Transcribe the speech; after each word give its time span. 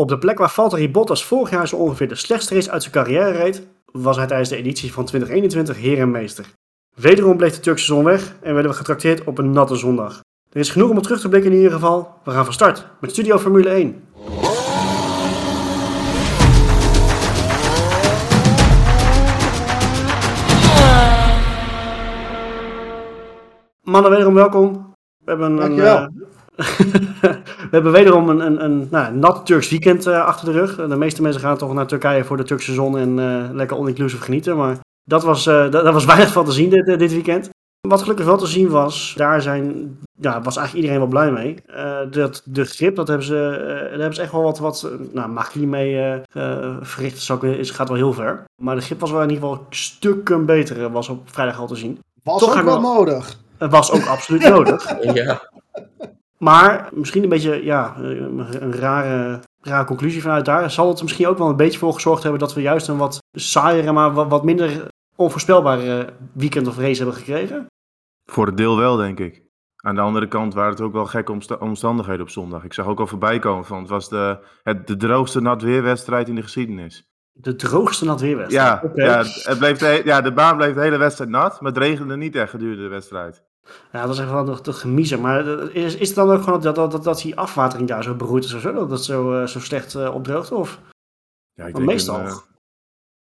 Op 0.00 0.08
de 0.08 0.18
plek 0.18 0.38
waar 0.38 0.50
Valtteri 0.50 0.90
Bottas 0.90 1.24
vorig 1.24 1.50
jaar 1.50 1.68
zo 1.68 1.76
ongeveer 1.76 2.08
de 2.08 2.14
slechtste 2.14 2.54
race 2.54 2.70
uit 2.70 2.82
zijn 2.82 2.94
carrière 2.94 3.30
reed, 3.30 3.66
was 3.92 4.16
hij 4.16 4.26
tijdens 4.26 4.48
de 4.48 4.56
editie 4.56 4.92
van 4.92 5.04
2021 5.04 5.76
heer 5.76 5.98
en 5.98 6.10
meester. 6.10 6.46
Wederom 6.96 7.36
bleef 7.36 7.54
de 7.54 7.60
Turkse 7.60 7.84
zon 7.84 8.04
weg 8.04 8.34
en 8.42 8.52
werden 8.54 8.70
we 8.70 8.76
getrakteerd 8.76 9.24
op 9.24 9.38
een 9.38 9.50
natte 9.50 9.76
zondag. 9.76 10.20
Er 10.52 10.60
is 10.60 10.70
genoeg 10.70 10.90
om 10.90 10.96
op 10.96 11.02
terug 11.02 11.20
te 11.20 11.28
blikken 11.28 11.50
in 11.50 11.56
ieder 11.56 11.72
geval. 11.72 12.14
We 12.24 12.30
gaan 12.30 12.44
van 12.44 12.52
start 12.52 12.86
met 13.00 13.10
Studio 13.10 13.38
Formule 13.38 13.68
1. 13.68 14.04
Mannen, 23.82 24.10
wederom 24.10 24.34
welkom. 24.34 24.94
We 25.24 25.30
hebben 25.30 25.58
een. 25.58 26.28
we 27.20 27.68
hebben 27.70 27.92
wederom 27.92 28.28
een, 28.28 28.40
een, 28.40 28.64
een 28.64 28.88
nou, 28.90 29.14
nat 29.14 29.46
Turks 29.46 29.70
weekend 29.70 30.06
eh, 30.06 30.24
achter 30.24 30.46
de 30.52 30.52
rug. 30.52 30.76
De 30.76 30.96
meeste 30.96 31.22
mensen 31.22 31.40
gaan 31.40 31.56
toch 31.56 31.74
naar 31.74 31.86
Turkije 31.86 32.24
voor 32.24 32.36
de 32.36 32.42
Turkse 32.42 32.72
zon 32.72 32.98
en 32.98 33.18
eh, 33.18 33.54
lekker 33.54 33.76
all-inclusive 33.76 34.22
genieten. 34.22 34.56
Maar 34.56 34.78
dat 35.04 35.22
was, 35.22 35.46
eh, 35.46 35.70
dat, 35.70 35.92
was 35.92 36.04
weinig 36.14 36.32
van 36.32 36.44
te 36.44 36.52
zien 36.52 36.70
dit, 36.70 36.98
dit 36.98 37.12
weekend. 37.12 37.48
Wat 37.88 38.00
gelukkig 38.02 38.26
wel 38.26 38.36
te 38.36 38.46
zien 38.46 38.68
was, 38.68 39.14
daar 39.16 39.42
zijn, 39.42 39.98
ja, 40.20 40.40
was 40.42 40.56
eigenlijk 40.56 40.86
iedereen 40.86 40.98
wel 40.98 41.08
blij 41.20 41.30
mee. 41.30 41.56
Eh, 41.66 41.98
dat, 42.10 42.42
de 42.44 42.64
grip, 42.64 42.96
dat 42.96 43.08
hebben 43.08 43.26
ze, 43.26 43.48
eh, 43.60 43.80
daar 43.80 43.90
hebben 43.90 44.14
ze 44.14 44.22
echt 44.22 44.32
wel 44.32 44.42
wat, 44.42 44.58
wat 44.58 44.90
nou, 45.12 45.28
magie 45.28 45.66
mee 45.66 46.20
verricht. 46.80 47.16
Is 47.16 47.30
ook- 47.30 47.44
is, 47.44 47.70
gaat 47.70 47.88
wel 47.88 47.96
heel 47.96 48.12
ver. 48.12 48.44
Maar 48.62 48.74
de 48.74 48.80
grip 48.80 49.00
was 49.00 49.10
wel 49.10 49.22
in 49.22 49.30
ieder 49.30 49.48
geval 49.48 49.66
stukken 49.70 50.46
beter, 50.46 50.90
was 50.90 51.08
op 51.08 51.20
vrijdag 51.30 51.58
al 51.58 51.66
te 51.66 51.76
zien. 51.76 51.98
Was 52.22 52.40
Toch 52.40 52.56
ook 52.58 52.64
wel- 52.64 52.80
nodig. 52.80 53.36
Het 53.58 53.70
was 53.70 53.92
ook 53.92 54.06
absoluut 54.06 54.48
nodig. 54.54 54.94
Ja, 55.14 55.40
Maar 56.44 56.88
misschien 56.92 57.22
een 57.22 57.28
beetje 57.28 57.64
ja, 57.64 57.96
een 57.96 58.72
rare, 58.72 59.40
rare 59.60 59.84
conclusie 59.84 60.22
vanuit 60.22 60.44
daar. 60.44 60.70
Zal 60.70 60.88
het 60.88 61.02
misschien 61.02 61.26
ook 61.26 61.38
wel 61.38 61.48
een 61.48 61.56
beetje 61.56 61.78
voor 61.78 61.92
gezorgd 61.92 62.22
hebben 62.22 62.40
dat 62.40 62.54
we 62.54 62.60
juist 62.60 62.88
een 62.88 62.96
wat 62.96 63.18
saaiere, 63.32 63.92
maar 63.92 64.12
wat, 64.12 64.28
wat 64.28 64.44
minder 64.44 64.86
onvoorspelbare 65.16 66.12
weekend 66.32 66.68
of 66.68 66.78
race 66.78 66.96
hebben 67.02 67.14
gekregen? 67.14 67.66
Voor 68.24 68.46
het 68.46 68.56
deel 68.56 68.76
wel, 68.76 68.96
denk 68.96 69.18
ik. 69.18 69.42
Aan 69.76 69.94
de 69.94 70.00
andere 70.00 70.28
kant 70.28 70.54
waren 70.54 70.70
het 70.70 70.80
ook 70.80 70.92
wel 70.92 71.06
gekke 71.06 71.32
omsta- 71.32 71.54
omstandigheden 71.54 72.22
op 72.22 72.30
zondag. 72.30 72.64
Ik 72.64 72.72
zag 72.72 72.86
ook 72.86 73.00
al 73.00 73.06
voorbij 73.06 73.38
komen 73.38 73.64
van 73.64 73.78
het 73.78 73.88
was 73.88 74.08
de, 74.08 74.38
het, 74.62 74.86
de 74.86 74.96
droogste 74.96 75.40
natweerwedstrijd 75.40 76.28
in 76.28 76.34
de 76.34 76.42
geschiedenis. 76.42 77.04
De 77.32 77.56
droogste 77.56 78.04
nat 78.04 78.20
weerwedstrijd. 78.20 78.80
Ja, 78.94 79.04
ja, 79.04 79.24
het 79.24 79.58
bleef 79.58 79.78
de, 79.78 80.02
ja, 80.04 80.20
de 80.20 80.32
baan 80.32 80.56
bleef 80.56 80.74
de 80.74 80.80
hele 80.80 80.96
wedstrijd 80.96 81.30
nat, 81.30 81.60
maar 81.60 81.72
het 81.72 81.82
regende 81.82 82.16
niet 82.16 82.36
echt 82.36 82.50
gedurende 82.50 82.82
de 82.82 82.88
wedstrijd. 82.88 83.42
Ja, 83.92 84.02
dat 84.06 84.14
is 84.14 84.18
echt 84.20 84.30
wel 84.30 84.44
nog 84.44 84.60
te 84.62 84.72
gemiezen. 84.72 85.20
Maar 85.20 85.58
eh, 85.58 85.84
is, 85.84 85.96
is 85.96 86.06
het 86.06 86.16
dan 86.16 86.30
ook 86.30 86.42
gewoon 86.42 86.60
dat, 86.60 86.74
dat, 86.74 86.90
dat, 86.90 87.04
dat 87.04 87.20
die 87.20 87.36
afwatering 87.36 87.88
daar 87.88 88.02
zo 88.02 88.14
beroerd 88.14 88.44
is 88.44 88.52
of 88.52 88.60
zo? 88.60 88.72
Dat 88.72 88.90
het 88.90 89.04
zo, 89.04 89.40
eh, 89.40 89.46
zo 89.46 89.60
slecht 89.60 89.94
eh, 89.94 90.14
opdroogt? 90.14 90.52
Of? 90.52 90.80
Ja, 91.52 91.66
ik 91.66 91.74
denk 91.74 91.86
meestal. 91.86 92.20
een, 92.20 92.40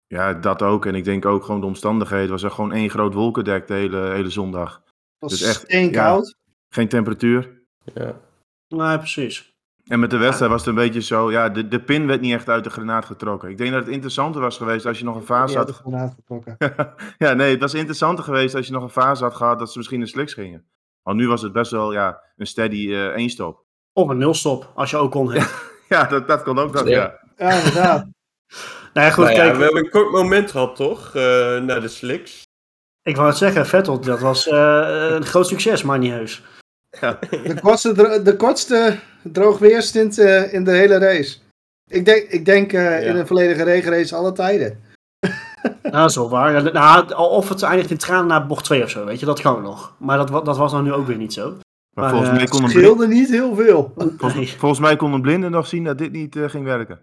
ja, 0.08 0.34
dat 0.34 0.62
ook. 0.62 0.86
En 0.86 0.96
ik 0.96 1.04
denk 1.04 1.26
ook 1.26 1.44
gewoon 1.44 1.59
de 1.59 1.66
omstandigheden. 1.66 2.22
Het 2.22 2.42
was 2.42 2.44
er 2.44 2.52
gewoon 2.52 2.72
één 2.72 2.90
groot 2.90 3.14
wolkendek 3.14 3.68
de 3.68 3.73
hele, 3.73 4.02
hele 4.02 4.30
zondag. 4.30 4.73
Het 4.76 4.84
was 5.20 5.31
Dus 5.31 5.42
echt, 5.42 5.62
steenkoud. 5.62 6.36
Geen 6.74 6.88
temperatuur. 6.88 7.62
ja. 7.94 8.20
Nee, 8.68 8.98
precies. 8.98 9.48
En 9.90 10.00
met 10.00 10.09
de 10.09 10.18
wedstrijd 10.18 10.52
was 10.52 10.59
het 10.59 10.70
een 10.70 10.76
beetje 10.84 11.02
zo, 11.02 11.32
ja, 11.32 11.50
de, 11.50 11.68
de 11.68 11.80
pin 11.82 12.08
werd 12.08 12.22
niet 12.22 12.34
echt 12.34 12.50
uit 12.50 12.64
de 12.64 12.70
granaat 12.70 13.06
getrokken. 13.06 13.50
Ik 13.50 13.58
denk 13.58 13.72
dat 13.72 13.80
het 13.86 13.94
interessanter 13.94 14.42
was 14.42 14.58
geweest 14.58 14.86
als 14.86 15.00
je 15.00 15.06
nog 15.06 15.16
een 15.16 15.26
fase 15.26 15.58
had 15.58 15.68
er 15.68 15.73
gewoon 15.73 16.00
uitgetrokken. 16.00 16.58
ja, 17.18 17.34
nee, 17.34 17.52
het 17.52 17.59
was 17.62 17.73
interessanter 17.73 18.23
geweest 18.23 18.56
als 18.56 18.68
je 18.68 18.73
nog 18.73 18.84
een 18.84 18.90
fase 18.90 19.23
had 19.23 19.36
gehad 19.36 19.59
dat 19.59 19.72
ze 19.72 19.78
misschien 19.78 20.00
in 20.02 20.08
sliks 20.08 20.34
gingen. 20.34 20.66
Want 21.04 21.18
nu 21.18 21.28
was 21.28 21.42
het 21.42 21.54
best 21.54 21.72
wel 21.72 21.94
ja, 21.94 22.22
een 22.38 22.48
steady 22.48 22.94
eh 22.94 23.16
eenstop. 23.16 23.64
Of 23.94 24.09
een 24.09 24.18
nulstop, 24.18 24.72
als 24.76 24.90
je 24.90 24.98
ook 24.98 25.12
kon 25.12 25.31
hebben. 25.31 25.50
Ja, 25.90 26.03
dat, 26.03 26.28
dat 26.28 26.44
kon 26.44 26.59
ook 26.59 26.74
nog, 26.74 26.88
Ja. 26.88 26.96
ja. 27.38 27.50
Ja, 27.50 27.58
inderdaad. 27.58 28.06
Nou 28.94 29.08
ja, 29.08 29.14
goed, 29.14 29.24
Nou 29.24 29.36
ja, 29.38 29.44
kijk. 29.44 29.56
we 29.58 29.64
hebben 29.64 29.84
een 29.84 29.90
kort 29.90 30.12
moment 30.12 30.52
gehad, 30.52 30.76
toch? 30.76 31.16
eh 31.16 31.22
naar 31.62 31.81
de 31.81 31.88
slicks. 31.88 32.42
Ik 33.03 33.16
wou 33.16 33.28
het 33.28 33.38
zeggen, 33.38 33.66
Vettel, 33.66 34.00
dat 34.00 34.20
was 34.20 34.48
eh, 34.48 35.08
een 35.09 35.25
groot 35.25 35.47
succes, 35.47 35.84
maar 35.84 35.97
niet 36.00 36.12
heus. 36.12 36.44
De 37.00 37.58
kortste, 37.62 37.92
dro- 37.94 38.22
de 38.24 38.36
kortste 38.36 39.00
droogweerstint 39.24 40.18
eh 40.18 40.53
in 40.53 40.63
de 40.63 40.72
hele 40.72 40.97
race. 40.97 41.38
Ik 41.90 42.06
denk, 42.06 42.28
ik 42.30 42.46
denk 42.46 42.74
eh, 42.74 43.07
in 43.07 43.16
een 43.16 43.28
volledige 43.28 43.63
regenrace 43.63 44.16
alle 44.16 44.31
tijden. 44.31 44.80
Nou, 45.84 46.02
dat 46.02 46.09
is 46.09 46.16
wel 46.16 46.30
waar. 46.30 46.74
Nou, 46.74 47.13
of 47.13 47.50
het 47.50 47.62
eindigt 47.62 47.90
in 47.90 47.97
tranen 47.97 48.28
na 48.28 48.46
bocht 48.46 48.66
2 48.66 48.84
of 48.84 48.90
zo, 48.90 49.06
weet 49.06 49.19
je, 49.19 49.25
dat 49.25 49.41
kan 49.41 49.62
nog. 49.62 49.96
Maar 49.97 50.18
dat, 50.18 50.46
dat 50.46 50.57
was 50.57 50.72
dan 50.72 50.84
nu 50.84 50.94
ook 50.94 51.07
weer 51.07 51.18
niet 51.18 51.34
zo. 51.34 51.50
Maar, 51.50 51.59
Maar, 51.94 52.09
volgens, 52.09 52.30
eh, 52.30 52.35
mij 52.35 52.46
kon 52.46 52.63
een 52.63 52.69
blind, 52.69 52.85
Scheelde 52.85 53.07
niet 53.07 53.30
heel 53.30 53.56
veel. 53.56 53.94
Nee. 54.35 54.56
volgens 54.57 54.80
mij 54.80 54.96
kon 54.96 55.13
een 55.13 55.22
blinde 55.22 55.50
nog 55.50 55.68
zien 55.68 55.84
dat 55.84 55.97
dit 55.97 56.12
niet 56.12 56.36
ging 56.40 56.63
werken. 56.66 57.00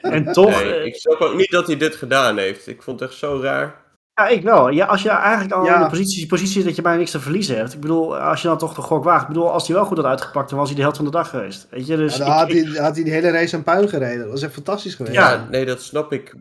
En 0.00 0.32
toch, 0.32 0.62
Nee, 0.62 0.74
eh, 0.74 0.84
ik 0.84 0.94
snap 0.94 1.20
ook 1.20 1.34
niet 1.34 1.50
dat 1.50 1.66
hij 1.66 1.76
dit 1.76 1.94
gedaan 1.94 2.38
heeft. 2.38 2.66
Ik 2.66 2.82
vond 2.82 3.00
het 3.00 3.08
echt 3.08 3.18
zo 3.18 3.40
raar. 3.42 3.74
Ja, 4.20 4.28
ik 4.28 4.42
wel. 4.42 4.68
Ja, 4.68 4.86
als 4.86 5.02
je 5.02 5.08
eigenlijk 5.08 5.52
al 5.52 5.64
Ja. 5.64 5.74
in 5.74 5.82
de 5.82 5.88
positie, 5.88 6.26
positie 6.26 6.52
zit 6.54 6.64
dat 6.64 6.76
je 6.76 6.82
bijna 6.82 6.98
niks 6.98 7.10
te 7.10 7.20
verliezen 7.20 7.56
hebt. 7.56 7.72
Ik 7.74 7.80
bedoel, 7.80 8.16
als 8.18 8.42
je 8.42 8.48
dan 8.48 8.58
toch 8.58 8.74
de 8.74 8.80
gok 8.82 9.04
waagt. 9.04 9.22
Ik 9.22 9.28
bedoel, 9.28 9.50
als 9.50 9.66
hij 9.66 9.76
wel 9.76 9.84
goed 9.84 9.96
had 9.96 10.06
uitgepakt, 10.06 10.48
dan 10.50 10.58
was 10.58 10.66
hij 10.66 10.76
de 10.76 10.82
helft 10.82 10.96
van 10.96 11.04
de 11.06 11.10
dag 11.12 11.30
geweest. 11.30 11.66
Weet 11.70 11.86
je, 11.86 11.96
dus 11.96 12.16
Ja, 12.16 12.22
ik- 12.22 12.26
dan 12.28 12.36
had, 12.38 12.50
ik- 12.50 12.64
hij, 12.74 12.82
had 12.82 12.94
hij 12.94 13.04
die 13.04 13.12
hele 13.12 13.30
race 13.30 13.56
aan 13.56 13.62
puin 13.62 13.88
gereden. 13.88 14.18
Dat 14.22 14.30
was 14.30 14.42
echt 14.42 14.52
fantastisch 14.52 14.94
geweest. 14.94 15.14
Ja. 15.14 15.46
Nee, 15.50 15.64
dat 15.64 15.82
snap 15.82 16.12
ik. 16.12 16.34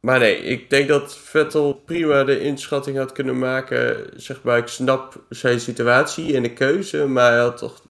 Maar 0.00 0.18
nee, 0.18 0.36
ik 0.36 0.70
denk 0.70 0.88
dat 0.88 1.16
Vettel 1.16 1.72
prima 1.74 2.24
de 2.24 2.40
inschatting 2.40 2.96
had 2.96 3.12
kunnen 3.12 3.38
maken. 3.38 4.10
Zeg 4.16 4.42
maar, 4.42 4.58
ik 4.58 4.66
snap 4.66 5.24
zijn 5.28 5.60
situatie 5.60 6.36
en 6.36 6.42
de 6.42 6.52
keuze. 6.52 7.06
Maar 7.06 7.30
hij 7.30 7.40
had 7.40 7.56
toch 7.56 7.82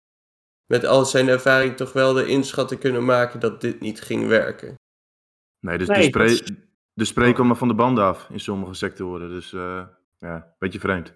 met 0.66 0.84
al 0.86 1.04
zijn 1.04 1.28
ervaring 1.28 1.76
toch 1.76 1.92
wel 1.92 2.12
de 2.12 2.26
inschatting 2.26 2.80
kunnen 2.80 3.04
maken 3.04 3.40
dat 3.40 3.60
dit 3.60 3.80
niet 3.80 4.00
ging 4.00 4.26
werken. 4.28 4.74
Nee, 5.60 5.78
dus 5.78 5.88
Nee, 5.88 6.10
de, 6.10 6.24
is- 6.24 6.42
de 6.94 7.04
spray 7.04 7.32
kwam 7.32 7.50
er 7.50 7.56
van 7.56 7.68
de 7.68 7.74
banden 7.74 8.04
af 8.04 8.26
in 8.30 8.40
sommige 8.40 8.74
sectoren. 8.74 9.28
Dus 9.28 9.52
eh, 9.52 9.82
ja, 10.18 10.34
een 10.34 10.42
beetje 10.58 10.80
vreemd. 10.80 11.12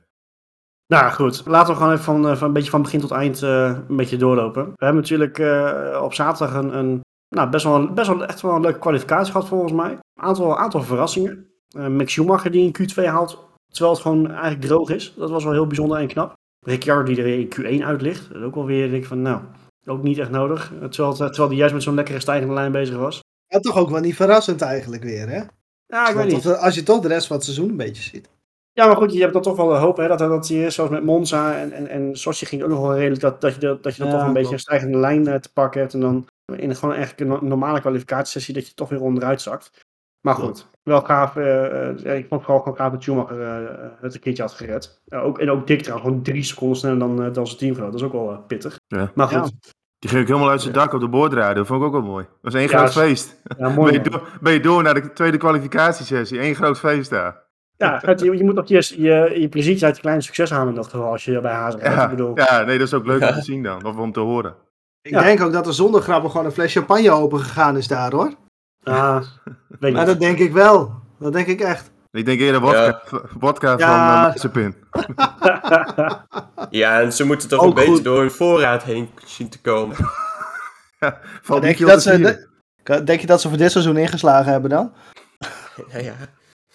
Nou 0.86 1.12
goed, 1.12 1.42
laten 1.46 1.70
we 1.72 1.76
gewoon 1.78 1.92
even 1.92 2.04
van, 2.04 2.28
eh, 2.28 2.36
van 2.36 2.46
een 2.48 2.52
beetje 2.54 2.70
van 2.70 2.82
begin 2.82 3.00
tot 3.00 3.10
eind 3.10 3.42
eh, 3.42 3.78
een 3.88 3.96
beetje 3.96 4.16
doorlopen. 4.16 4.64
We 4.64 4.84
hebben 4.84 5.02
natuurlijk 5.02 5.38
eh, 5.38 6.00
op 6.02 6.14
zaterdag 6.14 6.54
een, 6.56 6.76
een 6.78 7.00
nou, 7.28 7.50
best, 7.50 7.64
wel, 7.64 7.74
een- 7.74 7.94
best 7.94 8.08
wel 8.08 8.24
echt 8.26 8.40
wel 8.40 8.54
een 8.54 8.60
leuke 8.60 8.78
kwalificatie 8.78 9.32
gehad 9.32 9.48
volgens 9.48 9.72
mij. 9.72 9.90
Een 9.90 10.22
aantal, 10.22 10.58
aantal 10.58 10.82
verrassingen. 10.82 11.46
Eh 11.76 11.86
Mick 11.86 12.10
Schumacher 12.10 12.50
die 12.50 12.72
in 12.72 12.90
Q2 12.90 13.04
haalt, 13.04 13.48
terwijl 13.72 13.92
het 13.94 14.02
gewoon 14.02 14.30
eigenlijk 14.30 14.60
droog 14.60 14.90
is. 14.90 15.14
Dat 15.16 15.30
was 15.30 15.44
wel 15.44 15.52
heel 15.52 15.66
bijzonder 15.66 15.98
en 15.98 16.06
knap. 16.06 16.32
Ricciardo 16.66 17.02
die 17.12 17.22
er 17.22 17.26
in 17.38 17.80
Q1 17.80 17.84
uit 17.84 18.00
ligt. 18.02 18.28
Dat 18.28 18.36
is 18.36 18.42
ook 18.44 18.54
wel 18.54 18.64
weer, 18.66 18.90
denk 18.90 19.02
ik 19.02 19.08
van 19.08 19.22
nou, 19.22 19.40
ook 19.86 20.02
niet 20.02 20.18
echt 20.18 20.30
nodig. 20.30 20.72
Terwijl, 20.90 21.08
het- 21.08 21.18
terwijl 21.18 21.48
hij 21.48 21.56
juist 21.58 21.74
met 21.74 21.82
zo'n 21.82 21.94
lekkere 21.94 22.20
stijgende 22.20 22.54
lijn 22.54 22.72
bezig 22.72 22.96
was. 22.96 23.20
Ja, 23.46 23.58
toch 23.58 23.76
ook 23.76 23.90
wel 23.90 24.00
niet 24.00 24.16
verrassend 24.16 24.60
eigenlijk 24.62 25.02
weer, 25.02 25.28
hè? 25.28 25.42
Ja, 25.88 26.08
ik 26.08 26.14
weet 26.14 26.32
niet. 26.32 26.46
Als 26.46 26.74
je 26.74 26.82
toch 26.82 27.00
de 27.00 27.08
rest 27.08 27.26
van 27.26 27.36
het 27.36 27.44
seizoen 27.44 27.68
een 27.68 27.76
beetje 27.76 28.02
ziet. 28.02 28.28
Ja, 28.72 28.86
maar 28.86 28.96
goed, 28.96 29.12
je 29.12 29.20
hebt 29.20 29.32
dan 29.32 29.42
toch 29.42 29.56
wel 29.56 29.68
de 29.68 29.74
hoop 29.74 29.96
hè, 29.96 30.08
dat, 30.08 30.18
dat 30.18 30.48
je, 30.48 30.70
zoals 30.70 30.90
met 30.90 31.04
Monza 31.04 31.58
en, 31.58 31.72
en, 31.72 31.88
en 31.88 32.16
Sochi 32.16 32.46
ging 32.46 32.62
ook 32.62 32.68
nog 32.68 32.80
wel 32.80 32.96
redelijk, 32.96 33.20
dat, 33.20 33.40
dat 33.40 33.54
je, 33.54 33.60
dat, 33.60 33.82
dat 33.82 33.96
je 33.96 34.02
dan 34.02 34.12
Ja, 34.12 34.18
toch 34.18 34.26
een 34.26 34.32
beetje 34.32 34.52
een 34.52 34.58
stijgende 34.58 34.98
lijn 34.98 35.26
eh, 35.26 35.34
te 35.34 35.52
pakken 35.52 35.80
hebt. 35.80 35.94
En 35.94 36.00
dan 36.00 36.26
in 36.56 36.74
gewoon 36.76 36.94
eigenlijk 36.94 37.20
een 37.20 37.26
no- 37.26 37.48
normale 37.48 37.80
kwalificatiesessie 37.80 38.54
dat 38.54 38.66
je 38.68 38.74
toch 38.74 38.88
weer 38.88 39.02
onderuit 39.02 39.42
zakt. 39.42 39.86
Maar 40.20 40.34
goed, 40.34 40.66
wel 40.82 41.00
gaaf. 41.00 41.34
ja, 41.34 42.12
ik 42.12 42.26
vond 42.28 42.42
vooral 42.42 42.58
gewoon 42.58 42.76
gaaf 42.76 42.92
dat 42.92 43.02
Schumacher 43.02 43.42
eh, 43.42 43.90
het 44.00 44.14
een 44.14 44.20
keertje 44.20 44.42
had 44.42 44.52
gered. 44.52 45.00
Ook, 45.08 45.38
en 45.38 45.50
ook 45.50 45.66
Dick 45.66 45.82
trouwens, 45.82 46.08
gewoon 46.08 46.24
drie 46.24 46.42
seconden 46.42 46.76
sneller 46.76 46.98
dan, 46.98 47.32
dan 47.32 47.46
zijn 47.46 47.58
teamgenoot. 47.58 47.92
Dat 47.92 48.00
is 48.00 48.06
ook 48.06 48.12
wel 48.12 48.38
pittig. 48.46 48.78
Ja. 48.86 49.10
Maar 49.14 49.28
goed, 49.28 49.52
Die 49.98 50.10
ging 50.10 50.22
ook 50.22 50.28
helemaal 50.28 50.50
uit 50.50 50.60
zijn 50.62 50.74
dak 50.74 50.92
op 50.92 51.00
de 51.00 51.08
boordradio. 51.08 51.54
Dat 51.54 51.66
vond 51.66 51.80
ik 51.80 51.86
ook 51.86 51.92
wel 51.92 52.02
mooi. 52.02 52.24
Dat 52.24 52.36
was 52.52 52.54
één 52.54 52.68
Ja, 52.70 52.76
groot 52.78 52.92
feest. 52.92 53.36
ja, 53.58 53.68
mooi. 53.68 53.92
Ben 53.92 54.02
je, 54.02 54.10
door, 54.10 54.28
ben 54.40 54.52
je 54.52 54.60
door 54.60 54.82
naar 54.82 54.94
de 54.94 55.12
tweede 55.12 55.36
kwalificatiesessie. 55.36 56.42
Eén 56.42 56.54
groot 56.54 56.78
feest 56.78 57.10
daar. 57.10 57.46
Ja, 57.76 58.00
het- 58.04 58.20
je, 58.20 58.36
je 58.36 58.44
moet 58.44 58.54
nog 58.54 58.68
je, 58.68 58.92
je, 58.96 59.40
je 59.40 59.48
plezier 59.48 59.84
uit 59.84 59.94
de 59.94 60.00
kleine 60.00 60.22
succes 60.22 60.50
halen 60.50 60.68
in 60.68 60.74
dat 60.74 60.84
geval 60.88 61.10
als 61.10 61.24
je 61.24 61.40
bij 61.40 61.52
Haas 61.52 61.74
rijdt. 61.74 61.94
Ja, 61.96 62.04
Ik 62.04 62.10
bedoel, 62.10 62.38
ja, 62.38 62.62
nee, 62.62 62.78
dat 62.78 62.86
is 62.86 62.94
ook 62.94 63.06
leuk 63.06 63.20
Ja. 63.20 63.28
om 63.28 63.34
te 63.34 63.42
zien 63.42 63.62
dan. 63.62 63.84
Of 63.84 63.96
om 63.96 64.12
te 64.12 64.20
horen. 64.20 64.54
Ik 65.02 65.10
Ja. 65.10 65.22
denk 65.22 65.40
ook 65.42 65.52
dat 65.52 65.66
er 65.66 65.74
zonder 65.74 66.00
grappen 66.02 66.30
gewoon 66.30 66.46
een 66.46 66.52
fles 66.52 66.72
champagne 66.72 67.10
open 67.10 67.38
gegaan 67.40 67.76
is 67.76 67.88
daar, 67.88 68.12
hoor. 68.12 68.32
ah, 68.82 69.22
weet 69.68 69.80
Maar 69.80 69.90
niet. 69.90 70.06
dat 70.06 70.20
denk 70.20 70.38
ik 70.38 70.52
wel. 70.52 70.92
Dat 71.18 71.32
denk 71.32 71.46
ik 71.46 71.60
echt. 71.60 71.90
Ik 72.10 72.24
denk 72.24 72.40
eerder 72.40 72.60
wodka, 72.60 73.02
wodka 73.38 73.74
Ja. 73.78 73.78
van 73.78 73.88
uh, 73.88 74.22
Mazepin. 74.22 74.74
Ja, 76.70 77.00
en 77.00 77.12
ze 77.12 77.24
moeten 77.24 77.48
toch 77.48 77.60
Ook 77.62 77.78
een 77.78 77.84
beetje 77.86 78.02
door 78.02 78.20
hun 78.20 78.30
voorraad 78.30 78.82
heen 78.82 79.10
zien 79.24 79.48
te 79.48 79.60
komen. 79.60 79.96
Van 81.42 81.60
denk, 81.60 81.76
je 81.76 81.84
dat 81.84 82.02
ze, 82.02 82.18
de- 82.82 83.04
denk 83.04 83.20
je 83.20 83.26
dat 83.26 83.40
ze 83.40 83.48
voor 83.48 83.58
dit 83.58 83.70
seizoen 83.70 83.96
ingeslagen 83.96 84.52
hebben 84.52 84.70
dan? 84.70 84.92
Ja, 85.92 85.98
ja. 85.98 86.14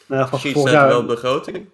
Nou, 0.07 0.27
van 0.29 0.39
er 0.39 0.71
jaar- 0.71 0.87
wel 0.87 1.01
de 1.01 1.07
begroting. 1.07 1.69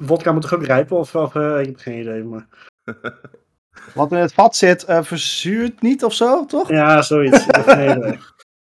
Vodka 0.00 0.32
moet 0.32 0.42
toch 0.42 0.54
ook 0.54 0.64
rijpen? 0.64 0.96
Of, 0.96 1.14
of 1.14 1.34
eh, 1.34 1.60
ik 1.60 1.66
heb 1.66 1.78
geen 1.78 2.00
idee. 2.00 2.24
Maar... 2.24 2.46
Wat 3.94 4.12
in 4.12 4.18
het 4.18 4.34
vat 4.34 4.56
zit, 4.56 4.84
eh, 4.84 5.02
verzuurt 5.02 5.82
niet 5.82 6.04
of 6.04 6.14
zo, 6.14 6.44
toch? 6.44 6.68
Ja, 6.68 7.02
zoiets. 7.02 7.46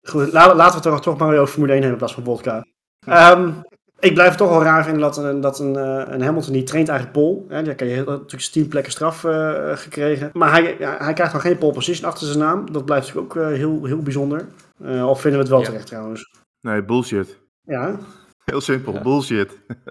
Goed, 0.01 0.31
la- 0.31 0.55
laten 0.55 0.67
we 0.67 0.73
het 0.73 0.81
toch, 0.83 1.01
toch 1.01 1.17
maar 1.17 1.29
weer 1.29 1.39
over 1.39 1.53
Formule 1.53 1.73
1 1.73 1.81
hebben 1.81 1.99
in 1.99 2.05
plaats 2.05 2.13
van 2.13 2.23
vodka. 2.23 2.65
Ehm, 3.05 3.51
Ik 3.99 4.13
blijf 4.13 4.29
het 4.29 4.37
toch 4.37 4.49
wel 4.49 4.63
raar 4.63 4.83
vinden 4.83 5.01
dat 5.01 5.17
een, 5.17 5.41
dat 5.41 5.59
een, 5.59 5.75
eh, 5.75 6.13
een 6.13 6.21
Hamilton 6.21 6.53
die 6.53 6.63
traint 6.63 6.89
eigenlijk 6.89 7.19
pole. 7.19 7.41
Hè, 7.47 7.63
die 7.63 7.75
kan 7.75 7.87
je 7.87 7.95
natuurlijk 7.95 8.51
10 8.51 8.67
plekken 8.67 8.91
straf 8.91 9.23
eh, 9.23 9.77
gekregen. 9.77 10.29
Maar 10.33 10.51
hij, 10.51 10.75
ja, 10.79 10.95
hij 10.99 11.13
krijgt 11.13 11.33
nog 11.33 11.41
geen 11.41 11.57
pole 11.57 11.73
position 11.73 12.09
achter 12.09 12.27
zijn 12.27 12.39
naam. 12.39 12.71
Dat 12.71 12.85
blijft 12.85 13.07
natuurlijk 13.07 13.35
ook 13.35 13.43
eh, 13.43 13.57
heel, 13.57 13.85
heel 13.85 13.97
bijzonder. 14.01 14.47
Uh, 14.81 15.07
of 15.09 15.21
vinden 15.21 15.39
we 15.39 15.45
het 15.45 15.53
wel 15.55 15.59
Ja. 15.59 15.65
terecht 15.65 15.87
trouwens. 15.87 16.31
Nee, 16.61 16.83
bullshit. 16.83 17.37
Ja. 17.61 17.97
Heel 18.45 18.61
simpel, 18.61 18.93
Ja. 18.93 19.01
bullshit. 19.01 19.57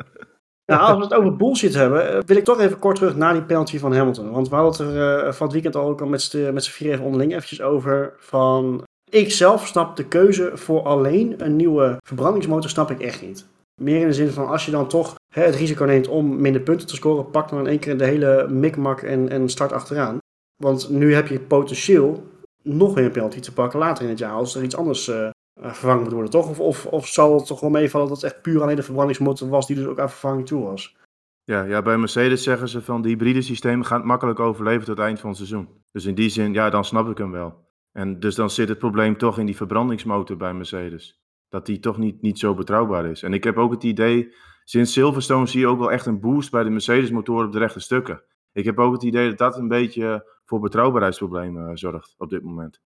Nou, 0.73 0.81
als 0.83 0.97
we 0.97 1.03
het 1.05 1.15
over 1.15 1.37
bullshit 1.37 1.75
hebben, 1.75 2.27
wil 2.27 2.37
ik 2.37 2.45
toch 2.45 2.61
even 2.61 2.79
kort 2.79 2.97
terug 2.97 3.17
naar 3.17 3.33
die 3.33 3.43
penalty 3.43 3.79
van 3.79 3.95
Hamilton. 3.95 4.31
Want 4.31 4.49
we 4.49 4.55
hadden 4.55 4.87
het 4.87 4.97
er 4.97 5.25
eh, 5.27 5.33
van 5.33 5.45
het 5.47 5.53
weekend 5.55 5.77
al 5.77 5.89
ook 5.89 6.01
al 6.01 6.07
met 6.07 6.23
z'n 6.23 6.53
met 6.53 6.65
z'n 6.65 6.71
vier 6.71 6.93
even 6.93 7.05
onderling 7.05 7.33
eventjes 7.35 7.63
over. 7.63 8.13
Van, 8.19 8.83
ik 9.11 9.31
zelf 9.33 9.67
snap 9.67 9.97
de 9.97 10.05
keuze 10.05 10.51
voor 10.55 10.83
alleen 10.83 11.35
een 11.45 11.57
nieuwe 11.57 11.97
verbrandingsmotor 12.07 12.71
snap 12.71 12.91
ik 12.91 13.01
echt 13.01 13.23
niet. 13.23 13.47
Meer 13.81 14.01
in 14.01 14.07
de 14.07 14.13
zin 14.13 14.31
van, 14.31 14.49
als 14.49 14.65
je 14.65 14.71
dan 14.71 14.89
toch 14.89 15.15
hè, 15.35 15.43
het 15.43 15.55
risico 15.55 15.85
neemt 15.85 16.09
om 16.09 16.41
minder 16.41 16.63
punten 16.63 16.87
te 16.87 16.95
scoren, 16.95 17.31
pak 17.31 17.49
dan 17.49 17.59
in 17.59 17.67
één 17.67 17.79
keer 17.79 17.99
de 17.99 18.05
hele 18.05 18.49
mikmak 18.49 19.01
en, 19.01 19.29
en 19.29 19.49
start 19.49 19.73
achteraan. 19.73 20.19
Want 20.63 20.89
nu 20.89 21.15
heb 21.15 21.27
je 21.27 21.41
potentieel 21.41 22.27
nog 22.63 22.95
weer 22.95 23.05
een 23.05 23.11
penalty 23.11 23.41
te 23.41 23.53
pakken 23.53 23.79
later 23.79 24.05
in 24.05 24.11
het 24.11 24.19
jaar, 24.19 24.33
als 24.33 24.55
er 24.55 24.63
iets 24.63 24.77
anders 24.77 25.09
eh, 25.09 25.31
vervangen 25.61 26.03
moet 26.03 26.13
worden, 26.13 26.31
toch? 26.31 26.49
Of, 26.49 26.61
of, 26.61 26.87
of 26.87 27.07
zal 27.07 27.35
het 27.35 27.47
toch 27.47 27.61
wel 27.61 27.71
meevallen 27.71 28.09
dat 28.09 28.23
het 28.23 28.33
echt 28.33 28.43
puur 28.43 28.63
alleen 28.63 28.77
de 28.77 28.83
verbrandingsmotor 28.83 29.49
was 29.49 29.67
die 29.67 29.77
dus 29.77 29.87
ook 29.87 29.99
aan 29.99 30.11
vervanging 30.11 30.47
toe 30.47 30.65
was? 30.65 30.97
Ja, 31.45 31.63
ja, 31.63 31.83
bij 31.83 31.99
Mercedes 31.99 32.43
zeggen 32.43 32.69
ze 32.69 32.83
van 32.83 33.03
de 33.03 33.09
hybride 33.09 33.43
systemen 33.43 33.87
gaan 33.87 34.07
makkelijk 34.07 34.41
overleven 34.41 34.85
tot 34.85 34.97
het 34.97 35.07
eind 35.07 35.21
van 35.21 35.29
het 35.29 35.39
seizoen. 35.39 35.69
Dus 35.91 36.05
in 36.05 36.15
die 36.15 36.29
zin, 36.29 36.53
ja, 36.53 36.71
dan 36.71 36.85
snap 36.85 37.09
ik 37.09 37.19
hem 37.19 37.31
wel. 37.31 37.65
En 37.93 38.21
dus 38.21 38.35
dan 38.35 38.51
zit 38.51 38.69
het 38.69 38.79
probleem 38.79 39.17
toch 39.17 39.39
in 39.39 39.47
die 39.47 39.57
verbrandingsmotor 39.57 40.37
bij 40.37 40.55
Mercedes. 40.55 41.26
Dat 41.57 41.67
die 41.67 41.79
toch 41.79 41.99
niet, 41.99 42.23
niet 42.23 42.39
zo 42.39 42.55
betrouwbaar 42.55 43.07
is. 43.07 43.23
En 43.23 43.33
ik 43.33 43.45
heb 43.45 43.57
ook 43.57 43.71
het 43.71 43.83
idee, 43.83 44.35
sinds 44.65 44.93
Silverstone 44.93 45.47
zie 45.47 45.61
je 45.61 45.67
ook 45.67 45.79
wel 45.79 45.93
echt 45.93 46.07
een 46.07 46.21
boost 46.21 46.51
bij 46.51 46.63
de 46.63 46.71
Mercedes 46.71 47.11
motoren 47.11 47.47
op 47.47 47.53
de 47.53 47.59
rechte 47.59 47.81
stukken. 47.81 48.23
Ik 48.53 48.65
heb 48.65 48.79
ook 48.79 48.93
het 48.93 49.03
idee 49.03 49.29
dat 49.29 49.39
dat 49.39 49.57
een 49.57 49.69
beetje 49.69 50.31
voor 50.45 50.61
betrouwbaarheidsproblemen 50.61 51.69
eh, 51.69 51.71
zorgt 51.75 52.15
op 52.19 52.31
dit 52.31 52.43
moment. 52.43 52.81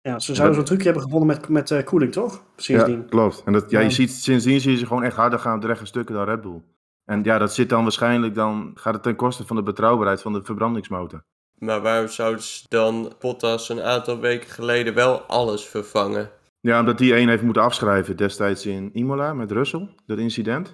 Ja, 0.00 0.18
ze 0.18 0.34
zouden 0.34 0.56
zo'n 0.56 0.64
trucje 0.64 0.84
hebben 0.84 1.02
gevonden 1.02 1.28
met, 1.28 1.48
met 1.48 1.70
eh, 1.70 1.84
koeling, 1.84 2.12
toch? 2.12 2.42
Sindsdien. 2.56 2.96
Ja, 2.96 3.06
klopt. 3.08 3.42
En 3.44 3.52
dat, 3.52 3.70
ja, 3.70 3.78
Ja. 3.78 3.84
je 3.84 3.92
ziet, 3.92 4.10
sindsdien 4.10 4.60
zie 4.60 4.70
je 4.70 4.76
ze 4.76 4.86
gewoon 4.86 5.02
echt 5.02 5.16
harder 5.16 5.38
gaan 5.38 5.54
op 5.54 5.60
de 5.60 5.66
rechte 5.66 5.86
stukken 5.86 6.14
dan 6.14 6.24
Red 6.24 6.40
Bull. 6.40 6.62
En 7.04 7.22
ja, 7.22 7.38
dat 7.38 7.54
zit 7.54 7.68
dan 7.68 7.82
waarschijnlijk, 7.82 8.34
dan 8.34 8.70
gaat 8.74 8.94
het 8.94 9.02
ten 9.02 9.16
koste 9.16 9.46
van 9.46 9.56
de 9.56 9.62
betrouwbaarheid 9.62 10.22
van 10.22 10.32
de 10.32 10.42
verbrandingsmotor. 10.42 11.24
Maar 11.54 11.80
waarom 11.80 12.08
zouden 12.08 12.42
ze 12.42 12.64
dan 12.68 13.12
Bottas 13.18 13.68
een 13.68 13.82
aantal 13.82 14.18
weken 14.20 14.50
geleden 14.50 14.94
wel 14.94 15.20
alles 15.20 15.64
vervangen? 15.66 16.30
Ja, 16.60 16.80
omdat 16.80 16.98
die 16.98 17.14
één 17.14 17.28
heeft 17.28 17.42
moeten 17.42 17.62
afschrijven 17.62 18.16
destijds 18.16 18.66
in 18.66 18.90
Imola 18.92 19.34
met 19.34 19.52
Russell, 19.52 19.94
dat 20.06 20.18
incident. 20.18 20.68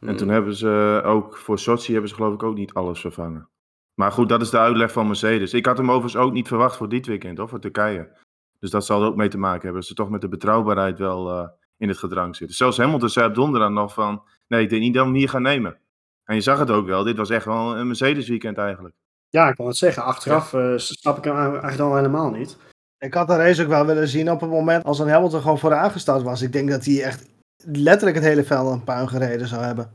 En 0.00 0.08
Hmm. 0.08 0.16
toen 0.16 0.28
hebben 0.28 0.54
ze 0.54 1.02
ook 1.04 1.36
voor 1.36 1.58
Sochi 1.58 1.92
hebben 1.92 2.10
ze 2.10 2.16
geloof 2.16 2.34
ik 2.34 2.42
ook 2.42 2.54
niet 2.56 2.74
alles 2.74 3.00
vervangen. 3.00 3.48
Maar 3.94 4.12
goed, 4.12 4.28
dat 4.28 4.40
is 4.40 4.50
de 4.50 4.58
uitleg 4.58 4.92
van 4.92 5.06
Mercedes. 5.06 5.54
Ik 5.54 5.66
had 5.66 5.76
hem 5.78 5.90
overigens 5.90 6.22
ook 6.22 6.32
niet 6.32 6.48
verwacht 6.48 6.76
voor 6.76 6.88
dit 6.88 7.06
weekend, 7.06 7.38
hoor, 7.38 7.48
voor 7.48 7.60
Turkije. 7.60 8.18
Dus 8.58 8.70
dat 8.70 8.86
zal 8.86 9.02
er 9.02 9.08
ook 9.08 9.16
mee 9.16 9.28
te 9.28 9.38
maken 9.38 9.60
hebben. 9.62 9.80
Dat 9.80 9.88
ze 9.88 9.94
toch 9.94 10.10
met 10.10 10.20
de 10.20 10.28
betrouwbaarheid 10.28 10.98
wel 10.98 11.30
eh, 11.30 11.48
in 11.76 11.88
het 11.88 11.98
gedrang 11.98 12.36
zitten. 12.36 12.56
Zelfs 12.56 12.76
Hamilton 12.78 13.08
zei 13.08 13.28
op 13.28 13.34
donderdag 13.34 13.70
nog 13.70 13.94
van, 13.94 14.22
nee, 14.48 14.62
ik 14.62 14.68
denk 14.68 14.82
niet 14.82 14.94
dat 14.94 15.02
we 15.04 15.08
hem 15.10 15.18
hier 15.18 15.28
gaan 15.28 15.42
nemen. 15.42 15.78
En 16.24 16.34
je 16.34 16.40
zag 16.40 16.58
het 16.58 16.70
ook 16.70 16.86
wel, 16.86 17.04
dit 17.04 17.16
was 17.16 17.30
echt 17.30 17.44
wel 17.44 17.76
een 17.76 17.86
Mercedes 17.86 18.28
weekend 18.28 18.58
eigenlijk. 18.58 18.94
Ja, 19.28 19.48
ik 19.48 19.54
kan 19.56 19.66
het 19.66 19.76
zeggen. 19.76 20.02
Achteraf 20.04 20.52
eh, 20.52 20.72
snap 20.76 21.18
ik 21.18 21.24
hem 21.24 21.36
eigenlijk 21.36 21.76
dan 21.76 21.96
helemaal 21.96 22.30
niet. 22.30 22.58
Ik 23.04 23.14
had 23.14 23.28
de 23.28 23.36
race 23.36 23.62
ook 23.62 23.68
wel 23.68 23.86
willen 23.86 24.08
zien 24.08 24.30
op 24.30 24.40
het 24.40 24.50
moment 24.50 24.84
als 24.84 24.98
een 24.98 25.08
Hamilton 25.08 25.40
gewoon 25.40 25.58
vooraan 25.58 25.90
gestart 25.90 26.22
was. 26.22 26.42
Ik 26.42 26.52
denk 26.52 26.70
dat 26.70 26.84
hij 26.84 27.02
echt 27.02 27.26
letterlijk 27.64 28.16
het 28.16 28.26
hele 28.26 28.44
veld 28.44 28.72
een 28.72 28.84
puin 28.84 29.08
gereden 29.08 29.46
zou 29.46 29.62
hebben. 29.62 29.90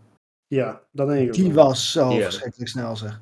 Ja, 0.48 0.81
dat 0.92 1.07
denk 1.07 1.22
ik 1.22 1.28
ook 1.28 1.34
Die 1.34 1.54
wel. 1.54 1.66
was 1.66 1.92
zo 1.92 2.10
verschrikkelijk 2.10 2.69
snel 2.69 2.96
zeg. 2.96 3.22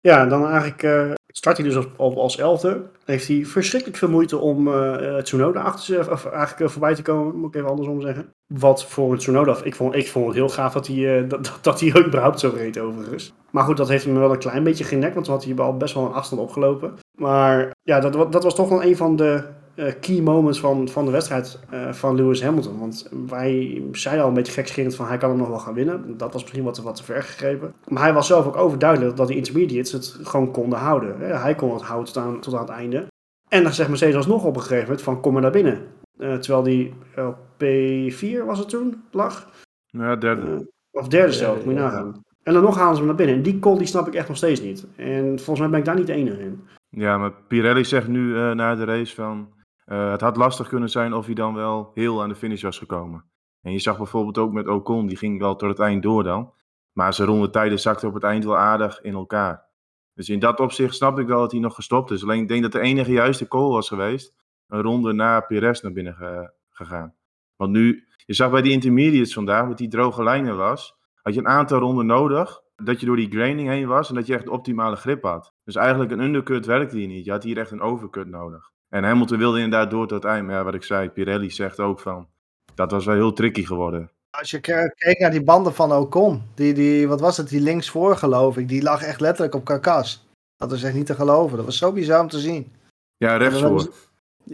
Ja, 0.00 0.22
en 0.22 0.28
dan 0.28 0.46
eigenlijk 0.48 0.82
eh, 0.82 1.10
start 1.26 1.56
hij 1.56 1.66
dus 1.66 1.76
op, 1.76 1.90
op- 1.96 2.16
als 2.16 2.38
elfde. 2.38 2.82
Heeft 3.04 3.28
hij 3.28 3.44
verschrikkelijk 3.44 3.98
veel 3.98 4.08
moeite 4.10 4.38
om 4.38 4.68
eh 4.68 5.16
eh, 5.16 5.22
Tsunoda 5.22 5.60
achter 5.60 5.84
zich, 5.84 6.10
of 6.10 6.26
eigenlijk 6.26 6.70
voorbij 6.70 6.94
te 6.94 7.02
komen, 7.02 7.36
moet 7.36 7.48
ik 7.48 7.54
even 7.54 7.68
andersom 7.70 8.00
zeggen. 8.00 8.30
Wat 8.54 8.84
voor 8.86 9.12
een 9.12 9.18
Tsunoda, 9.18 9.56
ik 9.64 9.74
vond, 9.74 9.94
ik 9.94 10.08
vond 10.08 10.26
het 10.26 10.34
heel 10.34 10.48
gaaf 10.48 10.72
dat 10.72 10.86
hij, 10.86 11.18
eh, 11.22 11.28
dat, 11.30 11.44
dat- 11.44 11.58
dat 11.62 11.80
hij 11.80 12.04
überhaupt 12.06 12.40
zo 12.40 12.52
reed 12.56 12.78
overigens. 12.78 13.32
Maar 13.50 13.64
goed, 13.64 13.76
dat 13.76 13.88
heeft 13.88 14.04
hem 14.04 14.18
wel 14.18 14.32
een 14.32 14.38
klein 14.38 14.64
beetje 14.64 14.84
genekt, 14.84 15.14
want 15.14 15.26
toen 15.26 15.34
had 15.34 15.44
hij 15.44 15.56
al 15.56 15.76
best 15.76 15.94
wel 15.94 16.04
een 16.06 16.12
afstand 16.12 16.42
opgelopen. 16.42 16.94
Maar 17.20 17.70
ja, 17.82 18.00
dat, 18.00 18.32
dat 18.32 18.42
was 18.42 18.54
toch 18.54 18.68
wel 18.68 18.82
een 18.82 18.96
van 18.96 19.16
de 19.16 19.42
eh, 19.74 19.92
key 20.00 20.20
moments 20.20 20.60
van, 20.60 20.88
van 20.88 21.04
de 21.04 21.10
wedstrijd 21.10 21.58
eh, 21.70 21.92
van 21.92 22.14
Lewis 22.14 22.42
Hamilton. 22.42 22.78
Want 22.78 23.08
wij 23.26 23.82
zeiden 23.92 24.22
al 24.24 24.28
een 24.30 24.34
beetje 24.36 24.52
gekscherend 24.52 24.94
van 24.94 25.06
hij 25.06 25.16
kan 25.18 25.28
hem 25.28 25.38
nog 25.38 25.48
wel 25.48 25.58
gaan 25.58 25.74
winnen. 25.74 26.16
Dat 26.16 26.32
was 26.32 26.42
misschien 26.42 26.64
wat, 26.64 26.74
te- 26.74 26.82
wat 26.82 26.96
te 26.96 27.04
ver 27.04 27.22
gegrepen. 27.22 27.74
Maar 27.88 28.02
hij 28.02 28.12
was 28.12 28.26
zelf 28.26 28.46
ook 28.46 28.56
overduidelijk 28.56 29.16
dat 29.16 29.28
die 29.28 29.36
intermediates 29.36 29.92
het 29.92 30.16
gewoon 30.22 30.50
konden 30.50 30.78
houden. 30.78 31.18
Hè. 31.20 31.26
Hij 31.34 31.54
kon 31.54 31.72
het 31.72 31.82
houden 31.82 32.12
tot 32.12 32.22
aan, 32.22 32.40
tot 32.40 32.54
aan 32.54 32.60
het 32.60 32.70
einde. 32.70 33.06
En 33.48 33.62
dan 33.62 33.72
zegt 33.72 33.88
Mercedes 33.88 34.16
alsnog 34.16 34.44
op 34.44 34.56
een 34.56 34.62
gegeven 34.62 34.84
moment 34.84 35.02
van 35.02 35.20
kom 35.20 35.32
maar 35.32 35.42
naar 35.42 35.50
binnen. 35.50 35.80
Eh, 36.18 36.34
terwijl 36.34 36.62
die 36.62 36.94
op 37.16 37.36
P4 37.64 38.44
was 38.46 38.58
het 38.58 38.68
toen 38.68 39.02
lag. 39.10 39.48
Ja, 39.86 40.16
derde. 40.16 40.68
Of 40.90 41.08
derde 41.08 41.32
zelf, 41.32 41.58
Ja, 41.58 41.64
moet 41.64 41.74
je 41.74 41.80
ja. 41.80 41.86
nagaan. 41.86 42.20
En 42.42 42.52
dan 42.52 42.62
nog 42.62 42.76
halen 42.76 42.92
ze 42.92 42.98
hem 42.98 43.06
naar 43.06 43.16
binnen. 43.16 43.36
En 43.36 43.42
die 43.42 43.58
call 43.58 43.78
die 43.78 43.86
snap 43.86 44.06
ik 44.06 44.14
echt 44.14 44.28
nog 44.28 44.36
steeds 44.36 44.60
niet. 44.60 44.86
En 44.96 45.24
volgens 45.36 45.58
mij 45.58 45.68
ben 45.68 45.78
ik 45.78 45.84
daar 45.84 45.94
niet 45.96 46.06
de 46.06 46.12
enige 46.12 46.40
in. 46.42 46.60
Ja, 46.90 47.18
maar 47.18 47.32
Pirelli 47.32 47.84
zegt 47.84 48.08
nu 48.08 48.36
eh, 48.36 48.50
na 48.50 48.74
de 48.74 48.84
race 48.84 49.14
van... 49.14 49.52
eh, 49.84 50.10
het 50.10 50.20
had 50.20 50.36
lastig 50.36 50.68
kunnen 50.68 50.88
zijn 50.90 51.12
of 51.12 51.26
hij 51.26 51.34
dan 51.34 51.54
wel 51.54 51.90
heel 51.94 52.22
aan 52.22 52.28
de 52.28 52.34
finish 52.34 52.62
was 52.62 52.78
gekomen. 52.78 53.24
En 53.62 53.72
je 53.72 53.78
zag 53.78 53.96
bijvoorbeeld 53.96 54.38
ook 54.38 54.52
met 54.52 54.68
Ocon, 54.68 55.06
die 55.06 55.16
ging 55.16 55.38
wel 55.38 55.56
tot 55.56 55.68
het 55.68 55.78
eind 55.78 56.02
door 56.02 56.22
dan. 56.22 56.52
Maar 56.92 57.14
zijn 57.14 57.28
rondetijden 57.28 57.80
zakten 57.80 58.08
op 58.08 58.14
het 58.14 58.22
eind 58.22 58.44
wel 58.44 58.56
aardig 58.56 59.00
in 59.00 59.14
elkaar. 59.14 59.68
Dus 60.14 60.28
in 60.28 60.38
dat 60.38 60.60
opzicht 60.60 60.94
snap 60.94 61.18
ik 61.18 61.26
wel 61.26 61.40
dat 61.40 61.50
hij 61.52 61.60
nog 61.60 61.74
gestopt 61.74 62.10
is. 62.10 62.22
Alleen 62.22 62.42
ik 62.42 62.48
denk 62.48 62.62
dat 62.62 62.72
de 62.72 62.80
enige 62.80 63.12
juiste 63.12 63.48
call 63.48 63.68
was 63.68 63.88
geweest... 63.88 64.34
een 64.66 64.82
ronde 64.82 65.12
na 65.12 65.40
Perez 65.40 65.80
naar 65.80 65.92
binnen 65.92 66.14
ge- 66.14 66.52
gegaan. 66.70 67.14
Want 67.56 67.70
nu, 67.72 68.04
je 68.26 68.34
zag 68.34 68.50
bij 68.50 68.62
die 68.62 68.72
intermediates 68.72 69.34
vandaag, 69.34 69.68
met 69.68 69.78
die 69.78 69.88
droge 69.88 70.22
lijnen 70.22 70.56
was... 70.56 70.96
had 71.22 71.34
je 71.34 71.40
een 71.40 71.48
aantal 71.48 71.78
ronden 71.78 72.06
nodig 72.06 72.60
dat 72.84 73.00
je 73.00 73.06
door 73.06 73.16
die 73.16 73.30
graining 73.30 73.68
heen 73.68 73.86
was 73.86 74.08
en 74.08 74.14
dat 74.14 74.26
je 74.26 74.34
echt 74.34 74.48
optimale 74.48 74.96
grip 74.96 75.22
had. 75.22 75.52
Dus 75.64 75.74
eigenlijk 75.74 76.10
een 76.10 76.20
undercut 76.20 76.66
werkte 76.66 76.96
hier 76.96 77.06
niet. 77.06 77.24
Je 77.24 77.30
had 77.30 77.42
hier 77.42 77.58
echt 77.58 77.70
een 77.70 77.80
overcut 77.80 78.26
nodig. 78.26 78.70
En 78.88 79.04
Hamilton 79.04 79.38
wilde 79.38 79.60
inderdaad 79.60 79.90
door 79.90 80.06
tot 80.06 80.22
het 80.22 80.32
eind. 80.32 80.46
Maar 80.46 80.56
ja, 80.56 80.64
wat 80.64 80.74
ik 80.74 80.82
zei, 80.82 81.08
Pirelli 81.08 81.50
zegt 81.50 81.80
ook 81.80 82.00
van... 82.00 82.28
Dat 82.74 82.90
was 82.90 83.04
wel 83.04 83.14
heel 83.14 83.32
tricky 83.32 83.64
geworden. 83.64 84.10
Als 84.30 84.50
je 84.50 84.60
ke- 84.60 84.92
keek 84.94 85.18
naar 85.18 85.30
die 85.30 85.44
banden 85.44 85.74
van 85.74 85.92
Ocon, 85.92 86.42
die, 86.54 86.74
die, 86.74 87.08
wat 87.08 87.20
was 87.20 87.36
het, 87.36 87.48
die 87.48 87.60
linksvoor 87.60 88.16
geloof 88.16 88.56
ik, 88.56 88.68
die 88.68 88.82
lag 88.82 89.02
echt 89.02 89.20
letterlijk 89.20 89.54
op 89.54 89.64
karkas. 89.64 90.28
Dat 90.56 90.70
was 90.70 90.82
echt 90.82 90.94
niet 90.94 91.06
te 91.06 91.14
geloven. 91.14 91.56
Dat 91.56 91.66
was 91.66 91.78
zo 91.78 91.92
bizar 91.92 92.20
om 92.20 92.28
te 92.28 92.38
zien. 92.38 92.72
Ja, 93.16 93.36
rechtsvoor. 93.36 93.92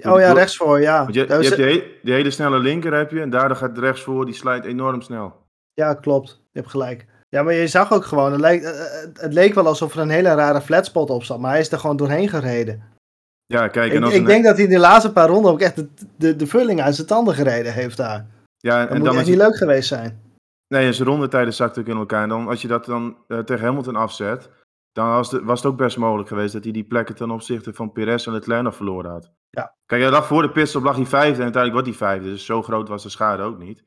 Oh 0.02 0.20
ja, 0.20 0.32
rechtsvoor, 0.32 0.81
ja. 0.81 1.02
Want 1.02 1.14
je, 1.14 1.25
hebt 1.25 1.56
die, 1.56 1.64
he- 1.64 1.84
die 2.02 2.14
hele 2.14 2.31
snelle 2.31 2.58
linker 2.58 2.94
heb 2.94 3.11
je. 3.11 3.20
En 3.20 3.31
daardoor 3.31 3.56
gaat 3.56 3.79
rechtsvoor, 3.79 4.24
die 4.24 4.34
slijt 4.34 4.65
enorm 4.65 5.01
snel. 5.01 5.36
Ja, 5.74 5.94
klopt. 5.94 6.29
Je 6.53 6.58
hebt 6.58 6.70
gelijk. 6.70 7.06
Ja, 7.29 7.43
maar 7.43 7.55
je 7.55 7.67
zag 7.67 7.93
ook 7.93 8.05
gewoon, 8.05 8.33
het 8.33 8.41
leek, 8.41 8.63
eh, 8.63 8.71
eh, 9.03 9.09
het 9.15 9.33
leek 9.33 9.55
wel 9.55 9.67
alsof 9.67 9.95
er 9.95 10.01
een 10.01 10.09
hele 10.09 10.35
rare 10.35 10.61
flatspot 10.61 11.11
op 11.11 11.25
zat, 11.25 11.39
maar 11.39 11.51
hij 11.51 11.61
is 11.61 11.73
er 11.73 11.79
gewoon 11.79 11.97
doorheen 11.97 12.29
gereden. 12.29 12.83
Ja, 13.47 13.69
kijk. 13.69 13.91
En 13.91 13.97
Ik, 13.99 14.05
als 14.05 14.13
ik 14.13 14.19
een- 14.21 14.27
denk 14.27 14.45
dat 14.45 14.55
hij 14.55 14.65
in 14.65 14.71
de 14.71 14.79
laatste 14.79 15.13
paar 15.13 15.29
ronden 15.29 15.51
ook 15.53 15.61
echt 15.61 15.77
de, 15.77 15.89
de, 16.17 16.37
de 16.37 16.47
vulling 16.47 16.83
uit 16.83 16.95
zijn 16.95 17.06
tanden 17.06 17.35
gereden 17.35 17.73
heeft 17.73 17.97
daar. 17.97 18.27
ja, 18.56 18.81
en 18.81 18.97
moet 18.97 18.97
dan 19.05 19.06
echt 19.06 19.17
als 19.17 19.27
niet 19.29 19.37
leuk 19.39 19.56
geweest 19.56 19.89
zijn. 19.89 20.21
Nee, 20.69 20.87
en 20.87 20.95
zijn 20.95 21.09
rondetijden 21.09 21.55
zakten 21.55 21.83
ook 21.83 21.89
in 21.89 21.97
elkaar. 21.97 22.23
En 22.23 22.29
dan, 22.29 22.49
als 22.49 22.63
je 22.63 22.69
dat 22.69 22.85
dan 22.85 23.17
eh, 23.29 23.39
tegen 23.39 23.65
Hamilton 23.65 23.97
afzet... 23.97 24.51
dan 24.93 25.09
was, 25.09 25.31
de, 25.31 25.45
was 25.45 25.63
het 25.63 25.73
ook 25.73 25.79
best 25.79 25.97
mogelijk 25.97 26.29
geweest... 26.29 26.53
dat 26.53 26.63
hij 26.65 26.73
die 26.73 26.85
plekken 26.85 27.15
ten 27.15 27.31
opzichte 27.31 27.73
van 27.75 27.93
Perez 27.93 28.27
en 28.27 28.33
Leclerc 28.33 28.63
nog 28.63 28.77
verloren 28.77 29.11
had. 29.11 29.31
Ja. 29.51 29.75
Kijk, 29.87 30.03
hij 30.03 30.11
lag 30.11 30.27
voor 30.27 30.43
de 30.43 30.51
pitstop 30.51 30.83
lag 30.83 30.97
hij 30.97 31.06
vijfde... 31.06 31.37
en 31.37 31.43
uiteindelijk 31.43 31.73
wordt 31.85 31.99
hij 31.99 32.09
vijfde. 32.09 32.29
Dus 32.31 32.45
zo 32.45 32.63
groot 32.63 32.89
was 32.89 33.03
de 33.03 33.09
schade 33.09 33.43
ook 33.43 33.59
niet. 33.59 33.85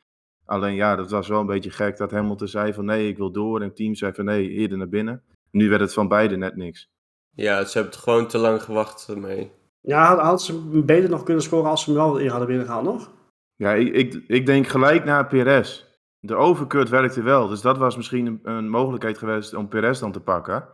Alleen 0.50 0.76
ja, 0.76 0.96
dat 0.96 1.12
was 1.12 1.28
wel 1.28 1.40
een 1.40 1.46
beetje 1.46 1.70
gek... 1.70 1.98
dat 1.98 2.12
Hamilton 2.12 2.48
zei 2.48 2.74
van 2.74 2.86
nee, 2.86 3.08
ik 3.08 3.18
wil 3.18 3.32
door... 3.32 3.62
en 3.62 3.68
het 3.68 3.76
team 3.76 3.96
zei 3.96 4.14
van 4.14 4.26
nee, 4.26 4.50
eerder 4.50 4.78
naar 4.78 4.90
binnen. 4.90 5.24
Nu 5.52 5.70
werd 5.70 5.82
het 5.82 5.94
van 5.94 6.08
beide 6.08 6.38
net 6.38 6.56
niks. 6.56 6.90
Ja, 7.36 7.66
ze 7.66 7.78
hebben 7.78 7.94
het 7.94 8.04
gewoon 8.04 8.28
te 8.28 8.38
lang 8.38 8.64
gewacht 8.64 9.08
ermee. 9.10 9.52
Ja, 9.82 10.06
had, 10.06 10.20
had 10.20 10.42
ze 10.42 10.82
beter 10.86 11.10
nog 11.10 11.24
kunnen 11.24 11.44
scoren 11.44 11.70
als 11.70 11.84
ze 11.84 11.90
hem 11.90 12.00
wel 12.00 12.18
in 12.18 12.28
hadden 12.28 12.48
binnengehaald 12.48 12.84
nog? 12.84 13.12
Ja, 13.56 13.74
ik, 13.74 13.94
ik, 13.94 14.24
ik 14.28 14.46
denk 14.46 14.68
gelijk 14.68 15.06
naar 15.06 15.28
Perez. 15.28 15.86
De 16.20 16.36
overcut 16.36 16.90
werkte 16.90 17.22
wel, 17.22 17.48
dus 17.48 17.62
dat 17.62 17.78
was 17.78 17.96
misschien 17.96 18.26
een, 18.26 18.40
een 18.44 18.70
mogelijkheid 18.70 19.18
geweest 19.18 19.54
om 19.54 19.68
Perez 19.68 20.00
dan 20.00 20.12
te 20.12 20.20
pakken. 20.20 20.68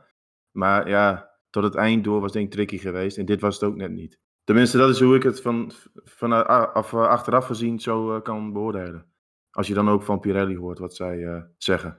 Maar 0.52 0.90
ja, 0.90 1.32
tot 1.50 1.64
het 1.64 1.76
eind 1.76 2.04
door 2.04 2.22
was 2.22 2.32
denk 2.32 2.46
ik 2.46 2.52
tricky 2.52 2.78
geweest 2.78 3.18
en 3.18 3.26
dit 3.26 3.42
was 3.42 3.60
het 3.60 3.64
ook 3.64 3.76
net 3.76 3.92
niet. 3.92 4.20
Tenminste, 4.44 4.78
dat 4.78 4.90
is 4.90 5.00
hoe 5.00 5.16
ik 5.16 5.24
het 5.24 5.42
van, 5.42 5.72
van 6.04 6.34
eh, 6.34 6.74
af, 6.74 6.94
eh, 6.94 7.08
achteraf 7.08 7.46
gezien 7.46 7.80
zo 7.80 8.16
eh, 8.16 8.22
kan 8.22 8.54
beoordelen. 8.54 9.06
Als 9.56 9.68
je 9.68 9.74
dan 9.74 9.90
ook 9.90 10.04
van 10.04 10.20
Pirelli 10.20 10.58
hoort 10.58 10.80
wat 10.80 10.96
zij 10.96 11.26
eh, 11.26 11.42
zeggen. 11.58 11.98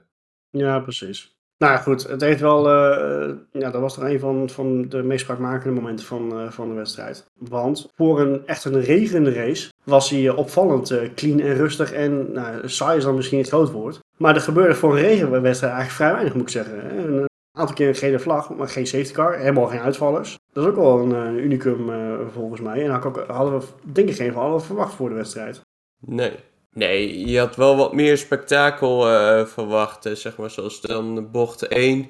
Ja, 0.49 0.79
precies. 0.79 1.37
Nou 1.57 1.73
ja, 1.73 1.77
goed, 1.77 2.07
het 2.07 2.21
heeft 2.21 2.41
wel, 2.41 2.69
eh, 2.69 3.35
ja, 3.51 3.69
dat 3.71 3.81
was 3.81 3.93
toch 3.93 4.03
een 4.03 4.19
van, 4.19 4.49
van 4.49 4.89
de 4.89 5.03
meest 5.03 5.21
spraakmakende 5.23 5.81
momenten 5.81 6.05
van, 6.05 6.39
eh, 6.39 6.51
van 6.51 6.67
de 6.67 6.73
wedstrijd. 6.73 7.25
Want 7.33 7.91
voor 7.95 8.19
een 8.19 8.47
echt 8.47 8.65
een 8.65 8.81
regenende 8.81 9.33
race 9.33 9.71
was 9.83 10.09
hij 10.09 10.29
opvallend 10.29 10.91
eh, 10.91 11.13
clean 11.15 11.39
en 11.39 11.55
rustig 11.55 11.91
en, 11.91 12.31
nou, 12.31 12.69
saai 12.69 12.97
is 12.97 13.03
dan 13.03 13.15
misschien 13.15 13.37
het 13.37 13.47
groot 13.47 13.71
woord, 13.71 13.99
Maar 14.17 14.35
er 14.35 14.41
gebeurde 14.41 14.75
voor 14.75 14.95
een 14.95 15.01
regenwedstrijd 15.01 15.73
eigenlijk 15.73 15.91
vrij 15.91 16.11
weinig, 16.11 16.33
moet 16.33 16.41
ik 16.41 16.49
zeggen. 16.49 16.97
Een 16.97 17.27
aantal 17.51 17.75
keer 17.75 17.87
een 17.87 17.95
gele 17.95 18.19
vlag, 18.19 18.55
maar 18.55 18.69
geen 18.69 18.87
safety 18.87 19.13
car. 19.13 19.37
Helemaal 19.37 19.67
geen 19.67 19.79
uitvallers. 19.79 20.37
Dat 20.53 20.63
is 20.63 20.69
ook 20.69 20.75
wel 20.75 20.99
een 20.99 21.37
unicum 21.37 21.89
eh, 21.89 22.19
volgens 22.33 22.61
mij. 22.61 22.83
En 22.83 22.91
had 22.91 23.05
ik 23.05 23.05
ook, 23.05 23.27
hadden 23.27 23.59
we, 23.59 23.65
denk 23.91 24.09
ik, 24.09 24.15
geen 24.15 24.33
van 24.33 24.41
allen 24.41 24.61
verwacht 24.61 24.93
voor 24.93 25.09
de 25.09 25.15
wedstrijd. 25.15 25.61
Nee. 25.99 26.35
Nee, 26.77 27.27
je 27.29 27.39
had 27.39 27.55
wel 27.55 27.75
wat 27.77 27.93
meer 27.93 28.17
spektakel 28.17 29.09
eh, 29.09 29.45
verwacht. 29.45 30.09
Zeg 30.13 30.37
maar 30.37 30.49
zoals 30.49 30.81
dan 30.81 31.31
bocht 31.31 31.67
1 31.67 32.09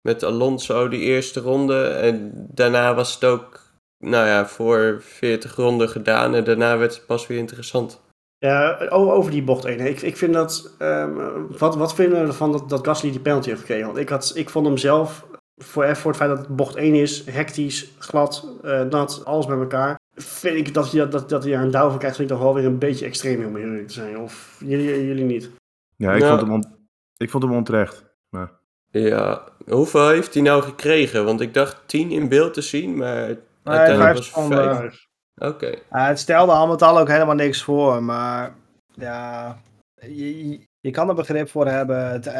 met 0.00 0.22
Alonso 0.22 0.88
die 0.88 1.00
eerste 1.00 1.40
ronde. 1.40 1.84
En 1.86 2.32
daarna 2.50 2.94
was 2.94 3.14
het 3.14 3.24
ook, 3.24 3.60
nou 3.98 4.26
ja, 4.26 4.46
voor 4.46 4.98
40 5.02 5.56
ronden 5.56 5.88
gedaan. 5.88 6.34
En 6.34 6.44
daarna 6.44 6.78
werd 6.78 6.94
het 6.94 7.06
pas 7.06 7.26
weer 7.26 7.38
interessant. 7.38 8.02
Ja, 8.38 8.78
o- 8.88 9.12
over 9.12 9.30
die 9.30 9.42
bocht 9.42 9.64
1. 9.64 9.80
Ik, 9.80 10.02
ik 10.02 10.16
vind 10.16 10.34
dat. 10.34 10.74
ehm, 10.78 11.12
wat, 11.58 11.76
wat 11.76 11.94
vinden 11.94 12.20
we 12.20 12.26
ervan 12.26 12.52
dat, 12.52 12.68
dat 12.68 12.86
Gasly 12.86 13.10
die 13.10 13.20
penalty 13.20 13.48
heeft 13.48 13.60
gekregen? 13.60 13.86
Want 13.86 13.98
ik, 13.98 14.08
had, 14.08 14.32
ik 14.34 14.50
vond 14.50 14.66
hem 14.66 14.76
zelf, 14.76 15.26
voor, 15.62 15.96
voor 15.96 16.10
het 16.10 16.20
feit 16.20 16.30
dat 16.30 16.38
het 16.38 16.56
bocht 16.56 16.76
1 16.76 16.94
is, 16.94 17.24
hectisch, 17.24 17.90
glad, 17.98 18.48
eh, 18.62 18.82
nat, 18.82 19.22
alles 19.24 19.46
bij 19.46 19.56
elkaar. 19.58 19.96
Vind 20.16 20.56
ik 20.56 20.74
dat 20.74 20.92
hij, 20.92 21.08
dat, 21.08 21.28
dat 21.28 21.42
daar 21.42 21.62
een 21.62 21.70
douw 21.70 21.88
van 21.88 21.98
krijgt, 21.98 22.16
vind 22.16 22.30
ik 22.30 22.36
toch 22.36 22.44
wel 22.44 22.54
weer 22.54 22.64
een 22.64 22.78
beetje 22.78 23.06
extreem 23.06 23.44
om 23.44 23.56
eerlijk 23.56 23.86
te 23.88 23.94
zijn. 23.94 24.18
Of 24.18 24.56
jullie, 24.64 25.06
jullie 25.06 25.24
niet? 25.24 25.50
Ja, 25.96 26.12
ik, 26.14 26.20
Nou. 26.22 26.28
vond, 26.38 26.40
hem 26.40 26.52
on- 26.52 26.76
ik 27.16 27.30
vond 27.30 27.42
hem 27.42 27.52
onterecht. 27.52 28.04
Maar, 28.28 28.50
Ja, 28.90 29.42
hoeveel 29.68 30.08
heeft 30.08 30.34
hij 30.34 30.42
nou 30.42 30.62
gekregen? 30.62 31.24
Want 31.24 31.40
ik 31.40 31.54
dacht 31.54 31.82
10 31.86 32.10
in 32.10 32.28
beeld 32.28 32.54
te 32.54 32.60
zien, 32.62 32.96
maar 32.96 33.36
uiteindelijk 33.62 34.24
vijf 34.24 34.34
was. 34.34 34.46
5. 34.48 35.06
Oké. 35.36 35.66
Ja, 35.90 36.06
het 36.06 36.18
stelde 36.18 36.52
al 36.52 36.66
met 36.66 36.82
al 36.82 36.98
ook 36.98 37.08
helemaal 37.08 37.34
niks 37.34 37.62
voor, 37.62 38.02
maar 38.02 38.54
ja, 38.94 39.56
je, 40.00 40.48
je- 40.50 40.66
je 40.80 40.90
kan 40.90 41.08
er 41.08 41.14
begrip 41.14 41.48
voor 41.50 41.66
hebben. 41.66 42.08
Het, 42.10 42.26
eh, 42.26 42.34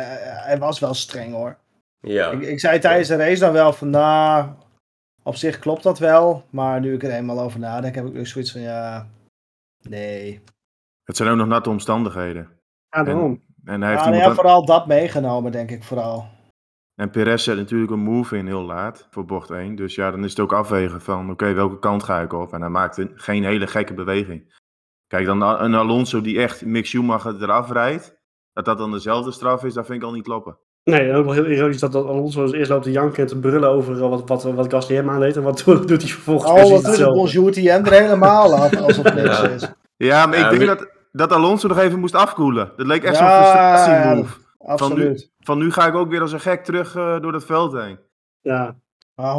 hij 0.44 0.58
was 0.58 0.78
wel 0.78 0.94
streng 0.94 1.32
hoor. 1.32 1.56
Ja. 2.00 2.30
Ik, 2.30 2.40
ik 2.42 2.60
zei 2.60 2.78
tijdens 2.78 3.08
de 3.08 3.16
race 3.16 3.40
dan 3.40 3.52
wel 3.52 3.72
van, 3.72 3.90
nou, 3.90 4.46
op 5.24 5.36
zich 5.36 5.58
klopt 5.58 5.82
dat 5.82 5.98
wel, 5.98 6.44
maar 6.50 6.80
nu 6.80 6.94
ik 6.94 7.02
er 7.02 7.10
eenmaal 7.10 7.40
over 7.40 7.60
nadenk, 7.60 7.94
heb 7.94 8.06
ik 8.06 8.12
nu 8.12 8.26
zoiets 8.26 8.52
van, 8.52 8.60
ja, 8.60 9.08
nee. 9.78 10.42
het 11.04 11.16
zijn 11.16 11.30
ook 11.30 11.36
nog 11.36 11.46
natte 11.46 11.70
omstandigheden. 11.70 12.48
Ja, 12.88 13.02
daarom. 13.02 13.42
En 13.64 13.80
hij 13.80 13.90
heeft 13.90 14.02
Ja, 14.02 14.08
nou 14.08 14.16
iemand 14.16 14.36
ja, 14.36 14.42
vooral 14.42 14.64
dat 14.64 14.86
meegenomen, 14.86 15.52
denk 15.52 15.70
ik 15.70 15.82
vooral. 15.82 16.28
En 16.94 17.10
Perez 17.10 17.44
zet 17.44 17.56
natuurlijk 17.56 17.92
een 17.92 17.98
move 17.98 18.36
in 18.36 18.46
heel 18.46 18.62
laat 18.62 19.06
voor 19.10 19.24
bocht 19.24 19.50
1. 19.50 19.74
Dus 19.74 19.94
ja, 19.94 20.10
dan 20.10 20.24
is 20.24 20.30
het 20.30 20.40
ook 20.40 20.52
afwegen 20.52 21.00
van 21.00 21.30
oké, 21.30 21.52
welke 21.52 21.78
kant 21.78 22.02
ga 22.02 22.20
ik 22.20 22.32
op? 22.32 22.52
En 22.52 22.60
hij 22.60 22.70
maakte 22.70 23.12
geen 23.14 23.44
hele 23.44 23.66
gekke 23.66 23.94
beweging. 23.94 24.54
Kijk, 25.06 25.26
dan 25.26 25.42
een 25.42 25.74
Alonso 25.74 26.20
die 26.20 26.40
echt 26.40 26.64
Mick 26.64 26.86
Schumacher 26.86 27.42
eraf 27.42 27.70
rijdt. 27.70 28.22
Dat 28.52 28.64
dat 28.64 28.78
dan 28.78 28.90
dezelfde 28.90 29.32
straf 29.32 29.64
is, 29.64 29.74
dat 29.74 29.86
vind 29.86 29.98
ik 29.98 30.04
al 30.04 30.12
niet 30.12 30.24
kloppen. 30.24 30.58
Nee, 30.84 31.12
ook 31.14 31.24
wel 31.24 31.34
heel 31.34 31.46
ironisch 31.46 31.78
dat, 31.80 31.92
dat 31.92 32.06
Alonso 32.06 32.42
als 32.42 32.52
eerst 32.52 32.70
loopt 32.70 32.84
te 32.84 32.90
janken 32.90 33.22
en 33.22 33.26
te 33.28 33.38
brullen 33.38 33.68
over 33.68 33.94
eh, 34.02 34.08
wat, 34.08 34.28
wat, 34.28 34.42
wat 34.42 34.70
Gasly 34.72 34.96
hem 34.96 35.10
aandeed. 35.10 35.36
En 35.36 35.42
wat 35.42 35.62
doet 35.66 35.88
hij 35.88 35.98
vervolgens 36.10 36.50
Oh, 36.50 36.54
precies 36.54 36.70
wat 36.72 36.80
is 36.80 36.86
het? 36.86 36.96
hetzelfde. 36.96 37.18
Bonjour, 37.20 37.52
die 37.52 37.70
hem 37.70 37.84
er 37.86 37.92
helemaal 37.92 38.54
af, 38.54 38.76
alsof 38.76 39.04
het 39.04 39.14
niks 39.14 39.40
Ja. 39.40 39.48
is. 39.48 39.68
Ja, 39.96 40.26
maar 40.26 40.38
Ja, 40.38 40.50
ik 40.50 40.58
denk 40.58 40.78
dat, 40.78 40.88
dat 41.12 41.32
Alonso 41.32 41.68
nog 41.68 41.78
even 41.78 41.98
moest 41.98 42.14
afkoelen. 42.14 42.72
Dat 42.76 42.86
leek 42.86 43.04
echt 43.04 43.18
Ja, 43.18 43.20
zo'n 43.20 43.44
frustratie-move. 43.44 44.36
Absoluut. 44.58 45.30
Van 45.40 45.58
nu 45.58 45.72
ga 45.72 45.86
ik 45.86 45.94
ook 45.94 46.10
weer 46.10 46.20
als 46.20 46.32
een 46.32 46.40
gek 46.40 46.64
terug 46.64 46.96
eh, 46.96 47.20
door 47.20 47.32
dat 47.32 47.44
veld 47.44 47.72
heen. 47.72 47.98
Ja, 48.40 48.76
Maar 49.14 49.34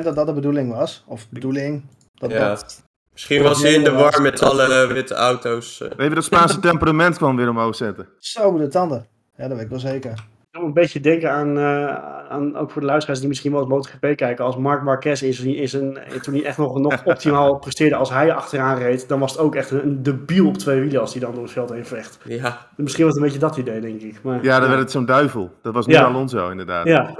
100% 0.00 0.02
dat 0.04 0.14
dat 0.14 0.26
de 0.26 0.32
bedoeling 0.32 0.72
was. 0.74 1.04
Of 1.06 1.26
bedoeling. 1.30 1.82
Dat 2.14 2.30
Ja. 2.30 2.48
dat... 2.48 2.82
Misschien 3.12 3.42
was 3.42 3.62
hij 3.62 3.72
in 3.72 3.84
de 3.84 3.92
war 3.92 4.22
met 4.22 4.42
alle 4.42 4.86
witte 4.92 5.14
auto's. 5.14 5.80
eh. 5.80 5.88
Even 5.96 6.14
dat 6.14 6.24
Spaanse 6.24 6.58
temperament 6.60 7.16
kwam 7.16 7.36
weer 7.36 7.48
omhoog 7.48 7.74
zetten. 7.76 8.08
Zo 8.18 8.58
de 8.58 8.68
tanden. 8.68 9.06
Ja, 9.36 9.42
dat 9.48 9.52
weet 9.56 9.64
ik 9.64 9.70
wel 9.70 9.78
zeker. 9.78 10.24
Ik 10.52 10.58
moet 10.58 10.66
een 10.66 10.74
beetje 10.74 11.00
denken 11.00 11.30
aan, 11.30 11.58
eh, 11.58 11.94
aan, 12.30 12.56
ook 12.56 12.70
voor 12.70 12.80
de 12.80 12.86
luisteraars 12.86 13.20
die 13.20 13.28
misschien 13.28 13.50
wel 13.52 13.60
het 13.60 13.68
MotoGP 13.68 14.16
kijken, 14.16 14.44
als 14.44 14.56
Marc 14.56 14.82
Marquez 14.82 15.22
in 15.22 15.34
zijn, 15.34 15.54
in 15.54 15.68
zijn, 15.68 15.98
toen 16.22 16.34
hij 16.34 16.44
echt 16.44 16.58
nog, 16.58 16.78
nog 16.78 17.04
optimaal 17.14 17.58
presteerde, 17.58 17.94
als 17.94 18.10
hij 18.10 18.32
achteraan 18.32 18.78
reed, 18.78 19.08
dan 19.08 19.18
was 19.20 19.30
het 19.32 19.40
ook 19.40 19.54
echt 19.54 19.70
een, 19.70 19.84
een 19.84 20.02
debiel 20.02 20.46
op 20.46 20.58
twee 20.58 20.80
wielen 20.80 21.00
als 21.00 21.12
hij 21.12 21.20
dan 21.20 21.34
door 21.34 21.42
het 21.42 21.52
veld 21.52 21.70
heen 21.70 21.86
vecht. 21.86 22.18
Ja. 22.24 22.68
Misschien 22.76 23.04
was 23.04 23.14
het 23.14 23.22
een 23.22 23.28
beetje 23.28 23.46
dat 23.46 23.56
idee, 23.56 23.80
denk 23.80 24.00
ik. 24.00 24.22
Maar, 24.22 24.44
Ja, 24.44 24.60
dan 24.60 24.68
werd 24.68 24.80
het 24.80 24.90
zo'n 24.90 25.04
duivel. 25.04 25.54
Dat 25.62 25.74
was 25.74 25.86
nu 25.86 25.92
Ja. 25.92 26.04
Alonso 26.04 26.50
inderdaad. 26.50 26.86
Ja. 26.86 27.14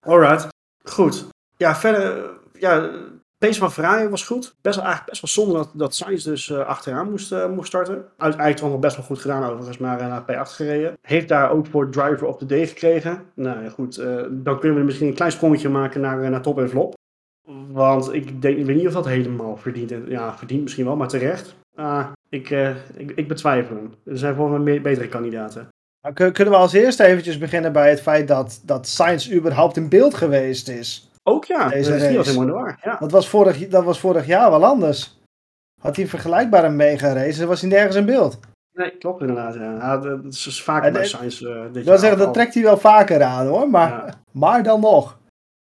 Alright, 0.10 0.48
goed. 0.82 1.28
Ja, 1.56 1.76
verder, 1.76 2.24
eh, 2.24 2.30
ja, 2.52 2.90
pace 3.40 3.58
van 3.58 3.72
Ferrari 3.72 4.08
was 4.08 4.24
goed. 4.26 4.54
Best 4.60 4.78
eigenlijk 4.78 5.08
best 5.10 5.22
wel 5.22 5.44
zonde 5.44 5.58
dat, 5.58 5.70
dat 5.74 5.94
Sainz 5.94 6.24
dus 6.24 6.50
eh, 6.50 6.58
achteraan 6.58 7.10
moest, 7.10 7.32
eh, 7.32 7.48
moest 7.50 7.68
starten. 7.68 8.04
Uiteindelijk 8.16 8.62
nog 8.72 8.78
best 8.78 8.96
wel 8.96 9.04
goed 9.04 9.18
gedaan 9.18 9.44
overigens, 9.44 9.78
maar 9.78 10.00
eh, 10.00 10.06
naar 10.06 10.22
P8 10.22 10.50
gereden. 10.50 10.98
Heeft 11.02 11.28
daar 11.28 11.50
ook 11.50 11.66
voor 11.66 11.90
driver 11.90 12.26
op 12.26 12.38
de 12.48 12.64
D 12.64 12.68
gekregen. 12.68 13.22
Nou 13.34 13.62
ja, 13.62 13.68
goed, 13.68 13.96
dan 14.30 14.58
kunnen 14.58 14.78
we 14.78 14.84
misschien 14.84 15.06
een 15.08 15.14
klein 15.14 15.32
sprongetje 15.32 15.68
maken 15.68 16.00
naar, 16.00 16.30
naar 16.30 16.42
top 16.42 16.58
en 16.58 16.68
flop. 16.68 16.94
Want 17.68 18.12
ik, 18.14 18.42
denk, 18.42 18.66
weet 18.66 18.76
niet 18.76 18.86
of 18.86 18.92
dat 18.92 19.06
helemaal 19.06 19.56
verdient. 19.56 19.92
Ja, 20.06 20.36
verdient 20.36 20.62
misschien 20.62 20.84
wel, 20.84 20.96
maar 20.96 21.08
terecht. 21.08 21.54
Ah, 21.74 22.06
ik, 22.28 22.50
ik, 22.94 23.12
ik 23.14 23.28
betwijfel 23.28 23.76
hem. 23.76 23.94
Er 24.04 24.18
zijn 24.18 24.34
volgens 24.34 24.64
mij 24.64 24.80
betere 24.80 25.08
kandidaten. 25.08 25.68
Kun- 26.14 26.32
kunnen 26.32 26.54
we 26.54 26.60
als 26.60 26.72
eerste 26.72 27.04
eventjes 27.04 27.38
beginnen 27.38 27.72
bij 27.72 27.90
het 27.90 28.00
feit 28.00 28.28
dat, 28.28 28.60
dat 28.64 28.86
Sainz 28.86 29.32
überhaupt 29.32 29.76
in 29.76 29.88
beeld 29.88 30.14
geweest 30.14 30.68
is? 30.68 31.09
Ook 31.30 31.44
ja, 31.44 31.68
Deze 31.68 31.90
dat 31.90 32.00
is 32.00 32.06
niet 32.08 32.16
race. 32.16 32.30
helemaal 32.30 32.48
in 32.48 32.54
de 32.54 32.62
war. 32.62 32.78
Ja. 32.82 32.96
Dat 32.98 33.10
was 33.10 33.28
vorig, 33.28 33.68
dat 33.68 33.84
was 33.84 34.00
vorig 34.00 34.26
jaar 34.26 34.50
wel 34.50 34.64
anders. 34.64 35.18
Had 35.80 35.94
hij 35.94 36.04
een 36.04 36.10
vergelijkbare 36.10 36.68
mega 36.68 37.12
race, 37.12 37.46
was 37.46 37.60
hij 37.60 37.70
nergens 37.70 37.96
in 37.96 38.06
beeld. 38.06 38.38
Nee, 38.72 38.90
klopt 38.98 39.20
inderdaad. 39.20 39.54
Ja. 39.54 39.96
Dat 39.98 40.24
is 40.24 40.42
dus 40.42 40.62
vaak 40.62 40.84
En 40.84 40.92
bij 40.92 41.04
Science. 41.06 41.48
eh 41.74 41.84
jaar 41.84 41.98
zeggen, 41.98 42.18
dat 42.18 42.34
trekt 42.34 42.54
hij 42.54 42.62
wel 42.62 42.76
vaker 42.76 43.22
aan 43.22 43.46
hoor, 43.46 43.70
maar, 43.70 43.88
Ja. 43.90 44.14
maar 44.32 44.62
dan 44.62 44.80
nog. 44.80 45.18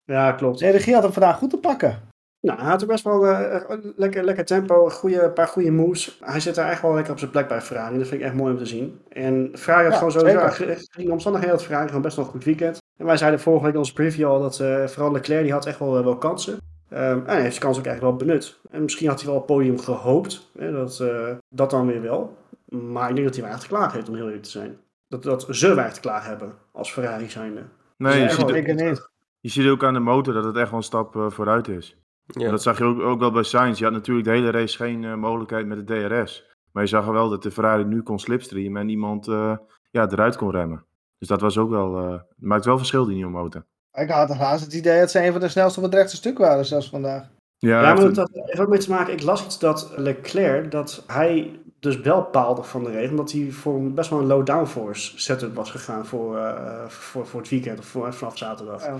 Ja, 0.04 0.32
klopt. 0.32 0.58
De 0.58 0.68
regie 0.70 0.94
had 0.94 1.02
hem 1.02 1.12
vandaag 1.12 1.37
goed 1.38 1.50
te 1.50 1.58
pakken. 1.58 1.99
Nou, 2.40 2.58
hij 2.61 2.68
had 2.68 2.82
ook 2.82 2.88
best 2.88 3.04
wel 3.04 3.26
eh, 3.26 3.76
lekker, 3.96 4.25
lekker 4.25 4.44
tempo, 4.44 4.88
goede, 4.88 5.23
een 5.23 5.32
paar 5.32 5.49
goede 5.49 5.70
moves. 5.70 6.18
Hij 6.25 6.40
zit 6.40 6.54
daar 6.54 6.70
echt 6.70 6.82
wel 6.82 6.94
lekker 6.94 7.12
op 7.12 7.18
zijn 7.18 7.30
plek 7.30 7.49
bij 7.49 7.61
Ferrari. 7.61 7.99
Dat 7.99 8.08
vind 8.08 8.20
ik 8.20 8.26
echt 8.26 8.37
mooi 8.37 8.52
om 8.52 8.58
te 8.58 8.66
zien. 8.66 9.00
En 9.08 9.50
Ferrari 9.54 9.82
had 9.85 9.92
Ja, 9.92 9.99
gewoon 9.99 10.12
sowieso, 10.12 10.49
gezien 10.49 11.06
de 11.06 11.12
omstandigheden, 11.12 11.56
had 11.56 11.64
Ferrari 11.64 11.87
gewoon 11.87 12.02
best 12.02 12.16
wel 12.16 12.25
een 12.25 12.30
goed 12.30 12.44
weekend. 12.44 12.78
En 12.96 13.06
wij 13.06 13.16
zeiden 13.16 13.40
vorige 13.40 13.64
week 13.64 13.72
in 13.72 13.78
onze 13.78 13.92
preview 13.92 14.26
al 14.28 14.40
dat 14.40 14.60
eh, 14.60 14.84
vooral 14.86 15.12
Leclerc 15.12 15.42
die 15.42 15.52
had 15.52 15.66
echt 15.66 15.78
wel, 15.78 16.04
wel 16.04 16.16
kansen. 16.18 16.58
Ehm, 16.88 17.02
en 17.18 17.24
hij 17.26 17.40
heeft 17.40 17.50
zijn 17.54 17.64
kans 17.64 17.78
ook 17.78 17.84
eigenlijk 17.86 18.18
wel 18.18 18.26
benut. 18.28 18.58
En 18.70 18.82
misschien 18.82 19.08
had 19.08 19.18
hij 19.20 19.26
wel 19.30 19.40
op 19.40 19.48
het 19.48 19.56
podium 19.56 19.78
gehoopt. 19.78 20.50
Hè, 20.58 20.72
dat, 20.72 21.00
eh, 21.00 21.30
dat 21.48 21.70
dan 21.70 21.86
weer 21.86 22.02
wel. 22.02 22.36
Maar 22.68 23.08
ik 23.08 23.14
denk 23.14 23.26
dat 23.26 23.34
hij 23.36 23.44
weinig 23.44 23.64
te 23.64 23.74
klagen 23.74 23.92
heeft, 23.92 24.08
om 24.08 24.14
heel 24.14 24.24
eerlijk 24.24 24.42
te 24.42 24.50
zijn. 24.50 24.76
Dat, 25.08 25.22
dat 25.22 25.46
ze 25.50 25.74
weinig 25.74 25.94
te 25.94 26.00
klagen 26.00 26.28
hebben 26.28 26.52
als 26.72 26.92
Ferrari 26.92 27.28
zijnde. 27.30 27.62
Nee, 27.96 28.18
je, 28.18 28.24
echt 28.24 28.34
ziet, 28.34 28.42
ook- 28.44 28.50
Zeker 28.50 28.74
niet. 28.74 29.08
je 29.40 29.48
ziet 29.50 29.68
ook 29.68 29.84
aan 29.84 29.94
de 29.94 30.00
motor 30.00 30.34
dat 30.34 30.44
het 30.44 30.56
echt 30.56 30.68
wel 30.70 30.78
een 30.78 30.84
stap 30.84 31.16
eh, 31.16 31.30
vooruit 31.30 31.68
is. 31.68 31.96
Ja. 32.26 32.44
En 32.44 32.50
dat 32.50 32.62
zag 32.62 32.78
je 32.78 32.84
ook, 32.84 33.00
ook 33.00 33.20
wel 33.20 33.30
bij 33.30 33.42
Sainz. 33.42 33.78
Je 33.78 33.84
had 33.84 33.92
natuurlijk 33.92 34.26
de 34.26 34.32
hele 34.32 34.50
race 34.50 34.76
geen 34.76 35.04
eh, 35.04 35.14
mogelijkheid 35.14 35.66
met 35.66 35.86
de 35.86 36.08
DRS. 36.08 36.44
Maar 36.72 36.82
je 36.82 36.88
zag 36.88 37.06
wel 37.06 37.28
dat 37.28 37.42
de 37.42 37.50
Ferrari 37.50 37.84
nu 37.84 38.02
kon 38.02 38.18
slipstreamen 38.18 38.80
en 38.80 38.88
iemand 38.88 39.28
eh, 39.28 39.56
ja, 39.90 40.08
eruit 40.10 40.36
kon 40.36 40.50
remmen. 40.50 40.84
Dus 41.18 41.28
dat 41.28 41.40
was 41.40 41.58
ook 41.58 41.70
wel, 41.70 41.99
eh, 41.99 42.20
maakt 42.37 42.64
wel 42.64 42.76
verschil 42.78 43.04
die 43.04 43.14
nieuwe 43.14 43.30
motor. 43.30 43.66
Ik 43.92 44.11
had 44.11 44.35
haast 44.35 44.64
het 44.64 44.73
idee 44.75 45.00
dat 45.00 45.11
ze 45.11 45.25
een 45.26 45.32
van 45.32 45.40
de 45.40 45.49
snelste 45.49 45.78
op 45.78 45.85
het 45.85 45.94
rechte 45.94 46.16
stuk 46.16 46.38
waren, 46.38 46.64
zelfs 46.64 46.88
vandaag. 46.88 47.23
Ja, 47.58 47.80
Ja, 47.80 47.80
maar 47.94 48.02
heeft 48.02 48.14
dat 48.14 48.30
heeft 48.32 48.61
ook 48.61 48.68
mee 48.68 48.78
te 48.78 48.90
maken. 48.90 49.12
Ik 49.12 49.23
las 49.23 49.44
iets 49.44 49.58
dat 49.58 49.92
Leclerc, 49.96 50.70
dat 50.70 51.04
hij 51.06 51.61
dus 51.80 52.00
wel 52.00 52.25
paalde 52.25 52.62
van 52.62 52.85
de 52.85 52.90
regen, 52.90 53.11
omdat 53.11 53.32
hij 53.32 53.50
voor 53.50 53.75
een, 53.75 53.94
best 53.94 54.11
wel 54.11 54.18
een 54.18 54.26
low 54.26 54.46
downforce 54.46 55.18
setup 55.18 55.54
was 55.54 55.70
gegaan 55.70 56.06
voor, 56.06 56.38
eh, 56.38 56.87
voor, 56.87 57.26
voor 57.26 57.40
het 57.40 57.49
weekend 57.50 57.78
of 57.78 57.85
voor, 57.85 58.12
vanaf 58.14 58.38
zaterdag. 58.38 58.85
Ja. 58.85 58.96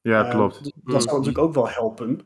ja, 0.00 0.24
Eh, 0.24 0.30
klopt. 0.30 0.54
d- 0.64 0.72
dat 0.84 1.02
zou 1.02 1.16
natuurlijk 1.18 1.44
ook 1.44 1.54
wel 1.54 1.68
helpen. 1.68 2.16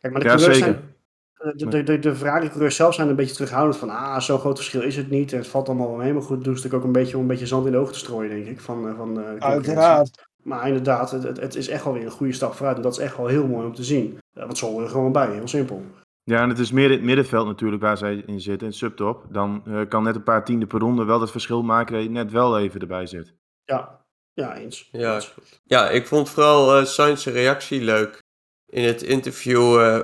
Kijk, 0.00 0.12
maar 0.12 0.22
de 0.22 0.28
Ja, 0.28 0.34
coureurs 0.34 0.58
zijn. 0.58 0.94
De, 1.40 1.68
de, 1.68 1.82
de, 1.82 1.98
de 1.98 2.14
Ferrari-coureurs 2.14 2.76
zelf 2.76 2.94
zijn 2.94 3.08
een 3.08 3.16
beetje 3.16 3.34
terughoudend 3.34 3.76
van, 3.76 3.90
ah, 3.90 4.20
zo'n 4.20 4.38
groot 4.38 4.56
verschil 4.56 4.82
is 4.82 4.96
het 4.96 5.10
niet. 5.10 5.32
En 5.32 5.38
het 5.38 5.48
valt 5.48 5.68
allemaal 5.68 5.88
wel 5.88 5.96
mee. 5.96 6.12
Maar 6.12 6.22
goed, 6.22 6.44
doen 6.44 6.44
ze 6.44 6.50
natuurlijk 6.50 6.74
ook 6.74 6.84
een 6.84 7.00
beetje 7.00 7.16
om 7.16 7.22
een 7.22 7.28
beetje 7.28 7.46
zand 7.46 7.66
in 7.66 7.72
de 7.72 7.78
ogen 7.78 7.92
te 7.92 7.98
strooien, 7.98 8.30
denk 8.30 8.46
ik. 8.46 8.60
Van, 8.60 8.88
eh, 8.88 8.96
van, 8.96 9.22
eh, 9.22 9.34
de. 9.34 9.40
Uiteraard. 9.40 10.28
Maar 10.42 10.66
inderdaad, 10.66 11.10
het, 11.10 11.40
het, 11.40 11.54
is 11.54 11.68
echt 11.68 11.84
wel 11.84 11.92
weer 11.92 12.04
een 12.04 12.10
goede 12.10 12.32
stap 12.32 12.54
vooruit. 12.54 12.76
En 12.76 12.82
dat 12.82 12.92
is 12.92 12.98
echt 12.98 13.16
wel 13.16 13.26
heel 13.26 13.46
mooi 13.46 13.66
om 13.66 13.74
te 13.74 13.84
zien. 13.84 14.18
Want 14.32 14.58
ze 14.58 14.64
horen 14.64 14.84
er 14.84 14.90
gewoon 14.90 15.12
bij, 15.12 15.30
heel 15.30 15.48
simpel. 15.48 15.82
Ja, 16.22 16.42
en 16.42 16.48
het 16.48 16.58
is 16.58 16.70
meer 16.70 16.90
het 16.90 17.02
middenveld 17.02 17.46
natuurlijk 17.46 17.82
waar 17.82 17.96
zij 17.96 18.22
in 18.26 18.40
zitten, 18.40 18.66
in 18.66 18.72
subtop. 18.72 19.24
Dan 19.28 19.62
eh, 19.66 19.80
kan 19.88 20.02
net 20.02 20.14
een 20.14 20.22
paar 20.22 20.44
tienden 20.44 20.68
per 20.68 20.78
ronde 20.78 21.04
wel 21.04 21.18
dat 21.18 21.30
verschil 21.30 21.62
maken 21.62 21.94
dat 21.94 22.02
je 22.02 22.10
net 22.10 22.30
wel 22.30 22.58
even 22.58 22.80
erbij 22.80 23.06
zit. 23.06 23.34
Ja, 23.64 24.04
ja 24.32 24.56
eens. 24.56 24.88
Ja. 24.92 25.20
Ja, 25.64 25.88
ik 25.88 26.06
vond 26.06 26.30
vooral 26.30 26.76
eh 26.76 26.84
Sainz' 26.84 27.26
reactie 27.26 27.80
leuk. 27.80 28.22
In 28.66 28.84
het 28.84 29.02
interview 29.02 29.80
eh, 29.80 30.00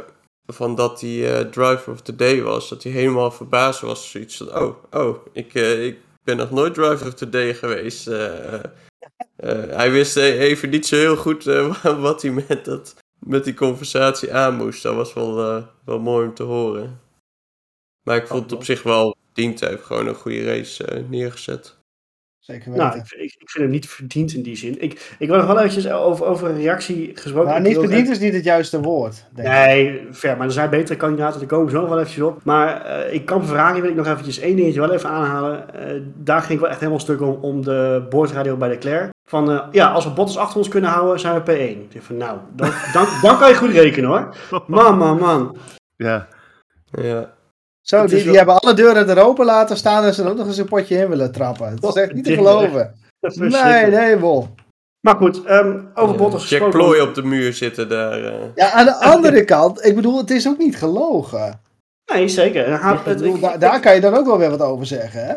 van 0.47 0.75
dat 0.75 1.00
hij 1.00 1.38
eh, 1.38 1.47
driver 1.47 1.93
of 1.93 2.03
the 2.03 2.17
day 2.17 2.43
was. 2.43 2.69
Dat 2.69 2.83
hij 2.83 2.93
helemaal 2.93 3.31
verbaasd 3.31 3.81
was. 3.81 4.11
Zoiets 4.11 4.37
van, 4.37 4.57
oh, 4.57 4.85
oh, 4.91 5.26
ik, 5.33 5.55
eh, 5.55 5.87
ik 5.87 5.99
ben 6.25 6.37
nog 6.37 6.50
nooit 6.50 6.75
driver 6.75 7.07
of 7.07 7.15
the 7.15 7.29
day 7.29 7.55
geweest. 7.55 8.07
Eh, 8.07 8.61
hij 9.69 9.91
wist 9.91 10.17
even 10.17 10.71
niet 10.71 10.87
zo 10.87 10.97
heel 10.97 11.17
goed 11.17 11.45
wat 11.83 12.23
hij 12.23 12.31
met, 12.31 12.65
dat, 12.65 12.95
met 13.19 13.45
die 13.45 13.55
conversatie 13.55 14.35
aan 14.35 14.57
moest. 14.57 14.83
Dat 14.83 14.95
was 14.95 15.12
wel, 15.12 15.65
wel 15.85 15.99
mooi 15.99 16.26
om 16.26 16.35
te 16.35 16.43
horen. 16.43 17.00
Maar 18.03 18.17
ik 18.17 18.26
vond 18.26 18.43
het 18.43 18.53
op 18.53 18.65
zich 18.65 18.83
wel 18.83 19.17
verdiend. 19.25 19.61
Hij 19.61 19.69
heeft 19.69 19.85
gewoon 19.85 20.07
een 20.07 20.15
goede 20.15 20.45
race 20.45 21.05
neergezet. 21.09 21.75
Zeker 22.47 22.71
weten. 22.71 22.87
Nou, 22.87 22.99
ik, 22.99 23.12
ik, 23.12 23.35
ik 23.38 23.50
vind 23.50 23.65
hem 23.65 23.73
niet 23.73 23.88
verdiend 23.88 24.35
in 24.35 24.43
die 24.43 24.57
zin. 24.57 24.83
Ik, 24.83 25.15
ik 25.19 25.29
wil 25.29 25.37
nog 25.37 25.47
wel 25.47 25.59
eventjes 25.59 25.88
over, 25.91 26.26
over 26.26 26.49
een 26.49 26.57
reactie 26.57 27.11
gesproken. 27.15 27.50
maar 27.50 27.61
Ik 27.61 27.67
niet 27.67 27.79
verdiend 27.79 28.09
is 28.09 28.19
niet 28.19 28.33
het 28.35 28.45
juiste 28.45 28.81
woord. 28.81 29.25
Denk 29.35 29.49
ik. 29.49 29.55
Nee, 29.55 30.07
ver, 30.11 30.37
maar 30.37 30.47
er 30.47 30.53
zijn 30.53 30.71
betere 30.71 30.99
kandidaten, 30.99 31.38
daar 31.38 31.49
komen 31.49 31.67
we 31.67 31.73
zo 31.73 31.88
wel 31.88 31.99
eventjes 31.99 32.25
op. 32.25 32.45
Maar 32.45 32.85
eh, 32.85 33.15
ik 33.15 33.25
kan 33.25 33.47
Ferrari 33.47 33.81
wil 33.81 33.91
ik 33.91 33.97
nog 33.97 34.07
eventjes 34.07 34.38
één 34.38 34.57
dingetje 34.57 34.81
wel 34.81 34.93
even 34.93 35.09
aanhalen. 35.09 35.75
Eh, 35.75 36.00
daar 36.17 36.41
ging 36.41 36.53
ik 36.53 36.61
wel 36.61 36.69
echt 36.69 36.79
helemaal 36.79 37.00
stuk 37.00 37.21
om, 37.21 37.38
om 37.41 37.65
de 37.65 38.07
boordradio 38.11 38.57
bij 38.57 38.69
Leclerc. 38.69 39.11
Van, 39.25 39.50
eh, 39.50 39.67
ja, 39.71 39.91
als 39.91 40.05
we 40.05 40.11
Bottas 40.11 40.38
achter 40.38 40.59
ons 40.59 40.69
kunnen 40.69 40.91
houden, 40.91 41.21
zijn 41.21 41.43
we 41.43 41.53
P1. 41.53 41.81
Ik 41.81 41.93
dacht 41.93 42.05
van, 42.07 42.17
nou, 42.17 42.38
dan, 42.55 42.71
dan, 42.93 43.07
dan 43.23 43.38
kan 43.38 43.49
je 43.49 43.55
goed 43.55 43.71
rekenen 43.71 44.11
hoor. 44.11 44.37
Man, 44.67 44.99
man, 44.99 45.19
man. 45.19 45.57
Ja, 45.97 46.29
Ja. 46.91 47.35
Zo, 47.88 48.07
die, 48.07 48.16
die 48.16 48.25
wel- 48.25 48.35
hebben 48.35 48.59
alle 48.59 48.75
deuren 48.75 49.09
er 49.09 49.23
open 49.25 49.45
laten 49.45 49.76
staan 49.76 50.05
en 50.05 50.14
ze 50.14 50.23
er 50.23 50.31
ook 50.31 50.37
nog 50.37 50.47
eens 50.47 50.57
een 50.59 50.69
potje 50.69 50.97
in 50.99 51.09
willen 51.09 51.33
trappen. 51.33 51.69
Het 51.69 51.85
is 51.85 51.95
echt 51.95 52.12
niet 52.12 52.25
te 52.25 52.35
geloven. 52.35 52.95
Nee, 53.37 53.87
nee, 53.87 54.16
bol. 54.16 54.49
Maar 55.00 55.16
goed, 55.16 55.45
ehm, 55.45 55.81
over 55.95 56.14
Ja, 56.14 56.21
Bottas 56.21 56.49
Jack 56.49 56.62
gesproken. 56.62 56.78
Ploy 56.95 56.99
op 57.09 57.14
de 57.14 57.23
muur 57.23 57.52
zitten 57.52 57.88
daar. 57.88 58.25
eh. 58.25 58.35
Ja, 58.55 58.71
aan 58.71 58.85
de 58.85 58.95
andere 59.00 59.45
kant, 59.45 59.85
ik 59.85 59.95
bedoel, 59.95 60.19
het 60.19 60.31
is 60.31 60.49
ook 60.49 60.59
niet 60.59 60.76
gelogen. 60.76 61.61
Nee, 62.12 62.28
zeker. 62.28 62.85
Het- 62.87 63.05
bedoel, 63.05 63.35
ik- 63.35 63.40
daar, 63.40 63.55
ik- 63.55 63.61
daar 63.61 63.81
kan 63.81 63.95
je 63.95 64.00
dan 64.00 64.14
ook 64.14 64.26
wel 64.26 64.38
weer 64.38 64.50
wat 64.50 64.61
over 64.62 64.87
zeggen, 64.87 65.26
hè? 65.26 65.35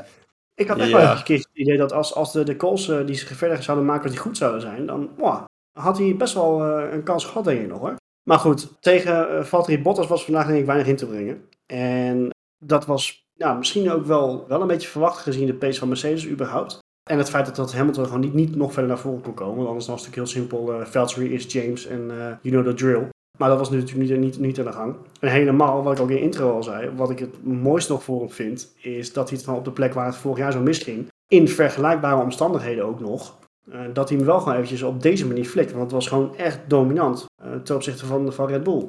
Ik 0.56 0.68
had 0.68 0.78
echt 0.80 0.90
Ja. 0.90 0.98
wel 0.98 1.12
een 1.12 1.24
keer 1.24 1.38
het 1.38 1.50
idee 1.54 1.78
dat 1.78 1.94
als, 1.94 2.16
als 2.16 2.32
de, 2.32 2.44
de 2.44 2.56
calls 2.56 2.90
eh, 2.90 3.06
die 3.06 3.16
zich 3.16 3.38
verder 3.38 3.64
zouden 3.64 3.86
maken, 3.86 4.04
dat 4.04 4.12
die 4.12 4.22
goed 4.22 4.38
zouden 4.38 4.62
zijn, 4.62 4.86
dan 4.86 5.10
wow, 5.18 5.44
had 5.80 5.98
hij 5.98 6.16
best 6.18 6.34
wel 6.34 6.64
eh, 6.64 6.94
een 6.94 7.04
kans 7.04 7.26
gehad, 7.26 7.44
denk 7.44 7.62
ik 7.62 7.68
nog 7.68 7.80
hoor. 7.80 7.96
Maar 8.30 8.40
goed, 8.40 8.68
tegen 8.80 9.46
Valtteri 9.48 9.82
Bottas 9.82 10.08
was 10.08 10.24
vandaag 10.26 10.48
denk 10.48 10.60
ik 10.60 10.66
weinig 10.66 10.88
in 10.88 10.96
te 10.96 11.06
brengen. 11.08 11.48
En 11.66 12.30
dat 12.60 12.86
was 12.86 13.28
ja, 13.34 13.54
misschien 13.54 13.92
ook 13.92 14.06
wel, 14.06 14.46
wel 14.48 14.62
een 14.62 14.68
beetje 14.68 14.88
verwacht 14.88 15.18
gezien 15.18 15.46
de 15.46 15.54
pace 15.54 15.80
van 15.80 15.88
Mercedes 15.88 16.28
überhaupt. 16.28 16.80
En 17.10 17.18
het 17.18 17.30
feit 17.30 17.46
dat, 17.46 17.56
dat 17.56 17.74
Hamilton 17.74 18.06
gewoon 18.06 18.20
niet, 18.20 18.34
niet 18.34 18.56
nog 18.56 18.74
verder 18.74 18.90
naar 18.90 19.00
voren 19.00 19.22
kon 19.22 19.34
komen. 19.34 19.56
Want 19.56 19.68
anders 19.68 19.88
was 19.88 20.06
het 20.06 20.16
natuurlijk 20.16 20.34
heel 20.34 20.42
simpel. 20.42 20.86
Valtteri 20.86 21.34
is 21.34 21.52
James 21.52 21.86
en 21.86 22.12
eh, 22.12 22.18
you 22.42 22.56
know 22.56 22.66
the 22.66 22.74
drill. 22.74 23.10
Maar 23.38 23.50
dat 23.50 23.58
was 23.58 23.70
natuurlijk 23.70 24.10
niet, 24.10 24.20
niet, 24.20 24.40
niet 24.40 24.60
aan 24.60 24.66
de 24.66 24.72
gang. 24.72 24.96
En 25.20 25.30
helemaal, 25.30 25.84
wat 25.84 25.94
ik 25.94 26.00
ook 26.00 26.10
in 26.10 26.16
de 26.16 26.22
intro 26.22 26.52
al 26.52 26.64
zei, 26.64 26.90
wat 26.96 27.10
ik 27.10 27.20
het 27.20 27.44
mooist 27.44 27.90
nog 27.90 28.04
voor 28.04 28.20
hem 28.20 28.30
vind, 28.30 28.74
is 28.82 29.14
dat 29.14 29.28
hij 29.28 29.38
het 29.38 29.46
gewoon 29.46 29.60
op 29.60 29.66
de 29.66 29.72
plek 29.72 29.94
waar 29.94 30.06
het 30.06 30.16
vorig 30.16 30.38
jaar 30.38 30.52
zo 30.52 30.62
misging, 30.62 31.08
in 31.28 31.48
vergelijkbare 31.48 32.22
omstandigheden 32.22 32.86
ook 32.86 33.00
nog, 33.00 33.38
eh, 33.72 33.80
dat 33.94 34.10
hij 34.10 34.18
hem 34.18 34.26
wel 34.26 34.40
gewoon 34.40 34.54
eventjes 34.54 34.84
op 34.84 35.02
deze 35.02 35.28
manier 35.28 35.46
flikt. 35.46 35.72
Want 35.72 35.84
het 35.84 35.92
was 35.92 36.08
gewoon 36.08 36.36
echt 36.36 36.60
dominant 36.68 37.26
ten 37.64 37.76
opzichte 37.76 38.06
van, 38.06 38.34
van 38.34 38.48
Red 38.48 38.64
Bull. 38.64 38.86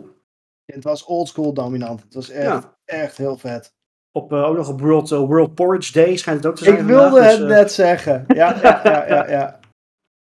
Het 0.75 0.85
was 0.85 1.05
oldschool 1.05 1.53
dominant. 1.53 2.03
Het 2.03 2.15
was 2.15 2.31
echt, 2.31 2.47
Ja. 2.47 2.77
echt 2.85 3.17
heel 3.17 3.37
vet. 3.37 3.73
Op, 4.13 4.33
eh, 4.33 4.45
ook 4.45 4.57
nog 4.57 4.69
op 4.69 4.81
World, 4.81 5.13
eh, 5.13 5.19
World 5.19 5.55
Porridge 5.55 5.93
Day 5.93 6.17
schijnt 6.17 6.39
het 6.39 6.53
ook 6.53 6.57
te 6.57 6.65
zijn 6.65 6.77
Ik 6.77 6.83
vandaag, 6.83 7.11
wilde 7.11 7.25
dus, 7.25 7.33
het 7.33 7.43
eh, 7.43 7.49
net 7.49 7.73
zeggen. 7.73 8.25
Ja, 8.29 8.57
ja, 8.63 8.81
ja, 8.85 9.09
ja. 9.09 9.31
ja. 9.31 9.59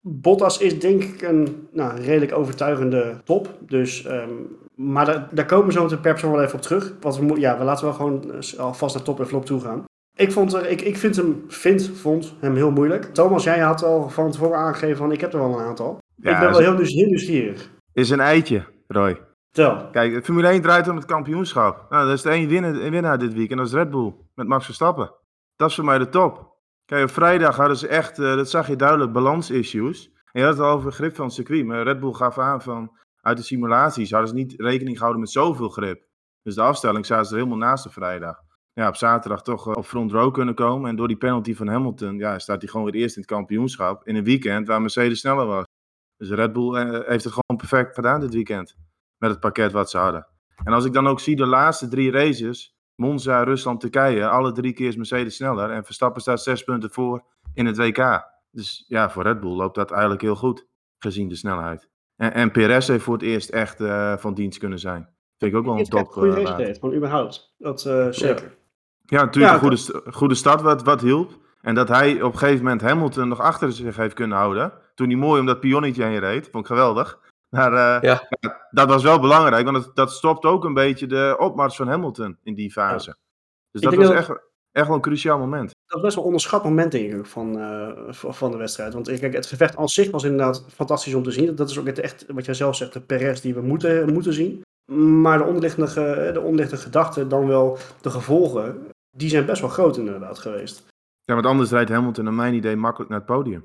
Bottas 0.01 0.57
is 0.57 0.79
denk 0.79 1.03
ik 1.03 1.21
een 1.21 1.67
nou, 1.71 2.01
redelijk 2.01 2.33
overtuigende 2.33 3.15
top. 3.23 3.57
Dus, 3.59 4.05
ehm, 4.05 4.29
maar 4.75 5.05
daar, 5.05 5.27
daar 5.31 5.45
komen 5.45 5.65
we 5.65 5.71
zo 5.71 5.83
meteen 5.83 5.99
per 5.99 6.11
persoon 6.11 6.31
wel 6.31 6.43
even 6.43 6.55
op 6.55 6.61
terug. 6.61 6.93
Want 7.01 7.17
we, 7.17 7.39
ja, 7.39 7.57
we 7.57 7.63
laten 7.63 7.85
wel 7.85 7.93
gewoon 7.93 8.31
alvast 8.57 8.95
naar 8.95 9.03
top 9.03 9.19
en 9.19 9.27
flop 9.27 9.45
toe 9.45 9.59
gaan. 9.59 9.85
Ik, 10.17 10.31
vond 10.31 10.53
er, 10.53 10.69
ik, 10.69 10.81
ik 10.81 10.97
vind 10.97 11.15
hem, 11.15 11.45
vind, 11.47 11.89
vond 11.93 12.33
hem 12.39 12.55
heel 12.55 12.71
moeilijk. 12.71 13.03
Thomas, 13.13 13.43
jij 13.43 13.59
had 13.59 13.83
al 13.83 14.09
van 14.09 14.31
tevoren 14.31 14.57
aangegeven 14.57 14.97
van 14.97 15.11
ik 15.11 15.21
heb 15.21 15.33
er 15.33 15.39
wel 15.39 15.59
een 15.59 15.65
aantal. 15.65 15.97
Ja, 16.15 16.31
ik 16.31 16.39
ben 16.39 16.49
wel 16.49 16.59
heel, 16.59 16.85
heel 16.85 17.07
nieuwsgierig. 17.07 17.71
is 17.93 18.09
een 18.09 18.19
eitje, 18.19 18.65
Roy. 18.87 19.17
Tel. 19.57 19.89
Kijk, 19.89 20.25
Formule 20.25 20.47
1 20.47 20.61
draait 20.61 20.87
om 20.87 20.95
het 20.95 21.05
kampioenschap. 21.05 21.89
Nou, 21.89 22.05
dat 22.05 22.15
is 22.15 22.21
de 22.21 22.29
één 22.29 22.47
winnaar, 22.91 23.17
dit 23.17 23.33
weekend, 23.33 23.59
dat 23.59 23.67
is 23.67 23.73
Red 23.73 23.89
Bull. 23.89 24.13
Met 24.35 24.47
Max 24.47 24.65
Verstappen. 24.65 25.13
Dat 25.55 25.69
is 25.69 25.75
voor 25.75 25.85
mij 25.85 25.97
de 25.97 26.09
top. 26.09 26.55
Kijk, 26.85 27.03
op 27.03 27.09
vrijdag 27.09 27.55
hadden 27.55 27.77
ze 27.77 27.87
echt, 27.87 28.19
eh, 28.19 28.35
dat 28.35 28.49
zag 28.49 28.67
je 28.67 28.75
duidelijk, 28.75 29.11
balansissues. 29.11 30.11
En 30.31 30.41
je 30.41 30.47
had 30.47 30.57
het 30.57 30.65
al 30.65 30.71
over 30.71 30.91
grip 30.91 31.15
van 31.15 31.31
circuit. 31.31 31.65
Maar 31.65 31.83
Red 31.83 31.99
Bull 31.99 32.13
gaf 32.13 32.37
aan 32.37 32.61
van, 32.61 32.97
uit 33.21 33.37
de 33.37 33.43
simulaties 33.43 34.11
hadden 34.11 34.29
ze 34.29 34.35
niet 34.35 34.53
rekening 34.57 34.95
gehouden 34.95 35.21
met 35.21 35.31
zoveel 35.31 35.69
grip. 35.69 36.05
Dus 36.41 36.55
de 36.55 36.61
afstelling 36.61 37.05
zaten 37.05 37.25
ze 37.25 37.31
er 37.31 37.37
helemaal 37.37 37.67
naast 37.67 37.83
de 37.83 37.89
vrijdag. 37.89 38.39
Ja, 38.73 38.87
op 38.87 38.95
zaterdag 38.95 39.41
toch 39.41 39.67
eh, 39.67 39.73
op 39.75 39.85
front 39.85 40.11
row 40.11 40.33
kunnen 40.33 40.55
komen. 40.55 40.89
En 40.89 40.95
door 40.95 41.07
die 41.07 41.17
penalty 41.17 41.55
van 41.55 41.67
Hamilton, 41.67 42.17
ja, 42.17 42.39
staat 42.39 42.61
hij 42.61 42.69
gewoon 42.71 42.91
weer 42.91 43.01
eerst 43.01 43.15
in 43.15 43.21
het 43.21 43.31
kampioenschap. 43.31 44.07
In 44.07 44.15
een 44.15 44.23
weekend 44.23 44.67
waar 44.67 44.81
Mercedes 44.81 45.19
sneller 45.19 45.45
was. 45.45 45.65
Dus 46.17 46.29
Red 46.29 46.53
Bull 46.53 46.75
eh, 46.75 47.07
heeft 47.07 47.23
het 47.23 47.33
gewoon 47.33 47.57
perfect 47.57 47.95
gedaan 47.95 48.19
dit 48.19 48.33
weekend 48.33 48.75
met 49.17 49.29
het 49.29 49.39
pakket 49.39 49.71
wat 49.71 49.89
ze 49.89 49.97
hadden. 49.97 50.27
En 50.63 50.73
als 50.73 50.85
ik 50.85 50.93
dan 50.93 51.07
ook 51.07 51.19
zie 51.19 51.35
de 51.35 51.45
laatste 51.45 51.87
drie 51.87 52.11
races, 52.11 52.77
Monza, 52.95 53.43
Rusland, 53.43 53.79
Turkije, 53.79 54.27
alle 54.27 54.51
drie 54.51 54.73
keer 54.73 54.87
is 54.87 54.95
Mercedes 54.95 55.35
sneller 55.35 55.69
en 55.69 55.85
Verstappen 55.85 56.21
staat 56.21 56.41
zes 56.41 56.63
punten 56.63 56.91
voor 56.91 57.23
in 57.53 57.65
het 57.65 57.77
WK. 57.77 58.23
Dus 58.51 58.85
ja, 58.87 59.09
voor 59.09 59.23
Red 59.23 59.39
Bull 59.39 59.55
loopt 59.55 59.75
dat 59.75 59.91
eigenlijk 59.91 60.21
heel 60.21 60.35
goed, 60.35 60.67
gezien 60.97 61.27
de 61.27 61.35
snelheid. 61.35 61.89
En, 62.15 62.33
en 62.33 62.51
Perez 62.51 62.87
heeft 62.87 63.03
voor 63.03 63.13
het 63.13 63.23
eerst 63.23 63.49
echt 63.49 63.81
eh, 63.81 64.17
van 64.17 64.33
dienst 64.33 64.59
kunnen 64.59 64.79
zijn. 64.79 65.09
Vind 65.37 65.51
ik 65.51 65.57
ook 65.57 65.65
wel 65.65 65.77
een 65.77 65.85
top. 65.85 65.99
een 65.99 66.13
goede 66.13 66.35
eh, 66.35 66.43
race 66.43 66.79
gewoon 66.79 66.95
überhaupt. 66.95 67.53
Dat 67.57 67.85
eh, 67.85 68.07
zeker. 68.09 68.57
Ja, 69.05 69.23
natuurlijk 69.23 69.53
Ja, 69.53 69.53
een 69.53 69.77
goede, 69.77 70.11
goede 70.11 70.35
start 70.35 70.61
wat, 70.61 70.83
wat 70.83 71.01
hielp. 71.01 71.31
En 71.61 71.75
dat 71.75 71.87
hij 71.87 72.21
op 72.21 72.33
een 72.33 72.39
gegeven 72.39 72.63
moment 72.63 72.81
Hamilton 72.81 73.27
nog 73.27 73.39
achter 73.39 73.71
zich 73.71 73.95
heeft 73.95 74.13
kunnen 74.13 74.37
houden. 74.37 74.73
Toen 74.95 75.07
hij 75.07 75.17
mooi 75.17 75.39
om 75.39 75.45
dat 75.45 75.59
pionnetje 75.59 76.03
heen 76.03 76.19
reed. 76.19 76.49
Vond 76.49 76.63
ik 76.63 76.69
geweldig. 76.69 77.19
Maar 77.49 77.73
eh, 77.73 78.01
Ja. 78.01 78.27
dat 78.71 78.87
was 78.87 79.03
wel 79.03 79.19
belangrijk. 79.19 79.65
Want 79.65 79.85
het, 79.85 79.95
dat 79.95 80.11
stopt 80.11 80.45
ook 80.45 80.63
een 80.63 80.73
beetje 80.73 81.07
de 81.07 81.35
opmars 81.39 81.75
van 81.75 81.87
Hamilton 81.87 82.37
in 82.43 82.53
die 82.55 82.71
fase. 82.71 83.15
Dus 83.71 83.81
Ik 83.81 83.89
dat 83.89 83.97
was 84.07 84.09
echt, 84.15 84.29
echt 84.71 84.87
wel 84.87 84.95
een 84.95 85.01
cruciaal 85.01 85.37
moment. 85.39 85.67
Dat 85.69 85.75
was 85.93 86.01
best 86.01 86.13
wel 86.13 86.23
een 86.23 86.29
onderschat 86.29 86.63
moment, 86.63 86.91
denk 86.91 87.13
ik, 87.13 87.25
van, 87.25 87.59
eh, 87.59 88.11
van 88.11 88.51
de 88.51 88.57
wedstrijd. 88.57 88.93
Want 88.93 89.19
kijk, 89.19 89.33
het 89.33 89.45
gevecht 89.45 89.75
als 89.75 89.93
zich 89.93 90.11
was 90.11 90.23
inderdaad 90.23 90.65
fantastisch 90.69 91.13
om 91.13 91.23
te 91.23 91.31
zien. 91.31 91.55
Dat 91.55 91.69
is 91.69 91.79
ook 91.79 91.85
het 91.85 91.99
echt, 91.99 92.25
wat 92.27 92.45
jij 92.45 92.53
zelf 92.53 92.75
zegt, 92.75 92.93
de 92.93 93.01
Perez 93.01 93.39
die 93.41 93.53
we 93.53 93.61
moeten, 93.61 94.13
moeten 94.13 94.33
zien. 94.33 94.61
Maar 95.21 95.37
de 95.37 95.43
onderliggende, 95.43 95.87
ge- 95.87 96.29
de 96.33 96.39
onderliggende 96.41 96.83
gedachten, 96.83 97.29
dan 97.29 97.47
wel 97.47 97.77
de 98.01 98.09
gevolgen, 98.09 98.87
die 99.17 99.29
zijn 99.29 99.45
best 99.45 99.61
wel 99.61 99.69
groot 99.69 99.97
inderdaad 99.97 100.39
geweest. 100.39 100.85
Ja, 101.23 101.33
want 101.33 101.45
anders 101.45 101.69
rijdt 101.71 101.89
Hamilton 101.89 102.23
naar 102.23 102.33
mijn 102.33 102.53
idee 102.53 102.75
makkelijk 102.75 103.09
naar 103.09 103.19
het 103.19 103.27
podium. 103.27 103.63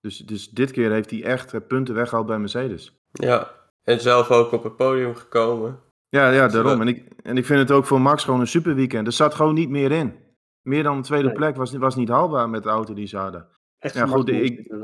Dus, 0.00 0.18
dus 0.18 0.50
dit 0.50 0.70
keer 0.70 0.90
heeft 0.90 1.10
hij 1.10 1.24
echt 1.24 1.54
eh, 1.54 1.60
punten 1.68 1.94
weggehaald 1.94 2.26
bij 2.26 2.38
Mercedes. 2.38 2.96
Ja, 3.12 3.50
en 3.82 4.00
zelf 4.00 4.30
ook 4.30 4.52
op 4.52 4.62
het 4.62 4.76
podium 4.76 5.14
gekomen. 5.14 5.80
Ja, 6.08 6.30
ja, 6.30 6.44
Dus 6.44 6.52
daarom. 6.52 6.80
En 6.80 6.88
ik, 6.88 7.08
en 7.22 7.36
ik 7.36 7.46
vind 7.46 7.58
het 7.58 7.70
ook 7.70 7.84
voor 7.84 8.00
Max 8.00 8.24
gewoon 8.24 8.40
een 8.40 8.46
super 8.46 8.74
weekend. 8.74 9.06
Er 9.06 9.12
zat 9.12 9.34
gewoon 9.34 9.54
niet 9.54 9.68
meer 9.68 9.92
in. 9.92 10.14
Meer 10.62 10.82
dan 10.82 10.96
een 10.96 11.02
tweede 11.02 11.26
Nee. 11.26 11.36
plek 11.36 11.56
was, 11.56 11.72
was 11.72 11.96
niet 11.96 12.08
haalbaar 12.08 12.50
met 12.50 12.62
de 12.62 12.68
auto 12.68 12.94
die 12.94 13.06
ze 13.06 13.16
hadden. 13.16 13.46
Echt 13.78 13.94
Ja, 13.94 14.06
goed, 14.06 14.28
ik-. 14.28 14.74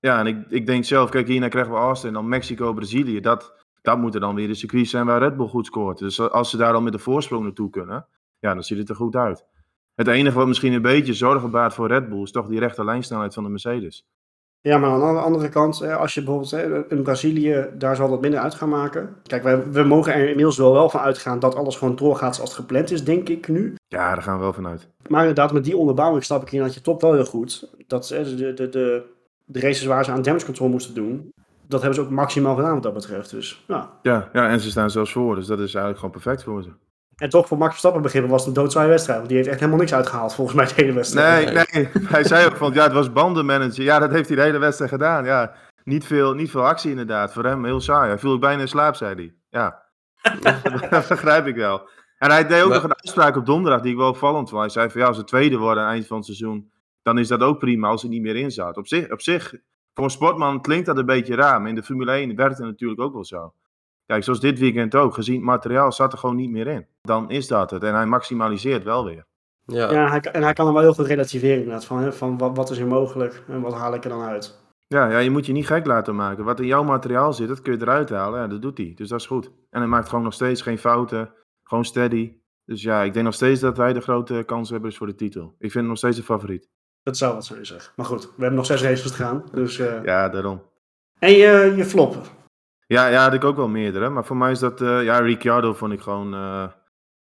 Ja, 0.00 0.18
en 0.18 0.26
ik, 0.26 0.46
ik 0.48 0.66
denk 0.66 0.84
zelf, 0.84 1.10
kijk, 1.10 1.26
hierna 1.28 1.48
krijgen 1.48 1.72
we 1.72 1.78
Austin 1.78 2.08
en 2.08 2.14
dan 2.14 2.28
Mexico, 2.28 2.72
Brazilië. 2.72 3.20
Dat, 3.20 3.54
dat 3.82 3.98
moeten 3.98 4.20
dan 4.20 4.34
weer 4.34 4.46
de 4.46 4.54
circuits 4.54 4.90
zijn 4.90 5.06
waar 5.06 5.18
Red 5.18 5.36
Bull 5.36 5.48
goed 5.48 5.66
scoort. 5.66 5.98
Dus 5.98 6.20
als 6.20 6.50
ze 6.50 6.56
daar 6.56 6.74
al 6.74 6.80
met 6.80 6.92
de 6.92 6.98
voorsprong 6.98 7.44
naartoe 7.44 7.70
kunnen, 7.70 8.06
ja, 8.38 8.54
dan 8.54 8.62
ziet 8.62 8.78
het 8.78 8.88
er 8.88 8.94
goed 8.94 9.16
uit. 9.16 9.44
Het 9.94 10.06
enige 10.06 10.36
wat 10.36 10.46
misschien 10.46 10.72
een 10.72 10.82
beetje 10.82 11.14
zorgen 11.14 11.50
baart 11.50 11.74
voor 11.74 11.88
Red 11.88 12.08
Bull 12.08 12.22
is 12.22 12.30
toch 12.32 12.48
die 12.48 12.58
rechte 12.58 12.84
lijnsnelheid 12.84 13.34
van 13.34 13.42
de 13.44 13.50
Mercedes. 13.50 14.06
Ja, 14.68 14.78
maar 14.78 14.90
aan 14.90 15.14
de 15.14 15.20
andere 15.20 15.48
kant, 15.48 15.80
eh, 15.80 15.96
als 15.96 16.14
je 16.14 16.22
bijvoorbeeld 16.22 16.52
eh, 16.52 16.96
in 16.98 17.02
Brazilië 17.02 17.66
daar 17.74 17.96
zal 17.96 18.08
dat 18.08 18.20
minder 18.20 18.40
uit 18.40 18.54
gaan 18.54 18.68
maken. 18.68 19.16
Kijk, 19.22 19.42
wij, 19.42 19.70
we 19.70 19.82
mogen 19.82 20.14
er 20.14 20.28
inmiddels 20.28 20.56
wel, 20.56 20.72
wel 20.72 20.90
van 20.90 21.00
uitgaan 21.00 21.38
dat 21.38 21.54
alles 21.54 21.76
gewoon 21.76 21.96
doorgaat 21.96 22.34
zoals 22.34 22.50
het 22.50 22.60
gepland 22.60 22.90
is, 22.90 23.04
denk 23.04 23.28
ik 23.28 23.48
nu. 23.48 23.74
Ja, 23.88 24.14
daar 24.14 24.22
gaan 24.22 24.36
we 24.36 24.42
wel 24.42 24.52
vanuit. 24.52 24.88
Maar 25.06 25.20
inderdaad, 25.20 25.52
met 25.52 25.64
die 25.64 25.76
onderbouwing 25.76 26.24
snap 26.24 26.42
ik 26.42 26.52
inderdaad 26.52 26.74
je 26.74 26.80
top 26.80 27.00
wel 27.00 27.12
heel 27.12 27.24
goed. 27.24 27.70
Dat 27.86 28.10
eh, 28.10 28.24
de, 28.24 28.54
de, 28.54 28.68
de, 28.68 29.02
de 29.44 29.60
races 29.60 29.84
waar 29.84 30.04
ze 30.04 30.10
aan 30.10 30.22
damage 30.22 30.44
control 30.44 30.68
moesten 30.68 30.94
doen, 30.94 31.32
dat 31.66 31.80
hebben 31.82 31.98
ze 31.98 32.04
ook 32.04 32.14
maximaal 32.14 32.54
gedaan 32.54 32.74
wat 32.74 32.82
dat 32.82 32.94
betreft. 32.94 33.30
Dus, 33.30 33.64
ja. 33.68 33.90
Ja, 34.02 34.28
ja, 34.32 34.48
en 34.48 34.60
ze 34.60 34.70
staan 34.70 34.90
zelfs 34.90 35.12
voor, 35.12 35.34
dus 35.34 35.46
dat 35.46 35.58
is 35.58 35.74
eigenlijk 35.74 35.96
gewoon 35.98 36.10
perfect 36.10 36.42
voor 36.42 36.62
ze. 36.62 36.70
En 37.18 37.28
toch, 37.28 37.46
voor 37.46 37.58
Max 37.58 37.70
Verstappen 37.70 38.02
begrippen 38.02 38.30
was 38.30 38.46
het 38.46 38.56
een 38.56 38.62
doodzwaaie 38.62 38.88
wedstrijd. 38.88 39.18
Want 39.18 39.28
die 39.30 39.38
heeft 39.38 39.50
echt 39.50 39.58
helemaal 39.60 39.80
niks 39.80 39.94
uitgehaald, 39.94 40.34
volgens 40.34 40.56
mij, 40.56 40.66
de 40.66 40.72
hele 40.76 40.92
wedstrijd. 40.92 41.52
Nee, 41.52 41.64
nee, 41.72 41.88
hij 42.04 42.24
zei 42.24 42.46
ook 42.46 42.56
van, 42.56 42.72
ja, 42.72 42.82
het 42.82 42.92
was 42.92 43.12
bandenmanager. 43.12 43.84
Ja, 43.84 43.98
dat 43.98 44.10
heeft 44.10 44.28
hij 44.28 44.36
de 44.36 44.42
hele 44.42 44.58
wedstrijd 44.58 44.90
gedaan. 44.90 45.24
Ja, 45.24 45.52
niet 45.84 46.04
veel, 46.06 46.32
niet 46.34 46.50
veel 46.50 46.66
actie 46.66 46.90
inderdaad. 46.90 47.32
Voor 47.32 47.44
hem 47.44 47.64
heel 47.64 47.80
saai. 47.80 48.08
Hij 48.08 48.18
viel 48.18 48.32
ook 48.32 48.40
bijna 48.40 48.60
in 48.60 48.68
slaap, 48.68 48.94
zei 48.94 49.14
hij. 49.14 49.34
Ja, 49.50 49.82
dat 50.90 51.08
begrijp 51.08 51.46
ik 51.46 51.56
wel. 51.56 51.88
En 52.18 52.30
hij 52.30 52.46
deed 52.46 52.62
ook 52.62 52.68
Maar- 52.68 52.76
nog 52.76 52.84
een 52.84 52.94
uitspraak 52.96 53.36
op 53.36 53.46
donderdag 53.46 53.80
die 53.80 53.90
ik 53.92 53.98
wel 53.98 54.08
opvallend 54.08 54.48
vond. 54.48 54.60
Hij 54.60 54.70
zei 54.70 54.90
van, 54.90 55.00
ja, 55.00 55.06
als 55.06 55.16
ze 55.16 55.24
tweede 55.24 55.56
worden 55.56 55.78
aan 55.82 55.88
het 55.88 55.94
eind 55.96 56.06
van 56.06 56.16
het 56.16 56.26
seizoen, 56.26 56.70
dan 57.02 57.18
is 57.18 57.28
dat 57.28 57.40
ook 57.40 57.58
prima 57.58 57.88
als 57.88 58.02
hij 58.02 58.10
niet 58.10 58.22
meer 58.22 58.36
in 58.36 58.50
zat. 58.50 58.76
Op 58.76 58.86
zich, 58.86 59.10
op 59.10 59.20
zich, 59.20 59.54
voor 59.94 60.04
een 60.04 60.10
sportman 60.10 60.60
klinkt 60.60 60.86
dat 60.86 60.96
een 60.98 61.06
beetje 61.06 61.34
raar, 61.34 61.60
maar 61.60 61.68
in 61.68 61.74
de 61.74 61.82
Formule 61.82 62.12
1 62.12 62.36
werkt 62.36 62.58
het 62.58 62.66
natuurlijk 62.66 63.00
ook 63.00 63.12
wel 63.12 63.24
zo. 63.24 63.52
Kijk, 64.08 64.24
zoals 64.24 64.40
dit 64.40 64.58
weekend 64.58 64.94
ook, 64.94 65.14
gezien 65.14 65.34
het 65.34 65.44
materiaal 65.44 65.92
zat 65.92 66.12
er 66.12 66.18
gewoon 66.18 66.36
niet 66.36 66.50
meer 66.50 66.66
in. 66.66 66.86
Dan 67.02 67.30
is 67.30 67.46
dat 67.46 67.70
het. 67.70 67.82
En 67.82 67.94
hij 67.94 68.06
maximaliseert 68.06 68.84
wel 68.84 69.04
weer. 69.04 69.26
Ja, 69.64 69.90
Ja, 69.90 70.08
hij, 70.08 70.20
en 70.20 70.42
hij 70.42 70.52
kan 70.52 70.64
hem 70.64 70.74
wel 70.74 70.82
heel 70.82 70.94
goed 70.94 71.06
relativeren 71.06 71.56
inderdaad. 71.56 71.84
Van, 71.84 71.98
hè, 71.98 72.12
van 72.12 72.38
wat, 72.38 72.56
wat 72.56 72.70
is 72.70 72.78
er 72.78 72.86
mogelijk 72.86 73.42
en 73.48 73.60
wat 73.60 73.74
haal 73.74 73.94
ik 73.94 74.04
er 74.04 74.10
dan 74.10 74.22
uit. 74.22 74.58
Ja, 74.86 75.10
ja, 75.10 75.18
je 75.18 75.30
moet 75.30 75.46
je 75.46 75.52
niet 75.52 75.66
gek 75.66 75.86
laten 75.86 76.14
maken. 76.14 76.44
Wat 76.44 76.60
in 76.60 76.66
jouw 76.66 76.82
materiaal 76.82 77.32
zit, 77.32 77.48
dat 77.48 77.62
kun 77.62 77.72
je 77.72 77.80
eruit 77.82 78.10
halen. 78.10 78.40
Ja, 78.40 78.46
dat 78.46 78.62
doet 78.62 78.78
hij. 78.78 78.92
Dus 78.96 79.08
dat 79.08 79.20
is 79.20 79.26
goed. 79.26 79.50
En 79.70 79.80
hij 79.80 79.88
maakt 79.88 80.08
gewoon 80.08 80.24
nog 80.24 80.34
steeds 80.34 80.62
geen 80.62 80.78
fouten. 80.78 81.32
Gewoon 81.62 81.84
steady. 81.84 82.32
Dus 82.64 82.82
ja, 82.82 83.02
ik 83.02 83.12
denk 83.12 83.24
nog 83.24 83.34
steeds 83.34 83.60
dat 83.60 83.76
hij 83.76 83.92
de 83.92 84.00
grote 84.00 84.42
kans 84.46 84.70
hebben 84.70 84.90
is 84.90 84.96
voor 84.96 85.06
de 85.06 85.14
titel. 85.14 85.44
Ik 85.44 85.56
vind 85.58 85.74
hem 85.74 85.86
nog 85.86 85.96
steeds 85.98 86.16
de 86.16 86.22
favoriet. 86.22 86.68
Dat 87.02 87.16
zou 87.16 87.34
wat 87.34 87.44
zijn, 87.44 87.66
zeg. 87.66 87.92
Maar 87.96 88.06
goed, 88.06 88.22
we 88.24 88.30
hebben 88.36 88.54
nog 88.54 88.66
zes 88.66 88.82
races 88.82 89.10
te 89.10 89.16
gaan. 89.22 89.44
Dus, 89.52 89.78
eh, 89.78 90.04
Ja, 90.04 90.28
daarom. 90.28 90.62
En 91.18 91.30
je, 91.32 91.72
je 91.76 91.84
flop. 91.84 92.16
Ja, 92.88 93.06
ja, 93.06 93.22
had 93.22 93.34
ik 93.34 93.44
ook 93.44 93.56
wel 93.56 93.68
meerdere. 93.68 94.08
Maar 94.08 94.24
voor 94.24 94.36
mij 94.36 94.50
is 94.50 94.58
dat, 94.58 94.80
eh, 94.80 95.04
ja, 95.04 95.18
Ricciardo 95.18 95.72
vond 95.74 95.92
ik 95.92 96.00
gewoon, 96.00 96.34
eh, 96.34 96.66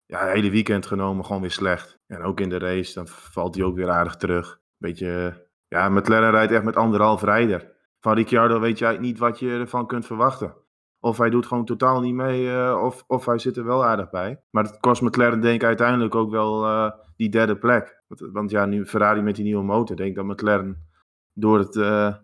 ja, 0.05 0.19
het 0.19 0.33
hele 0.33 0.49
weekend 0.49 0.85
genomen 0.85 1.25
gewoon 1.25 1.41
weer 1.41 1.51
slecht. 1.51 1.99
En 2.07 2.21
ook 2.21 2.39
in 2.39 2.49
de 2.49 2.57
race, 2.57 2.93
dan 2.93 3.07
valt 3.07 3.55
hij 3.55 3.63
ook 3.63 3.75
weer 3.75 3.89
aardig 3.89 4.15
terug. 4.15 4.59
Beetje, 4.77 5.25
eh, 5.27 5.35
ja, 5.67 5.89
McLaren 5.89 6.31
rijdt 6.31 6.51
echt 6.51 6.63
met 6.63 6.75
anderhalf 6.75 7.21
rijder. 7.21 7.71
Van 7.99 8.13
Ricciardo 8.13 8.59
weet 8.59 8.79
je 8.79 8.97
niet 8.99 9.17
wat 9.17 9.39
je 9.39 9.49
ervan 9.49 9.87
kunt 9.87 10.05
verwachten. 10.05 10.55
Of 10.99 11.17
hij 11.17 11.29
doet 11.29 11.45
gewoon 11.45 11.65
totaal 11.65 12.01
niet 12.01 12.13
mee, 12.13 12.51
eh, 12.51 12.81
of, 12.83 13.03
of 13.07 13.25
hij 13.25 13.37
zit 13.37 13.57
er 13.57 13.65
wel 13.65 13.85
aardig 13.85 14.09
bij. 14.09 14.41
Maar 14.49 14.63
het 14.63 14.79
kost 14.79 15.01
McLaren 15.01 15.41
denk 15.41 15.61
ik 15.61 15.67
uiteindelijk 15.67 16.15
ook 16.15 16.31
wel 16.31 16.91
die 17.15 17.29
derde 17.29 17.57
plek. 17.57 18.03
Want, 18.07 18.51
ja, 18.51 18.65
nu 18.65 18.85
Ferrari 18.85 19.21
met 19.21 19.35
die 19.35 19.43
nieuwe 19.43 19.63
motor, 19.63 19.95
denk 19.95 20.09
ik 20.09 20.15
dat 20.15 20.25
McLaren 20.25 20.87
door 21.33 21.59
het 21.59 21.77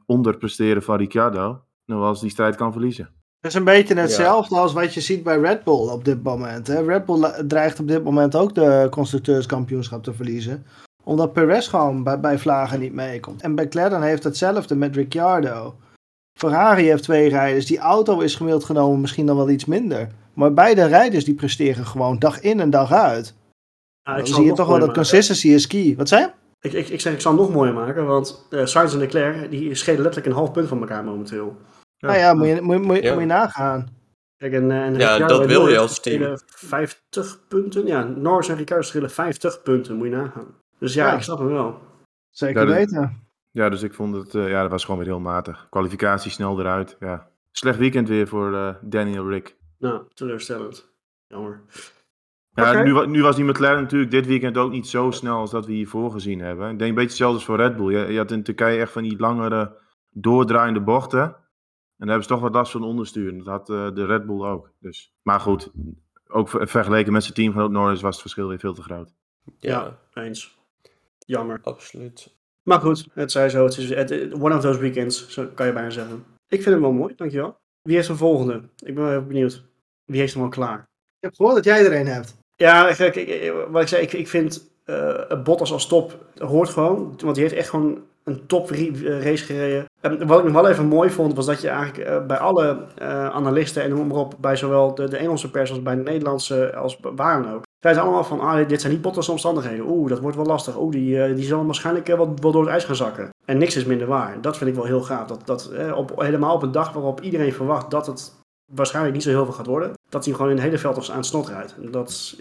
onderpresteren 0.06 0.84
van 0.84 0.98
Ricciardo, 0.98 1.64
nog 1.86 2.00
wel 2.00 2.10
eens 2.10 2.22
die 2.22 2.30
strijd 2.30 2.56
kan 2.56 2.72
verliezen. 2.72 3.21
Het 3.42 3.52
is 3.52 3.58
een 3.58 3.64
beetje 3.64 3.96
hetzelfde 3.96 4.56
als 4.56 4.74
wat 4.74 4.94
je 4.94 5.02
ziet 5.02 5.24
bij 5.24 5.40
Red 5.40 5.64
Bull 5.64 5.90
op 5.90 6.06
dit 6.06 6.24
moment. 6.24 6.68
Hè? 6.68 6.82
Red 6.82 7.06
Bull 7.06 7.32
dreigt 7.48 7.80
op 7.80 7.88
dit 7.88 8.04
moment 8.04 8.36
ook 8.36 8.56
de 8.56 8.88
constructeurskampioenschap 8.90 10.04
te 10.04 10.14
verliezen. 10.14 10.66
Omdat 11.04 11.34
Perez 11.34 11.70
gewoon 11.70 12.04
bij, 12.04 12.20
bij 12.20 12.38
Vlagen 12.38 12.80
niet 12.80 12.94
meekomt. 12.94 13.42
En 13.42 13.54
McLaren 13.54 14.02
heeft 14.02 14.24
hetzelfde 14.24 14.76
met 14.76 14.96
Ricciardo. 14.96 15.76
Ferrari 16.40 16.86
heeft 16.86 17.04
twee 17.04 17.30
rijders. 17.30 17.66
Die 17.66 17.78
auto 17.80 18.20
is 18.20 18.36
gemiddeld 18.36 18.64
genomen 18.64 19.02
misschien 19.02 19.26
dan 19.26 19.36
wel 19.36 19.50
iets 19.50 19.66
minder. 19.66 20.08
Maar 20.34 20.54
beide 20.54 20.86
rijders 20.86 21.26
die 21.26 21.34
presteren 21.36 21.86
gewoon 21.86 22.20
dag 22.20 22.40
in 22.42 22.60
en 22.60 22.70
dag 22.70 22.92
uit. 22.92 23.34
Ja, 24.04 24.16
Dan 24.16 24.28
zie 24.28 24.44
je 24.44 24.54
toch 24.54 24.68
wel 24.68 24.78
dat 24.78 24.88
maken. 24.88 24.94
consistency 24.94 25.48
is 25.48 25.68
key. 25.68 25.94
Wat 25.98 26.08
zei 26.08 26.22
je? 26.22 26.30
Ik, 26.68 26.74
ik, 26.74 26.90
ik 26.90 27.02
zeg, 27.02 27.14
ik 27.14 27.22
zal 27.22 27.32
het 27.32 27.42
nog 27.42 27.52
mooier 27.52 27.74
maken, 27.74 28.06
want 28.06 28.48
eh 28.50 28.66
Sainz 28.66 28.94
en 28.94 29.00
Leclerc 29.00 29.52
die 29.52 29.76
schelen 29.76 30.02
letterlijk 30.02 30.28
een 30.28 30.40
half 30.40 30.52
punt 30.52 30.68
van 30.68 30.80
elkaar 30.80 31.04
momenteel. 31.04 31.56
Nou 32.02 32.18
ja, 32.18 32.34
moet 32.34 32.48
je, 32.48 32.62
moet, 32.62 32.78
moet, 32.78 32.88
moet 32.88 33.04
je 33.04 33.26
nagaan. 33.26 33.88
Kijk, 34.38 34.54
en, 34.54 34.72
en 34.72 34.96
Ja, 34.96 35.18
dat 35.18 35.46
wil 35.46 35.68
je 35.70 35.78
als 35.78 36.00
team. 36.00 36.16
schelen 36.22 36.42
50 36.46 37.40
punten. 37.48 37.86
Ja, 37.86 38.04
Norris 38.04 38.48
en 38.50 38.56
Ricciardo 38.56 38.86
schelen 38.86 39.10
50 39.12 39.62
punten, 39.62 39.96
moet 39.96 40.08
je 40.08 40.16
nagaan. 40.16 40.56
Dus 40.80 40.94
ja, 40.94 41.08
Ja. 41.08 41.14
ik 41.16 41.22
snap 41.22 41.38
hem 41.38 41.48
wel. 41.48 41.80
Zeker 42.30 42.60
Ja, 42.62 42.66
dat- 42.68 42.76
weten. 42.76 43.24
Ja, 43.52 43.70
dus 43.70 43.82
ik 43.84 43.94
vond 43.94 44.16
het, 44.16 44.36
eh, 44.36 44.50
ja, 44.50 44.62
dat 44.62 44.72
was 44.72 44.84
gewoon 44.86 45.00
weer 45.00 45.10
heel 45.10 45.20
matig. 45.20 45.68
Kwalificatie 45.70 46.32
snel 46.32 46.60
eruit, 46.60 46.96
ja. 47.00 47.30
Slecht 47.52 47.78
weekend 47.78 48.08
weer 48.08 48.28
voor 48.28 48.54
eh, 48.56 48.76
Daniel 48.82 49.30
Rick. 49.30 49.56
Nou, 49.78 50.02
teleurstellend. 50.14 50.90
Jammer. 51.28 51.62
Ja, 52.54 52.84
nu, 52.84 53.08
nu 53.08 53.22
was 53.22 53.36
die 53.36 53.46
McLaren 53.46 53.82
natuurlijk 53.82 54.12
dit 54.12 54.26
weekend 54.26 54.58
ook 54.58 54.72
niet 54.72 54.88
zo 54.88 55.12
snel 55.12 55.38
als 55.38 55.52
dat 55.52 55.66
we 55.66 55.72
hiervoor 55.72 56.12
gezien 56.12 56.40
hebben. 56.40 56.70
Ik 56.70 56.78
denk 56.78 56.90
een 56.90 56.96
beetje 56.96 57.10
hetzelfde 57.10 57.36
als 57.38 57.46
voor 57.46 57.58
Red 57.58 57.76
Bull. 57.78 57.92
Je, 58.00 58.12
je 58.12 58.18
had 58.18 58.32
in 58.32 58.44
Turkije 58.44 58.80
echt 58.80 58.92
van 58.92 59.04
die 59.04 59.20
langere 59.20 59.78
doordraaiende 60.10 60.82
bochten. 60.82 61.36
En 62.02 62.08
daar 62.08 62.16
hebben 62.16 62.24
ze 62.24 62.30
toch 62.34 62.42
wat 62.42 62.54
last 62.54 62.72
van 62.72 62.84
onderstuur. 62.84 63.38
Dat 63.38 63.46
had 63.46 63.70
eh, 63.70 63.96
de 63.96 64.06
Red 64.06 64.26
Bull 64.26 64.42
ook. 64.46 64.72
Dus. 64.80 65.14
Maar 65.22 65.40
goed, 65.40 65.72
ook 66.28 66.50
ver- 66.50 66.68
vergeleken 66.68 67.14
met 67.14 67.22
zijn 67.24 67.34
teamgenoot 67.36 67.72
Norris 67.72 68.02
was 68.02 68.12
het 68.12 68.22
verschil 68.22 68.48
weer 68.48 68.60
veel 68.60 68.74
te 68.74 68.82
groot. 68.82 69.14
Ja, 69.60 69.98
Eens. 70.14 70.58
Jammer. 71.26 71.60
absoluut. 71.64 72.36
Maar 72.64 72.80
goed, 72.80 73.08
het 73.14 73.32
zij 73.32 73.50
zo. 73.50 73.64
Het 73.66 74.12
is 74.12 74.32
one 74.34 74.56
of 74.56 74.62
those 74.62 74.80
weekends, 74.80 75.28
zo 75.30 75.46
kan 75.56 75.66
je 75.68 75.74
bijna 75.74 75.90
zeggen. 75.90 76.16
Ik 76.48 76.62
vind 76.62 76.66
hem 76.66 76.82
wel 76.82 76.92
mooi, 76.92 77.14
dankjewel. 77.16 77.58
Wie 77.82 77.96
heeft 77.96 78.08
een 78.08 78.16
volgende? 78.18 78.62
Ik 78.86 78.96
ben 78.96 79.04
wel 79.04 79.12
even 79.14 79.28
benieuwd. 79.28 79.64
Wie 80.06 80.20
heeft 80.20 80.34
hem 80.34 80.44
al 80.44 80.50
klaar? 80.50 80.80
Ik 80.80 81.28
heb 81.28 81.36
gehoord 81.36 81.56
dat 81.56 81.64
jij 81.66 81.86
er 81.86 82.00
een 82.00 82.08
hebt. 82.08 82.38
Ja, 82.56 82.94
kijk, 82.94 83.16
ik- 83.16 83.28
ik- 83.28 83.54
wat 83.70 83.82
ik 83.82 83.88
zei, 83.88 84.02
ik, 84.02 84.14
ik 84.14 84.28
vind 84.28 84.72
eh 84.86 85.44
Bottas 85.44 85.72
als 85.72 85.88
top 85.88 86.26
hoort 86.38 86.70
gewoon. 86.70 87.14
Want 87.18 87.36
die 87.36 87.44
heeft 87.44 87.56
echt 87.56 87.70
gewoon 87.70 88.04
een 88.24 88.46
top 88.48 88.72
eh, 88.72 89.24
race 89.24 89.46
gereden. 89.46 89.86
En 90.02 90.28
wat 90.28 90.40
ik 90.40 90.46
nog 90.46 90.54
wel 90.54 90.68
even 90.68 90.86
mooi 90.86 91.10
vond, 91.10 91.34
was 91.34 91.46
dat 91.46 91.62
je 91.62 91.68
eigenlijk 91.68 92.10
eh, 92.10 92.26
bij 92.26 92.38
alle 92.38 92.78
eh, 92.98 93.30
analisten 93.30 93.84
en 93.84 93.90
noem 93.90 94.08
maar 94.08 94.18
op, 94.18 94.36
bij 94.40 94.56
zowel 94.56 94.96
de, 94.96 95.10
de 95.10 95.18
Engelse 95.18 95.52
pers 95.52 95.70
als 95.70 95.82
bij 95.82 95.96
de 95.96 96.02
Nederlandse, 96.02 96.76
als 96.76 97.00
waar 97.16 97.44
dan 97.44 97.54
ook. 97.54 97.64
Zeiden 97.80 98.04
allemaal 98.04 98.24
van, 98.24 98.40
ah, 98.40 98.68
dit 98.68 98.82
zijn 98.82 98.94
niet 98.94 99.02
Bottas 99.02 99.30
omstandigheden. 99.30 99.86
Oeh, 99.88 100.10
dat 100.10 100.20
wordt 100.20 100.36
wel 100.38 100.46
lastig. 100.46 100.80
Oeh, 100.80 100.92
die, 100.92 101.24
eh, 101.24 101.36
die 101.36 101.46
zal 101.46 101.66
waarschijnlijk 101.66 102.08
wel, 102.08 102.34
wel 102.42 102.52
door 102.52 102.62
het 102.62 102.72
ijs 102.72 102.84
gaan 102.84 102.96
zakken. 102.96 103.30
En 103.46 103.58
niks 103.58 103.76
is 103.76 103.86
minder 103.86 104.08
waar. 104.08 104.42
Dat 104.42 104.58
vind 104.58 104.70
ik 104.70 104.76
wel 104.76 104.86
heel 104.86 105.02
gaaf. 105.02 105.28
Dat, 105.28 105.42
dat 105.46 105.72
op, 105.96 106.20
helemaal 106.22 106.56
op 106.56 106.64
een 106.64 106.72
dag 106.72 106.94
waarop 106.94 107.22
iedereen 107.22 107.54
verwacht 107.54 107.92
dat 107.92 108.06
het 108.06 108.34
waarschijnlijk 108.74 109.16
niet 109.16 109.24
zo 109.24 109.30
heel 109.30 109.46
veel 109.46 109.54
gaat 109.54 109.66
worden. 109.66 109.92
Dat 110.10 110.26
hij 110.26 110.34
gewoon 110.34 110.50
in 110.50 110.56
het 110.56 110.66
hele 110.66 110.78
veld 110.78 111.10
aan 111.10 111.18
het 111.18 111.26
snot 111.26 111.48
rijdt. 111.48 111.76
Dat, 111.92 112.36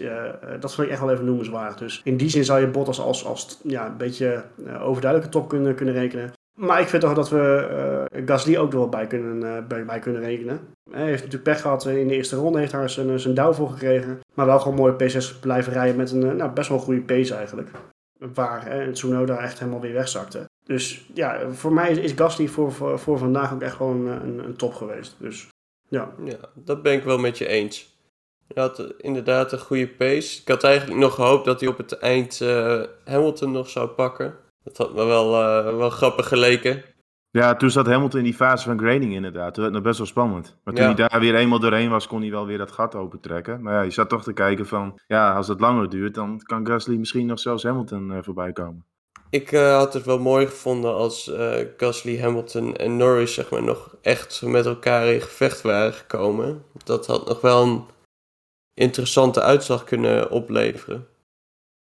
dat 0.59 0.73
vind 0.73 0.87
ik 0.87 0.93
echt 0.93 1.01
wel 1.01 1.11
even 1.11 1.25
noemenswaardig. 1.25 1.77
Dus 1.77 2.01
in 2.03 2.17
die 2.17 2.29
zin 2.29 2.45
zou 2.45 2.59
je 2.59 2.67
Bottas 2.67 2.99
als, 2.99 3.25
als 3.25 3.59
ja, 3.63 3.85
een 3.85 3.97
beetje 3.97 4.43
overduidelijke 4.81 5.31
top 5.31 5.49
kunnen, 5.49 5.75
kunnen 5.75 5.93
rekenen. 5.93 6.31
Maar 6.61 6.81
ik 6.81 6.87
vind 6.87 7.01
toch 7.01 7.13
dat 7.13 7.29
we 7.29 7.67
eh, 8.11 8.21
Gasly 8.25 8.57
ook 8.57 8.71
er 8.71 8.77
wel 8.77 8.89
bij 8.89 9.07
kunnen, 9.07 9.55
eh, 9.55 9.85
bij, 9.85 9.99
kunnen 9.99 10.21
rekenen. 10.21 10.59
Hij 10.91 11.05
heeft 11.05 11.23
natuurlijk 11.23 11.43
pech 11.43 11.61
gehad 11.61 11.85
eh, 11.85 11.97
in 11.97 12.07
de 12.07 12.15
eerste 12.15 12.35
ronde, 12.35 12.59
heeft 12.59 12.71
daar 12.71 12.89
zijn, 12.89 13.19
zijn 13.19 13.33
douw 13.33 13.53
voor 13.53 13.69
gekregen. 13.69 14.19
Maar 14.33 14.45
wel 14.45 14.59
gewoon 14.59 14.77
mooi 14.77 14.93
P6 14.93 15.39
blijven 15.39 15.73
rijden 15.73 15.95
met 15.95 16.11
een 16.11 16.35
nou, 16.35 16.51
best 16.51 16.69
wel 16.69 16.79
goede 16.79 17.01
pace 17.01 17.35
eigenlijk. 17.35 17.69
Waar 18.33 18.67
eh, 18.67 18.91
Tsunoda 18.91 19.37
echt 19.37 19.59
helemaal 19.59 19.81
weer 19.81 19.93
wegzakte. 19.93 20.49
Dus 20.63 21.09
ja, 21.13 21.49
voor 21.49 21.73
mij 21.73 21.91
is, 21.91 22.11
Gasly 22.11 22.47
voor, 22.47 22.71
voor, 22.99 23.17
vandaag 23.17 23.53
ook 23.53 23.61
echt 23.61 23.75
gewoon 23.75 24.07
een, 24.07 24.39
een 24.39 24.55
top 24.55 24.73
geweest. 24.73 25.15
Dus 25.17 25.47
ja, 25.87 26.11
Ja, 26.23 26.37
dat 26.53 26.81
ben 26.81 26.93
ik 26.93 27.03
wel 27.03 27.17
met 27.17 27.37
je 27.37 27.47
eens. 27.47 27.95
Hij 28.53 28.63
had 28.63 28.93
inderdaad 28.97 29.51
een 29.51 29.59
goede 29.59 29.87
pace. 29.87 30.41
Ik 30.41 30.47
had 30.47 30.63
eigenlijk 30.63 30.99
nog 30.99 31.15
gehoopt 31.15 31.45
dat 31.45 31.59
hij 31.59 31.69
op 31.69 31.77
het 31.77 31.97
eind 31.97 32.39
Hamilton 33.05 33.51
nog 33.51 33.69
zou 33.69 33.87
pakken. 33.87 34.35
Dat 34.63 34.77
had 34.77 34.93
me 34.93 35.05
wel, 35.05 35.41
eh, 35.41 35.77
wel 35.77 35.89
grappig 35.89 36.27
geleken. 36.27 36.83
Ja, 37.29 37.55
toen 37.55 37.69
zat 37.71 37.85
Hamilton 37.85 38.19
in 38.19 38.25
die 38.25 38.33
fase 38.33 38.65
van 38.65 38.79
grading 38.79 39.13
inderdaad. 39.13 39.53
Toen 39.53 39.63
werd 39.63 39.75
het 39.75 39.83
nog 39.83 39.83
best 39.83 39.97
wel 39.97 40.07
spannend. 40.07 40.57
Maar 40.63 40.73
toen 40.73 40.83
Ja. 40.89 40.93
hij 40.95 41.07
daar 41.07 41.19
weer 41.19 41.35
eenmaal 41.35 41.59
doorheen 41.59 41.89
was, 41.89 42.07
kon 42.07 42.21
hij 42.21 42.31
wel 42.31 42.45
weer 42.45 42.57
dat 42.57 42.71
gat 42.71 42.95
opentrekken. 42.95 43.61
Maar 43.61 43.73
ja, 43.73 43.81
je 43.81 43.91
zat 43.91 44.09
toch 44.09 44.23
te 44.23 44.33
kijken 44.33 44.65
van, 44.67 44.99
ja, 45.07 45.35
als 45.35 45.47
het 45.47 45.59
langer 45.59 45.89
duurt, 45.89 46.13
dan 46.13 46.39
kan 46.43 46.67
Gasly 46.67 46.95
misschien 46.95 47.25
nog 47.25 47.39
zelfs 47.39 47.63
Hamilton 47.63 48.11
eh, 48.13 48.17
voorbij 48.21 48.51
komen. 48.53 48.85
Ik 49.29 49.51
eh, 49.51 49.75
had 49.77 49.93
het 49.93 50.05
wel 50.05 50.19
mooi 50.19 50.47
gevonden 50.47 50.93
als 50.93 51.27
eh, 51.31 51.67
Gasly, 51.77 52.19
Hamilton 52.19 52.75
en 52.75 52.97
Norris 52.97 53.33
zeg 53.33 53.49
maar, 53.51 53.63
nog 53.63 53.95
echt 54.01 54.41
met 54.41 54.65
elkaar 54.65 55.07
in 55.07 55.21
gevecht 55.21 55.61
waren 55.61 55.93
gekomen. 55.93 56.63
Dat 56.83 57.07
had 57.07 57.27
nog 57.27 57.41
wel 57.41 57.63
een 57.63 57.83
interessante 58.73 59.41
uitslag 59.41 59.83
kunnen 59.83 60.29
opleveren. 60.31 61.07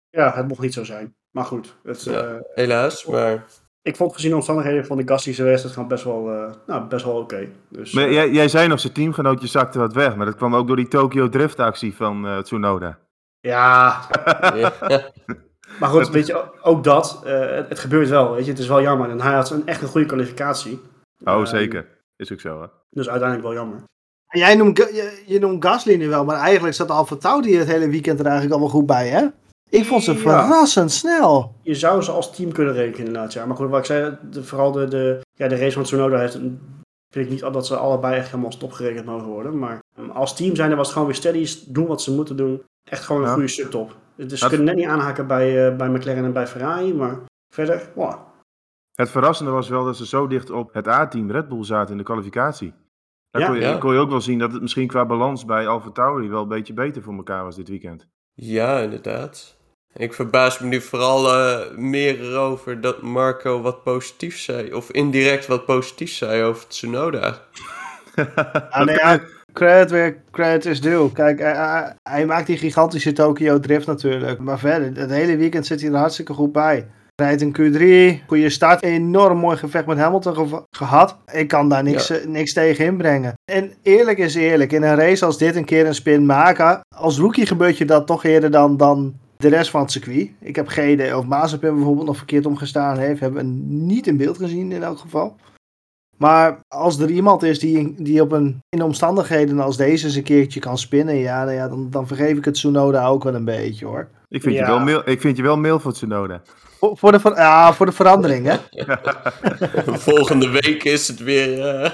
ja, 0.10 0.34
het 0.36 0.48
mocht 0.48 0.62
niet 0.62 0.74
zo 0.74 0.84
zijn. 0.84 1.16
Maar 1.38 1.46
goed, 1.46 1.76
het, 1.84 2.04
Ja. 2.04 2.22
eh, 2.22 2.36
Helaas, 2.54 3.06
maar 3.06 3.46
ik 3.82 3.96
vond 3.96 4.14
gezien 4.14 4.30
de 4.30 4.36
omstandigheden 4.36 4.86
van 4.86 4.98
de 4.98 5.18
zijn 5.18 5.48
wedstrijd 5.48 5.74
gewoon 5.74 5.88
best 5.88 6.04
wel, 6.04 6.32
eh, 6.32 6.52
nou, 6.68 6.88
best 6.88 7.06
wel 7.06 7.16
oké. 7.16 7.48
Dus, 7.70 7.94
Maar 7.94 8.04
eh, 8.04 8.12
jij, 8.12 8.32
jij 8.32 8.48
zei 8.48 8.68
nog, 8.68 8.80
zijn 8.80 8.94
teamgenootje 8.94 9.48
zakte 9.48 9.80
wat 9.80 9.94
weg. 9.94 10.16
Maar 10.16 10.26
dat 10.26 10.36
kwam 10.36 10.56
ook 10.56 10.68
door 10.68 10.76
die 10.76 10.88
Tokyo 10.88 11.30
Drift 11.30 11.60
actie 11.60 11.96
van 11.96 12.28
eh, 12.28 12.38
Tsunoda. 12.38 12.98
ja, 13.40 14.00
ja, 14.62 14.74
maar 15.80 15.90
goed, 15.90 16.10
weet 16.10 16.28
je, 16.28 16.62
ook 16.62 16.84
dat, 16.84 17.22
eh, 17.26 17.40
het, 17.40 17.70
het 17.70 17.80
gebeurt 17.80 18.10
wel, 18.10 18.32
weet 18.34 18.46
je. 18.46 18.52
Het 18.52 18.60
is 18.60 18.68
wel 18.68 18.82
jammer. 18.82 19.10
En 19.10 19.22
hij 19.22 19.34
had 19.34 19.50
een, 19.50 19.68
echt 19.68 19.82
een 19.82 19.88
goede 19.88 20.08
kwalificatie. 20.08 20.82
Oh, 21.24 21.34
Ehm, 21.34 21.46
zeker. 21.46 21.88
Is 22.16 22.32
ook 22.34 22.40
zo, 22.40 22.62
hè? 22.62 22.68
Dus 22.90 23.10
uiteindelijk 23.10 23.48
wel 23.50 23.58
jammer. 23.58 23.84
Jij 24.28 24.56
noemt, 24.56 24.78
je, 24.78 25.24
je 25.26 25.40
noemt 25.40 25.66
Gasly 25.66 25.96
nu 25.96 26.10
wel, 26.10 26.26
maar 26.26 26.36
eigenlijk 26.38 26.76
zat 26.76 26.90
Alfa 26.92 27.16
Tauri 27.16 27.58
het 27.58 27.68
hele 27.68 27.90
weekend 27.90 28.20
er 28.20 28.26
eigenlijk 28.26 28.56
al 28.56 28.60
wel 28.62 28.70
goed 28.70 28.86
bij, 28.86 29.08
hè? 29.08 29.28
Ik 29.70 29.86
vond 29.86 30.04
ze 30.04 30.14
Ja. 30.14 30.18
verrassend 30.20 30.92
snel. 30.92 31.56
Je 31.62 31.76
zou 31.76 32.02
ze 32.02 32.12
als 32.12 32.36
team 32.36 32.52
kunnen 32.52 32.74
rekenen 32.74 33.06
inderdaad, 33.08 33.34
ja. 33.34 33.46
Maar 33.46 33.56
goed, 33.56 33.70
wat 33.70 33.80
ik 33.80 33.86
zei, 33.86 34.18
de, 34.30 34.44
vooral 34.44 34.72
de, 34.72 34.88
de, 34.88 35.20
ja, 35.34 35.48
de 35.48 35.56
race 35.56 35.72
van 35.74 35.84
Tsunoda 35.84 36.18
heeft, 36.18 36.34
een- 36.34 36.60
vind 37.14 37.26
ik 37.26 37.32
niet 37.32 37.54
dat 37.54 37.68
ze 37.68 37.76
allebei 37.78 38.16
echt 38.16 38.26
helemaal 38.26 38.46
als 38.46 38.58
top 38.58 38.72
gerekend 38.72 39.06
mogen 39.06 39.28
worden. 39.28 39.60
Maar 39.60 39.80
um, 40.00 40.10
als 40.10 40.36
team 40.36 40.56
zijn 40.56 40.70
er 40.72 40.76
was 40.76 40.86
het 40.86 40.94
gewoon 40.94 41.08
weer 41.08 41.18
steady, 41.18 41.48
doen 41.68 41.88
wat 41.88 42.02
ze 42.02 42.12
moeten 42.14 42.38
doen. 42.38 42.62
Echt 42.90 43.04
gewoon 43.04 43.22
een 43.22 43.28
Ja. 43.28 43.34
goede 43.34 43.48
subtop. 43.48 43.96
Dus 44.16 44.40
ze 44.40 44.48
kunnen 44.48 44.66
net 44.66 44.76
niet 44.76 44.88
aanhaken 44.88 45.28
bij, 45.28 45.68
eh, 45.68 45.76
bij 45.76 45.90
McLaren 45.90 46.24
en 46.26 46.34
bij 46.34 46.48
Ferrari, 46.48 46.94
maar 46.94 47.20
verder, 47.54 47.90
wow. 47.96 48.14
Het 48.96 49.10
verrassende 49.10 49.52
was 49.52 49.70
wel 49.70 49.86
dat 49.86 49.98
ze 49.98 50.06
zo 50.06 50.28
dicht 50.28 50.50
op 50.50 50.74
het 50.74 50.88
A-team 50.88 51.32
Red 51.32 51.48
Bull 51.48 51.64
zaten 51.64 51.92
in 51.92 51.98
de 51.98 52.04
kwalificatie. 52.04 52.74
Daar 53.30 53.42
Ja. 53.42 53.48
kon, 53.48 53.56
je, 53.58 53.62
Ja. 53.62 53.78
kon 53.78 53.94
je 53.94 54.00
ook 54.00 54.10
wel 54.10 54.22
zien 54.22 54.40
dat 54.40 54.52
het 54.52 54.62
misschien 54.62 54.88
qua 54.88 55.06
balans 55.06 55.46
bij 55.46 55.68
Alfa 55.68 55.90
Tauri 55.90 56.30
wel 56.30 56.42
een 56.42 56.48
beetje 56.48 56.74
beter 56.74 57.02
voor 57.02 57.14
elkaar 57.14 57.44
was 57.44 57.56
dit 57.56 57.68
weekend. 57.70 58.08
ja, 58.34 58.80
inderdaad. 58.80 59.57
Ik 59.98 60.14
verbaas 60.14 60.60
me 60.60 60.68
nu 60.68 60.82
vooral 60.82 61.34
eh, 61.34 61.78
meer 61.78 62.22
erover 62.22 62.82
dat 62.82 63.02
Marco 63.02 63.62
wat 63.62 63.84
positief 63.84 64.40
zei. 64.40 64.74
Of 64.74 64.92
indirect 64.92 65.48
wat 65.48 65.66
positief 65.66 66.12
zei 66.12 66.44
over 66.44 66.68
Tsunoda. 66.68 67.38
Ah, 68.70 68.86
nee, 68.86 68.96
ja, 68.96 69.20
credit 69.54 69.92
weer 69.92 70.18
credit 70.32 70.66
is 70.66 70.82
due. 70.82 71.12
Kijk, 71.12 71.40
hij, 71.40 71.56
hij- 71.56 71.96
hij 72.10 72.26
maakt 72.26 72.48
die 72.48 72.58
gigantische 72.58 73.14
Tokyo 73.14 73.60
Drift 73.60 73.88
natuurlijk. 73.88 74.40
Maar 74.40 74.60
verder, 74.60 74.92
het 75.02 75.10
hele 75.10 75.38
weekend 75.38 75.66
zit 75.66 75.82
hij 75.82 75.90
er 75.90 75.98
hartstikke 75.98 76.34
goed 76.34 76.52
bij. 76.52 76.88
Rijdt 77.16 77.42
in 77.42 77.56
Q3, 77.58 78.26
goede 78.28 78.50
start, 78.50 78.84
enorm 78.84 79.38
mooi 79.38 79.58
gevecht 79.58 79.86
met 79.86 79.98
Hamilton 79.98 80.66
gehad. 80.72 81.18
Ik 81.32 81.48
kan 81.48 81.70
daar 81.70 81.84
niks, 81.84 82.08
ja. 82.08 82.18
niks 82.26 82.54
tegen 82.54 82.86
inbrengen. 82.86 83.34
En 83.52 83.74
eerlijk 83.84 84.18
is 84.18 84.36
eerlijk, 84.36 84.72
in 84.72 84.84
een 84.84 84.96
race 84.96 85.26
als 85.26 85.38
dit 85.38 85.56
een 85.56 85.66
keer 85.66 85.86
een 85.86 85.96
spin 85.96 86.26
maken, 86.26 86.80
als 86.96 87.18
rookie 87.18 87.46
gebeurt 87.46 87.78
je 87.78 87.86
dat 87.86 88.08
toch 88.08 88.24
eerder 88.24 88.52
dan, 88.52 88.78
dan 88.78 89.16
de 89.38 89.48
rest 89.48 89.70
van 89.70 89.82
het 89.82 89.92
circuit. 89.92 90.32
Ik 90.40 90.56
heb 90.56 90.68
geen 90.68 90.92
idee 90.92 91.18
of 91.18 91.26
Mazepin 91.26 91.76
bijvoorbeeld 91.76 92.08
nog 92.08 92.18
verkeerd 92.18 92.46
omgestaan 92.46 92.98
heeft. 92.98 93.20
Hebben 93.20 93.44
we 93.44 93.50
niet 93.68 94.08
in 94.08 94.18
beeld 94.18 94.38
gezien 94.38 94.72
in 94.72 94.84
elk 94.84 94.98
geval. 94.98 95.36
Maar 96.18 96.60
als 96.68 97.00
er 97.00 97.10
iemand 97.10 97.44
is 97.44 97.60
die, 97.60 97.96
die 97.98 98.22
op 98.22 98.32
een, 98.32 98.60
in 98.70 98.82
omstandigheden 98.82 99.60
als 99.60 99.78
deze 99.78 100.06
eens 100.06 100.16
een 100.16 100.24
keertje 100.24 100.60
kan 100.60 100.78
spinnen, 100.78 101.16
ja, 101.16 101.44
nou 101.44 101.56
ja 101.56 101.68
dan, 101.68 101.90
dan 101.90 102.08
vergeef 102.08 102.38
ik 102.38 102.46
het 102.46 102.54
Tsunoda 102.54 103.08
ook 103.08 103.24
wel 103.24 103.36
een 103.36 103.46
beetje 103.46 103.86
hoor. 103.86 104.08
Ik 104.30 104.42
vind, 104.42 104.56
je, 104.56 104.66
wel 104.66 104.80
mail, 104.80 105.02
ik 105.10 105.22
vind 105.22 105.38
je 105.38 105.44
wel 105.44 105.58
mail 105.58 105.80
voor 105.80 105.94
Tsunoda. 105.94 106.42
Voor, 106.80 106.98
voor, 106.98 107.12
de, 107.12 107.32
ja, 107.36 107.74
voor 107.74 107.86
de 107.86 107.92
verandering, 107.92 108.46
hè? 108.46 108.58
volgende 110.10 110.50
week 110.50 110.84
is 110.84 111.08
het 111.08 111.20
weer. 111.20 111.58
Uh... 111.58 111.90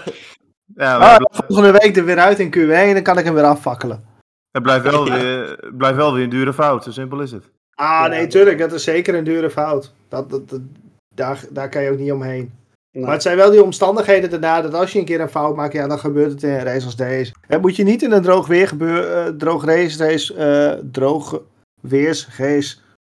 Ja, 0.75 0.97
maar... 0.97 1.17
ah, 1.17 1.39
volgende 1.47 1.79
week 1.79 1.97
er 1.97 2.05
weer 2.05 2.19
uit 2.19 2.39
in 2.39 2.55
Q1 2.57 2.69
en 2.69 2.93
dan 2.93 3.03
kan 3.03 3.17
ik 3.17 3.25
hem 3.25 3.33
weer 3.33 3.43
afvakkelen. 3.43 4.03
Het 4.53 4.63
blijft 4.63 4.83
wel, 4.83 5.05
weer, 5.09 5.59
blijft 5.73 5.97
wel 5.97 6.13
weer 6.13 6.23
een 6.23 6.29
dure 6.29 6.53
fout, 6.53 6.83
zo 6.83 6.91
simpel 6.91 7.21
is 7.21 7.31
het. 7.31 7.49
Ah, 7.75 8.09
nee, 8.09 8.27
tuurlijk, 8.27 8.57
dat 8.57 8.73
is 8.73 8.83
zeker 8.83 9.15
een 9.15 9.23
dure 9.23 9.49
fout. 9.49 9.93
Dat, 10.07 10.29
dat, 10.29 10.59
daar, 11.15 11.43
daar 11.49 11.69
kan 11.69 11.83
je 11.83 11.91
ook 11.91 11.97
niet 11.97 12.11
omheen. 12.11 12.51
Maar 12.91 13.11
het 13.11 13.21
zijn 13.21 13.37
wel 13.37 13.51
die 13.51 13.63
omstandigheden 13.63 14.29
daarna 14.29 14.61
dat 14.61 14.73
als 14.73 14.91
je 14.91 14.99
een 14.99 15.05
keer 15.05 15.21
een 15.21 15.29
fout 15.29 15.55
maakt, 15.55 15.73
ja, 15.73 15.87
dan 15.87 15.99
gebeurt 15.99 16.31
het 16.31 16.43
in 16.43 16.49
een 16.49 16.63
race 16.63 16.85
als 16.85 16.95
deze. 16.95 17.33
Het 17.47 17.61
moet 17.61 17.75
je 17.75 17.83
niet 17.83 18.01
in 18.01 18.11
een 18.11 18.21
droog 18.21 18.47
weer 18.47 18.67
gebeuren, 18.67 19.27
uh, 19.27 19.37
droog 19.37 19.65
race, 19.65 19.97
race 19.97 20.33
uh, 20.33 20.89
droog 20.91 21.41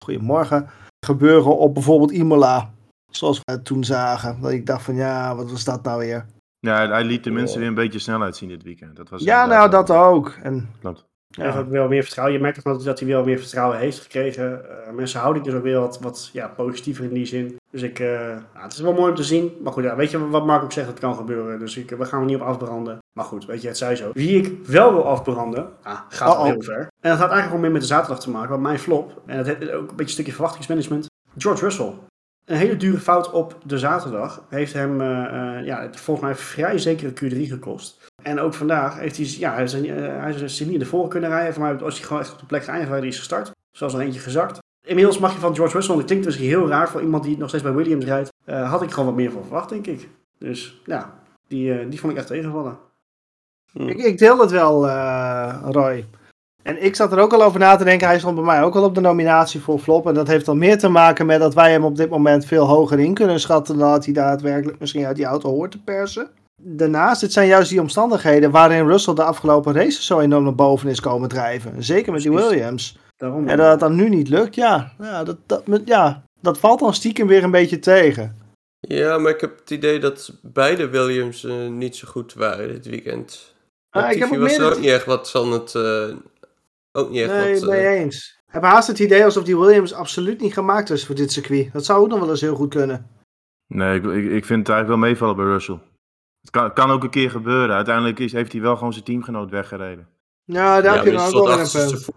goedemorgen, 0.04 0.70
gebeuren 1.06 1.58
op 1.58 1.74
bijvoorbeeld 1.74 2.12
Imola. 2.12 2.72
Zoals 3.12 3.40
we 3.44 3.62
toen 3.62 3.84
zagen. 3.84 4.42
Dat 4.42 4.52
ik 4.52 4.66
dacht 4.66 4.84
van 4.84 4.96
ja, 4.96 5.36
wat 5.36 5.52
was 5.52 5.64
dat 5.64 5.84
nou 5.84 6.00
weer? 6.00 6.26
Ja, 6.60 6.90
hij 6.90 7.04
liet 7.04 7.24
de 7.24 7.32
mensen 7.32 7.60
weer 7.60 7.68
een 7.68 7.74
beetje 7.74 8.00
snelheid 8.00 8.36
zien 8.36 8.50
dit 8.50 8.64
weekend. 8.64 8.96
Dat 8.96 9.10
was 9.10 9.24
ja, 9.24 9.46
nou 9.46 9.70
dat 9.70 9.92
ook. 9.92 10.38
En, 10.44 10.70
Klopt. 10.80 11.09
Ja. 11.36 11.44
Hij 11.44 11.52
heeft 11.52 11.66
ook 11.66 11.72
wel 11.72 11.88
meer 11.88 12.04
vertrouwen. 12.04 12.36
Je 12.36 12.42
merkt 12.42 12.66
ook 12.66 12.84
dat 12.84 13.00
hij 13.00 13.08
wel 13.08 13.24
meer 13.24 13.40
vertrouwen 13.40 13.78
heeft 13.78 14.00
gekregen. 14.00 14.62
Uh, 14.88 14.94
mensen 14.94 15.20
houden 15.20 15.44
dus 15.44 15.54
ook 15.54 15.64
weer 15.64 15.80
wat, 15.80 16.00
wat 16.00 16.30
ja, 16.34 16.48
positiever 16.48 17.04
in 17.04 17.14
die 17.14 17.26
zin. 17.26 17.58
Dus 17.72 17.82
ik, 17.82 18.00
uh, 18.00 18.08
nou, 18.28 18.42
het 18.54 18.74
is 18.74 18.80
wel 18.80 18.94
mooi 18.94 19.10
om 19.10 19.16
te 19.16 19.24
zien. 19.24 19.58
Maar 19.64 19.74
goed, 19.74 19.84
ja, 19.84 19.96
weet 19.96 20.12
je 20.12 20.30
wat 20.30 20.46
Mark 20.46 20.64
ook 20.64 20.72
zegt, 20.72 20.88
het 20.88 21.00
kan 21.00 21.16
gebeuren. 21.16 21.60
Dus 21.60 21.78
ik, 21.78 21.90
we 21.90 22.06
gaan 22.06 22.20
er 22.20 22.26
niet 22.26 22.36
op 22.36 22.42
afbranden. 22.42 22.98
Maar 23.14 23.26
goed, 23.26 23.46
weet 23.46 23.62
je, 23.62 23.68
het 23.68 23.78
zij 23.78 23.96
zo. 23.96 24.12
Wie 24.14 24.42
ik 24.42 24.66
wel 24.68 24.94
wil 24.94 25.06
afbranden, 25.06 25.70
ah, 25.84 26.00
gaat 26.10 26.44
heel 26.44 26.62
ver. 26.62 26.80
En 26.80 27.10
dat 27.10 27.20
had 27.20 27.20
eigenlijk 27.20 27.46
gewoon 27.46 27.62
meer 27.62 27.72
met 27.72 27.82
de 27.82 27.88
zaterdag 27.88 28.20
te 28.20 28.30
maken. 28.30 28.50
Want 28.50 28.62
mijn 28.62 28.80
flop, 28.80 29.22
en 29.26 29.38
dat 29.38 29.46
heeft 29.46 29.72
ook 29.72 29.80
een 29.80 29.86
beetje 29.88 30.04
een 30.04 30.10
stukje 30.10 30.32
verwachtingsmanagement. 30.32 31.08
George 31.38 31.64
Russell. 31.64 31.94
Een 32.46 32.58
hele 32.58 32.78
dure 32.78 33.00
fout 33.00 33.32
op 33.32 33.56
de 33.66 33.78
zaterdag 33.78 34.46
heeft 34.50 34.74
hem 34.74 35.02
uh, 35.02 35.66
ja, 35.66 35.90
volgens 35.92 36.26
mij 36.26 36.36
vrij 36.36 36.78
zeker 36.78 37.10
Q3 37.10 37.38
gekost. 37.38 38.09
En 38.22 38.40
ook 38.40 38.54
vandaag 38.54 39.00
heeft 39.00 39.18
hij, 39.18 39.26
ja, 39.26 39.54
hij, 39.54 39.64
is, 39.64 39.74
hij 39.74 40.34
is 40.44 40.60
niet 40.60 40.80
de 40.80 40.86
voren 40.86 41.10
kunnen 41.10 41.30
rijden. 41.30 41.54
Voor 41.54 41.64
mij 41.64 41.78
was 41.78 41.98
hij 41.98 42.08
gewoon 42.08 42.22
echt 42.22 42.34
op 42.34 42.40
de 42.40 42.46
plek 42.46 42.64
geëindigd 42.64 42.90
waar 42.90 43.00
hij 43.00 43.08
is 43.08 43.18
gestart. 43.18 43.52
Zoals 43.72 43.94
er 43.94 44.00
eentje 44.00 44.20
gezakt. 44.20 44.60
Inmiddels 44.88 45.18
mag 45.18 45.34
je 45.34 45.40
van 45.40 45.56
George 45.56 45.74
Russell, 45.74 45.96
dat 45.96 46.06
klinkt 46.06 46.26
dus 46.26 46.38
heel 46.38 46.68
raar 46.68 46.90
voor 46.90 47.02
iemand 47.02 47.24
die 47.24 47.38
nog 47.38 47.48
steeds 47.48 47.64
bij 47.64 47.74
Williams 47.74 48.06
rijdt, 48.06 48.34
uh, 48.46 48.70
had 48.70 48.82
ik 48.82 48.92
gewoon 48.92 49.06
wat 49.06 49.16
meer 49.16 49.32
van 49.32 49.44
verwacht, 49.44 49.70
denk 49.70 49.88
ik. 49.88 50.10
Dus 50.38 50.82
ja, 50.86 51.14
die, 51.48 51.74
uh, 51.74 51.90
die 51.90 52.00
vond 52.00 52.12
ik 52.12 52.18
echt 52.18 52.28
tegenvallen. 52.28 52.78
Hm. 53.72 53.88
Ik, 53.88 53.98
ik, 53.98 54.18
deel 54.18 54.40
het 54.40 54.52
wel, 54.52 54.88
Roy. 55.72 56.06
En 56.64 56.84
ik 56.84 56.96
zat 56.96 57.12
er 57.12 57.20
ook 57.20 57.34
al 57.34 57.44
over 57.44 57.60
na 57.60 57.76
te 57.76 57.84
denken. 57.84 58.08
Hij 58.08 58.20
stond 58.20 58.36
bij 58.36 58.44
mij 58.44 58.64
ook 58.64 58.76
al 58.76 58.84
op 58.84 58.96
de 58.96 59.02
nominatie 59.02 59.60
voor 59.60 59.80
flop. 59.80 60.08
En 60.08 60.14
dat 60.14 60.28
heeft 60.28 60.48
al 60.48 60.56
meer 60.56 60.78
te 60.78 60.90
maken 60.90 61.26
met 61.26 61.40
dat 61.40 61.54
wij 61.54 61.72
hem 61.72 61.84
op 61.84 61.96
dit 61.96 62.10
moment 62.10 62.46
veel 62.46 62.68
hoger 62.68 63.00
in 63.00 63.14
kunnen 63.14 63.40
schatten. 63.40 63.78
dan 63.78 63.92
dat 63.92 64.06
hij 64.06 64.14
daadwerkelijk 64.14 64.80
misschien 64.80 65.06
uit 65.06 65.16
die 65.16 65.26
auto 65.26 65.50
hoort 65.50 65.72
te 65.72 65.84
persen. 65.84 66.30
Daarnaast, 66.62 67.22
het 67.22 67.34
zijn 67.34 67.48
juist 67.48 67.70
die 67.70 67.82
omstandigheden 67.82 68.52
waarin 68.52 68.88
Russell 68.88 69.14
de 69.14 69.24
afgelopen 69.24 69.74
races 69.74 70.06
zo 70.06 70.20
enorm 70.20 70.44
naar 70.44 70.56
boven 70.56 70.90
is 70.90 71.00
komen 71.00 71.30
drijven. 71.30 71.84
Zeker 71.84 72.12
met 72.12 72.22
die 72.22 72.32
Williams. 72.32 72.98
Daarom, 73.18 73.48
en 73.48 73.58
dat 73.58 73.72
het 73.72 73.80
dan 73.80 73.96
nu 73.96 74.10
niet 74.10 74.30
lukt, 74.30 74.56
ja, 74.56 74.94
ja, 75.00 75.24
dat, 75.24 75.38
dat, 75.46 75.64
ja, 75.86 76.24
dat 76.42 76.60
valt 76.60 76.80
dan 76.80 76.94
stiekem 76.94 77.28
weer 77.28 77.44
een 77.44 77.52
beetje 77.52 77.80
tegen. 77.80 78.36
Ja, 78.80 79.18
maar 79.18 79.32
ik 79.32 79.42
heb 79.42 79.60
het 79.60 79.70
idee 79.70 80.00
dat 80.00 80.34
beide 80.42 80.90
Williams 80.90 81.44
uh, 81.44 81.68
niet 81.68 81.96
zo 81.96 82.08
goed 82.08 82.34
waren 82.34 82.68
dit 82.68 82.86
weekend. 82.86 83.54
Ah, 83.90 84.12
ik 84.12 84.20
heb 84.20 84.30
was 84.30 84.58
er 84.58 84.72
ook 84.72 84.80
niet 84.80 84.90
echt 84.90 85.06
wat 85.06 85.32
van 85.32 85.52
het... 85.52 85.74
Uh, 85.74 86.16
ook 86.92 87.10
niet 87.10 87.22
echt 87.22 87.32
nee, 87.32 87.60
wat... 87.60 87.70
Nee, 87.70 87.84
uh... 87.84 88.00
eens. 88.00 88.38
Ik 88.48 88.54
heb 88.54 88.64
haast 88.64 88.88
het 88.88 89.00
idee 89.00 89.24
alsof 89.24 89.44
die 89.44 89.58
Williams 89.58 89.94
absoluut 89.94 90.42
niet 90.42 90.54
gemaakt 90.54 90.90
is 90.90 91.06
voor 91.06 91.16
dit 91.16 91.32
circuit. 91.32 91.74
Dat 91.74 91.86
zou 91.86 92.02
ook 92.02 92.08
nog 92.08 92.20
wel 92.20 92.30
eens 92.30 92.42
heel 92.42 92.56
goed 92.56 92.70
kunnen. 92.70 93.08
Nee, 93.68 93.96
ik, 93.96 94.04
ik, 94.04 94.32
ik 94.32 94.46
vind 94.46 94.68
het 94.68 94.70
eigenlijk 94.70 94.88
wel 94.88 95.10
meevallen 95.10 95.36
bij 95.36 95.46
Russell. 95.46 95.80
Het 96.42 96.50
kan, 96.50 96.74
kan 96.74 96.92
ook 96.92 97.04
een 97.04 97.10
keer 97.10 97.32
gebeuren. 97.32 97.76
Uiteindelijk 97.76 98.20
is, 98.20 98.32
heeft 98.32 98.52
hij 98.52 98.62
wel 98.62 98.76
gewoon 98.76 98.94
zijn 98.94 99.06
teamgenoot 99.06 99.50
weggereden. 99.50 100.08
Ja, 100.44 100.82
daar 100.82 100.96
heb 100.96 101.06
je 101.06 101.12
dan 101.12 101.34
ook 101.34 101.48
wel 101.48 101.60
een 101.60 101.72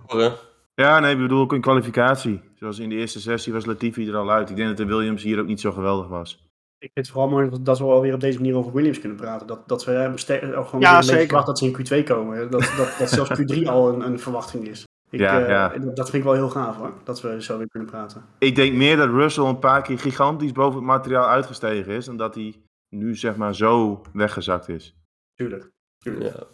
punt. 0.09 0.51
Ja, 0.75 1.01
nee, 1.01 1.13
ik 1.13 1.21
bedoel 1.21 1.41
ook 1.41 1.53
in 1.53 1.61
kwalificatie. 1.61 2.41
Zoals 2.55 2.79
in 2.79 2.89
de 2.89 2.95
eerste 2.95 3.21
sessie 3.21 3.53
was 3.53 3.65
Latifi 3.65 4.09
er 4.09 4.17
al 4.17 4.31
uit. 4.31 4.51
Ik 4.51 4.57
denk 4.57 4.69
dat 4.69 4.77
de 4.77 4.87
Williams 4.87 5.23
hier 5.23 5.41
ook 5.41 5.47
niet 5.47 5.61
zo 5.61 5.73
geweldig 5.73 6.09
was. 6.09 6.51
Ik 6.79 6.91
vind 6.93 7.07
het 7.07 7.15
vooral 7.15 7.31
mooi 7.31 7.51
dat 7.61 7.79
we 7.79 7.85
alweer 7.85 8.15
op 8.15 8.21
deze 8.21 8.39
manier 8.39 8.57
over 8.57 8.73
Williams 8.73 9.01
kunnen 9.01 9.19
praten. 9.19 9.47
Dat, 9.47 9.69
dat 9.69 9.85
we 9.85 10.13
ook 10.57 10.67
gewoon 10.67 10.81
ja, 10.81 10.99
een 10.99 11.05
verwacht 11.05 11.47
dat 11.47 11.59
ze 11.59 11.67
in 11.67 12.03
Q2 12.03 12.05
komen. 12.05 12.51
Dat, 12.51 12.73
dat, 12.77 12.95
dat 12.99 13.09
zelfs 13.09 13.31
Q3 13.41 13.63
al 13.65 13.89
een, 13.89 14.01
een 14.01 14.19
verwachting 14.19 14.69
is. 14.69 14.85
Ik, 15.11 15.21
ja, 15.21 15.41
uh, 15.41 15.49
ja. 15.49 15.69
Dat 15.69 16.11
vind 16.11 16.15
ik 16.15 16.23
wel 16.23 16.33
heel 16.33 16.51
gaaf 16.51 16.77
hoor, 16.77 16.93
dat 17.05 17.21
we 17.21 17.43
zo 17.43 17.59
weer 17.59 17.69
kunnen 17.69 17.89
praten. 17.91 18.25
Ik 18.39 18.55
denk 18.55 18.75
meer 18.75 18.97
dat 18.97 19.09
Russell 19.09 19.45
een 19.45 19.59
paar 19.59 19.83
keer 19.83 19.99
gigantisch 19.99 20.53
boven 20.53 20.77
het 20.77 20.87
materiaal 20.87 21.27
uitgestegen 21.27 21.93
is. 21.93 22.09
En 22.09 22.17
dat 22.17 22.35
hij 22.35 22.55
nu 22.93 23.17
zeg 23.17 23.37
maar 23.37 23.55
zo 23.55 24.03
weggezakt 24.13 24.69
is. 24.69 24.97
Tuurlijk, 25.35 25.71
tuurlijk. 25.99 26.35
Ja. 26.35 26.47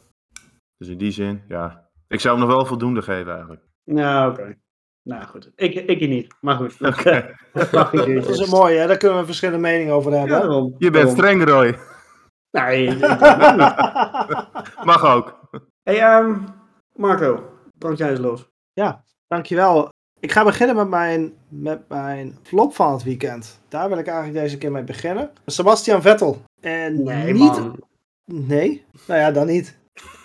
Dus 0.77 0.89
in 0.89 0.99
die 0.99 1.11
zin, 1.11 1.43
ja. 1.49 1.91
Ik 2.09 2.21
zou 2.21 2.39
hem 2.39 2.47
nog 2.47 2.57
wel 2.57 2.67
voldoende 2.67 3.03
geven 3.03 3.33
eigenlijk. 3.33 3.63
Nou, 3.85 4.31
oké. 4.31 4.57
Nou 5.03 5.25
goed, 5.25 5.53
ik, 5.55 5.75
ik 5.75 6.09
niet, 6.09 6.35
maar 6.41 6.57
goed. 6.57 6.77
Okay. 6.87 7.35
dat 7.71 8.29
is 8.29 8.39
een 8.39 8.49
mooi, 8.49 8.77
hè? 8.77 8.87
Daar 8.87 8.97
kunnen 8.97 9.19
we 9.19 9.25
verschillende 9.25 9.61
meningen 9.61 9.95
over 9.95 10.13
hebben. 10.13 10.65
Ja, 10.67 10.75
je 10.79 10.91
bent 10.91 11.11
streng, 11.11 11.45
Roy. 11.45 11.79
Nee, 12.51 12.97
Mag 14.91 15.05
ook. 15.05 15.41
hey, 15.83 16.19
um, 16.19 16.47
Marco, 16.95 17.51
brand 17.79 17.99
jij 17.99 18.11
eens 18.11 18.19
los. 18.19 18.49
Ja, 18.73 19.05
dankjewel. 19.27 19.89
Ik 20.21 20.33
ga 20.33 20.45
beginnen 20.45 20.77
met 20.77 20.89
mijn, 20.89 21.33
met 21.49 21.81
mijn 21.89 22.39
flop 22.43 22.75
van 22.75 22.93
het 22.93 23.03
weekend. 23.03 23.59
Daar 23.69 23.89
wil 23.89 23.99
ik 23.99 24.07
eigenlijk 24.07 24.39
deze 24.39 24.59
keer 24.59 24.73
mee 24.73 24.83
beginnen. 24.83 25.31
Sebastian 25.47 26.03
Vettel. 26.03 26.43
En 26.61 27.03
nee, 27.03 27.33
niet... 27.33 27.41
Man. 27.41 27.79
Nee? 28.25 28.85
Nou 29.07 29.21
ja, 29.21 29.31
dan 29.31 29.47
niet. 29.47 29.77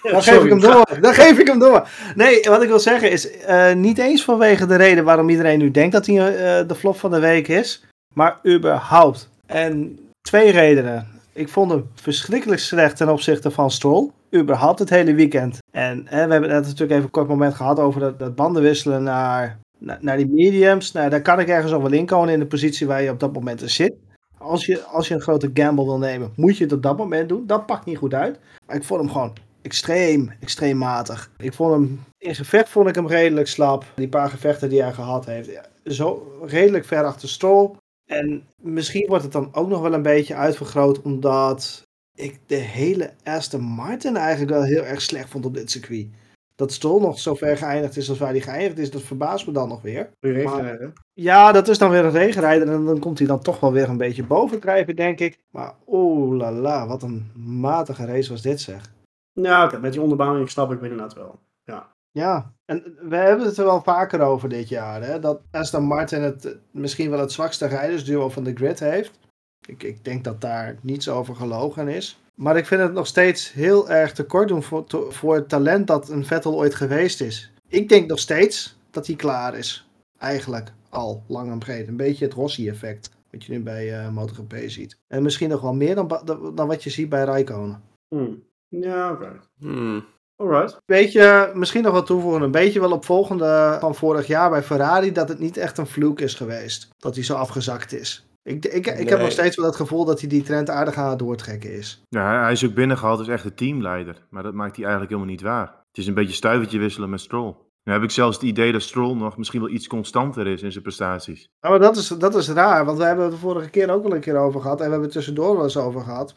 Dan 0.02 0.24
geef 0.24 0.44
ik 0.44 0.50
hem 0.50 0.60
door. 0.60 0.98
Dan 1.02 1.14
geef 1.14 1.40
ik 1.40 1.48
hem 1.48 1.60
door. 1.60 1.88
Nee, 2.16 2.42
wat 2.44 2.62
ik 2.62 2.68
wil 2.68 2.80
zeggen 2.80 3.12
is, 3.12 3.32
uh, 3.50 3.74
niet 3.74 3.98
eens 3.98 4.24
vanwege 4.24 4.66
de 4.66 4.76
reden 4.76 5.04
waarom 5.04 5.30
iedereen 5.30 5.60
nu 5.60 5.72
denkt 5.72 5.92
dat 5.92 6.06
hij 6.06 6.16
uh, 6.16 6.68
de 6.68 6.76
flop 6.76 6.98
van 6.98 7.12
de 7.12 7.20
week 7.20 7.48
is, 7.48 7.86
maar 8.14 8.40
überhaupt. 8.48 9.30
En 9.46 10.00
twee 10.22 10.52
redenen. 10.52 11.08
Ik 11.34 11.50
vond 11.50 11.72
hem 11.72 11.90
verschrikkelijk 11.96 12.62
slecht 12.62 12.98
ten 12.98 13.10
opzichte 13.10 13.52
van 13.52 13.72
Stroll. 13.72 14.10
Überhaupt 14.36 14.80
het 14.80 14.90
hele 14.90 15.14
weekend. 15.14 15.58
En 15.72 16.04
we 16.04 16.16
hebben 16.16 16.50
het 16.50 16.66
natuurlijk 16.66 16.92
even 16.92 17.04
een 17.04 17.10
kort 17.10 17.28
moment 17.28 17.54
gehad 17.54 17.80
over 17.80 18.00
dat, 18.00 18.20
dat 18.20 18.36
banden 18.36 18.62
wisselen 18.62 19.04
naar, 19.04 19.58
naar, 19.84 20.18
die 20.18 20.30
mediums. 20.30 20.92
Nou, 20.92 21.10
daar 21.10 21.22
kan 21.22 21.40
ik 21.40 21.48
ergens 21.48 21.74
al 21.74 21.82
wel 21.82 21.92
inkomen 21.92 22.30
in 22.30 22.40
de 22.40 22.46
positie 22.46 22.88
waar 22.88 23.02
je 23.02 23.10
op 23.10 23.20
dat 23.20 23.34
moment 23.34 23.62
zit. 23.66 23.94
Als 24.38 24.66
je, 24.66 24.84
als 24.84 25.08
je 25.08 25.14
een 25.14 25.22
grote 25.22 25.50
gamble 25.54 25.86
wil 25.86 25.98
nemen, 25.98 26.32
moet 26.36 26.58
je 26.58 26.64
het 26.64 26.74
op 26.74 26.82
dat 26.84 26.98
moment 26.98 27.30
doen. 27.30 27.48
Dat 27.48 27.66
pakt 27.66 27.86
niet 27.86 27.98
goed 27.98 28.14
uit. 28.14 28.40
Maar 28.66 28.76
ik 28.76 28.84
vond 28.84 29.00
hem 29.02 29.10
gewoon 29.12 29.34
extreem, 29.62 30.32
extreem 30.40 30.78
matig. 30.78 31.32
Ik 31.38 31.54
vond 31.54 31.72
hem, 31.72 32.00
in 32.18 32.36
gevecht 32.36 32.70
vond 32.70 32.88
ik 32.88 32.96
hem 32.96 33.08
redelijk 33.08 33.48
slap. 33.48 33.86
Die 33.96 34.10
paar 34.10 34.30
gevechten 34.30 34.70
die 34.70 34.82
hij 34.82 34.94
gehad 34.94 35.26
heeft, 35.26 35.50
zo 35.86 36.38
redelijk 36.46 36.86
ver 36.86 37.04
achter 37.04 37.30
Stroll. 37.30 37.72
En 38.06 38.44
misschien 38.56 39.08
wordt 39.08 39.24
het 39.24 39.32
dan 39.32 39.50
ook 39.52 39.68
nog 39.68 39.82
wel 39.82 39.94
een 39.94 40.02
beetje 40.02 40.36
uitvergroot, 40.36 41.02
omdat 41.02 41.84
ik 42.16 42.40
de 42.46 42.56
hele 42.56 43.12
Aston 43.24 43.62
Martin 43.62 44.16
eigenlijk 44.16 44.52
wel 44.52 44.64
heel 44.64 44.86
erg 44.86 45.02
slecht 45.02 45.30
vond 45.30 45.46
op 45.46 45.54
dit 45.54 45.72
circuit. 45.72 46.08
Dat 46.56 46.72
Stroll 46.72 47.02
nog 47.02 47.20
zo 47.20 47.36
ver 47.36 47.58
geëindigd 47.58 47.98
is 47.98 48.10
als 48.10 48.18
waar 48.18 48.30
hij 48.30 48.42
geëindigd 48.42 48.78
is, 48.78 48.92
dat 48.92 49.02
verbaast 49.02 49.48
me 49.48 49.54
dan 49.54 49.70
nog 49.70 49.82
weer. 49.82 50.10
Maar, 50.44 50.92
ja, 51.14 51.52
dat 51.52 51.68
is 51.68 51.78
dan 51.78 51.90
weer 51.90 52.06
een 52.06 52.12
regenrijder 52.12 52.70
en 52.70 52.86
dan 52.86 53.00
komt 53.00 53.18
hij 53.18 53.28
dan 53.28 53.40
toch 53.40 53.60
wel 53.60 53.72
weer 53.72 53.90
een 53.90 53.98
beetje 53.98 54.24
bovendrijven, 54.24 54.96
denk 54.96 55.20
ik. 55.20 55.40
Maar 55.50 55.74
oh 55.86 56.36
la 56.36 56.52
la, 56.52 56.88
wat 56.88 57.04
een 57.04 57.32
matige 57.36 58.06
race 58.06 58.30
was 58.30 58.42
dit 58.42 58.62
zeg. 58.62 58.92
Ja, 59.32 59.66
oké, 59.66 59.80
met 59.80 59.92
die 59.92 60.02
onderbouwing 60.02 60.50
snap 60.50 60.72
ik 60.72 60.82
inderdaad 60.82 61.14
wel. 61.14 61.40
Ja. 61.64 61.92
Ja, 62.12 62.54
en 62.66 62.98
we 63.02 63.16
hebben 63.16 63.46
het 63.46 63.58
er 63.58 63.66
wel 63.66 63.82
vaker 63.82 64.22
over 64.22 64.50
dit 64.50 64.70
jaar. 64.70 65.04
Hè? 65.04 65.20
Dat 65.20 65.42
Aston 65.52 65.84
Martin 65.84 66.22
het 66.22 66.58
misschien 66.72 67.10
wel 67.10 67.20
het 67.20 67.32
zwakste 67.32 67.66
rijdersduo 67.66 68.30
van 68.30 68.44
de 68.44 68.54
grid 68.54 68.80
heeft. 68.80 69.20
Ik, 69.68 69.84
ik 69.84 70.06
denk 70.06 70.24
dat 70.24 70.42
daar 70.42 70.76
niets 70.82 71.10
over 71.10 71.36
gelogen 71.36 71.88
is. 71.88 72.23
Maar 72.36 72.58
ik 72.58 72.66
vind 72.66 72.82
het 72.82 72.94
nog 72.94 73.08
steeds 73.08 73.52
heel 73.52 73.90
erg 73.90 74.12
tekort 74.12 74.48
doen 74.48 74.64
voor, 74.64 74.86
voor 75.10 75.36
het 75.36 75.50
talent 75.50 75.88
dat 75.88 76.10
een 76.10 76.26
Vettel 76.26 76.56
ooit 76.56 76.76
geweest 76.76 77.22
is. 77.22 77.52
Ik 77.68 77.90
denk 77.90 78.08
nog 78.08 78.20
steeds 78.20 78.78
dat 78.92 79.08
hij 79.08 79.16
klaar 79.16 79.58
is. 79.58 79.88
Eigenlijk 80.18 80.72
al 80.90 81.24
lang 81.28 81.52
en 81.52 81.60
breed. 81.60 81.88
Een 81.88 81.98
beetje 81.98 82.26
het 82.26 82.34
Rossi-effect. 82.34 83.12
Wat 83.32 83.44
je 83.44 83.52
nu 83.52 83.60
bij 83.60 84.06
uh, 84.06 84.10
MotoGP 84.10 84.56
ziet. 84.66 84.98
En 85.08 85.24
misschien 85.24 85.50
nog 85.50 85.62
wel 85.62 85.74
meer 85.74 85.96
dan, 85.96 86.22
dan 86.56 86.68
wat 86.68 86.84
je 86.84 86.90
ziet 86.90 87.10
bij 87.10 87.24
Raikkonen. 87.24 87.82
Hmm. 88.08 88.44
Ja, 88.68 89.12
oké. 89.12 89.24
Okay. 89.24 89.40
Hmm. 89.60 90.06
Alright. 90.36 90.82
Beetje, 90.86 91.52
misschien 91.54 91.84
nog 91.84 91.94
wat 91.94 92.06
toevoegen. 92.06 92.42
Een 92.42 92.52
beetje 92.52 92.80
wel 92.80 92.92
op 92.92 93.06
volgende 93.06 93.78
van 93.80 93.96
vorig 93.96 94.28
jaar 94.28 94.50
bij 94.50 94.64
Ferrari. 94.64 95.12
Dat 95.12 95.30
het 95.30 95.40
niet 95.40 95.58
echt 95.58 95.78
een 95.78 95.88
vloek 95.88 96.20
is 96.20 96.34
geweest. 96.34 96.90
Dat 96.98 97.16
hij 97.16 97.24
zo 97.24 97.34
afgezakt 97.34 97.94
is. 97.94 98.28
Ik, 98.44 98.66
ik, 98.66 98.88
ik 98.88 99.10
heb 99.10 99.20
nog 99.20 99.32
steeds 99.32 99.56
wel 99.56 99.66
het 99.66 99.76
gevoel 99.76 100.06
dat 100.06 100.20
hij 100.20 100.30
die 100.30 100.44
trend 100.44 100.70
aardig 100.70 100.96
aan 100.96 101.10
het 101.10 101.20
doortrekken 101.20 101.74
is. 101.74 102.04
Ja, 102.10 102.42
hij 102.42 102.52
is 102.52 102.66
ook 102.66 102.74
binnengehaald 102.74 103.20
als 103.20 103.28
echt 103.28 103.44
de 103.44 103.54
teamleider. 103.54 104.26
Maar 104.30 104.44
dat 104.44 104.54
maakt 104.54 104.76
hij 104.76 104.86
eigenlijk 104.86 105.14
helemaal 105.14 105.34
niet 105.34 105.42
waar. 105.42 105.68
Het 105.88 105.98
is 105.98 106.08
een 106.08 106.14
beetje 106.14 106.34
stuivertje 106.34 106.80
wisselen 106.80 107.10
met 107.10 107.20
Stroll. 107.20 107.56
Nu 107.84 107.94
heb 107.94 108.04
ik 108.04 108.12
zelfs 108.12 108.36
het 108.36 108.46
idee 108.46 108.72
dat 108.72 108.82
Stroll 108.82 109.16
nog 109.16 109.38
misschien 109.38 109.60
wel 109.60 109.70
iets 109.70 109.88
constanter 109.88 110.48
is 110.48 110.62
in 110.62 110.72
zijn 110.72 110.84
prestaties. 110.84 111.50
Ja, 111.60 111.70
maar 111.70 111.80
dat 111.80 111.98
is, 111.98 112.08
dat 112.08 112.36
is 112.36 112.50
raar, 112.50 112.86
want 112.86 112.98
we 112.98 113.04
hebben 113.04 113.24
het 113.24 113.34
de 113.34 113.40
vorige 113.40 113.70
keer 113.70 113.90
ook 113.90 114.04
wel 114.04 114.14
een 114.16 114.22
keer 114.22 114.38
over 114.38 114.62
gehad. 114.62 114.78
En 114.78 114.86
we 114.86 114.92
hebben 114.92 115.10
het 115.10 115.18
tussendoor 115.18 115.56
wel 115.56 115.64
eens 115.64 115.78
over 115.78 116.02
gehad. 116.02 116.36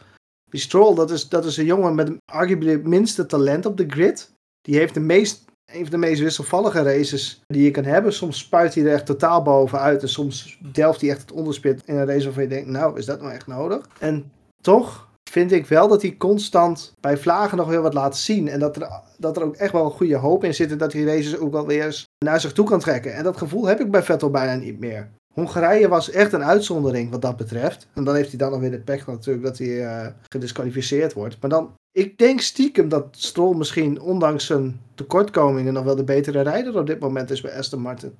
Die 0.51 0.61
Stroll, 0.61 0.95
dat 0.95 1.11
is, 1.11 1.29
dat 1.29 1.45
is 1.45 1.57
een 1.57 1.65
jongen 1.65 1.95
met 1.95 2.17
arguably 2.25 2.71
het 2.71 2.87
minste 2.87 3.27
talent 3.27 3.67
op 3.67 3.77
de 3.77 3.89
grid. 3.89 4.33
Die 4.61 4.77
heeft 4.77 4.95
de 4.95 5.01
meest, 5.01 5.45
een 5.77 5.83
van 5.83 6.01
de 6.01 6.07
meest 6.07 6.21
wisselvallige 6.21 6.83
races 6.83 7.43
die 7.47 7.65
je 7.65 7.71
kan 7.71 7.85
hebben. 7.85 8.13
Soms 8.13 8.39
spuit 8.39 8.75
hij 8.75 8.85
er 8.85 8.93
echt 8.93 9.07
totaal 9.07 9.43
bovenuit. 9.43 10.03
En 10.03 10.09
soms 10.09 10.59
delft 10.73 11.01
hij 11.01 11.11
echt 11.11 11.21
het 11.21 11.33
onderspit 11.33 11.83
in 11.85 11.97
een 11.97 12.07
race 12.07 12.25
waarvan 12.25 12.43
je 12.43 12.49
denkt, 12.49 12.69
nou, 12.69 12.99
is 12.99 13.05
dat 13.05 13.21
nou 13.21 13.33
echt 13.33 13.47
nodig? 13.47 13.89
En 13.99 14.33
toch 14.61 15.09
vind 15.31 15.53
ik 15.53 15.67
wel 15.67 15.89
dat 15.89 16.03
hij 16.03 16.17
constant 16.17 16.95
bij 17.01 17.17
Vlagen 17.17 17.57
nog 17.57 17.69
weer 17.69 17.83
wat 17.83 17.95
laat 17.95 18.17
zien. 18.17 18.49
En 18.49 18.61
dat 18.61 18.77
er, 18.77 18.89
dat 19.19 19.37
er 19.37 19.43
ook 19.43 19.57
echt 19.57 19.73
wel 19.73 19.85
een 19.85 19.91
goede 19.91 20.17
hoop 20.17 20.45
in 20.45 20.55
zit. 20.55 20.71
En 20.71 20.79
dat 20.79 20.93
hij 20.93 21.03
races 21.03 21.39
ook 21.39 21.53
wel 21.53 21.67
weer 21.67 21.85
eens 21.85 22.05
naar 22.25 22.41
zich 22.41 22.53
toe 22.53 22.67
kan 22.67 22.81
trekken. 22.81 23.15
En 23.15 23.25
dat 23.25 23.37
gevoel 23.37 23.67
heb 23.67 23.81
ik 23.81 23.91
bij 23.91 24.03
Vettel 24.03 24.31
bijna 24.31 24.55
niet 24.55 24.81
meer. 24.81 25.11
Hongarije 25.37 25.89
was 25.89 26.11
echt 26.11 26.33
een 26.33 26.45
uitzondering 26.45 27.11
wat 27.11 27.23
dat 27.23 27.37
betreft. 27.37 27.87
En 27.95 28.05
dan 28.05 28.15
heeft 28.15 28.29
hij 28.29 28.39
dan 28.39 28.51
nog 28.51 28.61
weer 28.61 28.71
de 28.71 28.79
pech 28.79 29.07
natuurlijk 29.07 29.45
dat 29.45 29.59
hij 29.59 29.67
uh, 29.67 30.07
gedisqualificeerd 30.29 31.13
wordt. 31.13 31.37
Maar 31.41 31.51
dan, 31.51 31.75
ik 31.93 32.19
denk 32.19 32.41
stiekem 32.41 32.89
dat 32.89 33.07
Stroll 33.11 33.57
misschien 33.57 34.01
ondanks 34.01 34.47
zijn 34.47 34.81
tekortkomingen 34.95 35.73
nog 35.73 35.85
wel 35.85 35.97
de 35.97 36.05
betere 36.05 36.41
rijder 36.41 36.79
op 36.79 36.87
dit 36.87 37.01
moment 37.01 37.31
is 37.31 37.41
bij 37.41 37.59
Aston 37.59 37.81
Martin. 37.81 38.15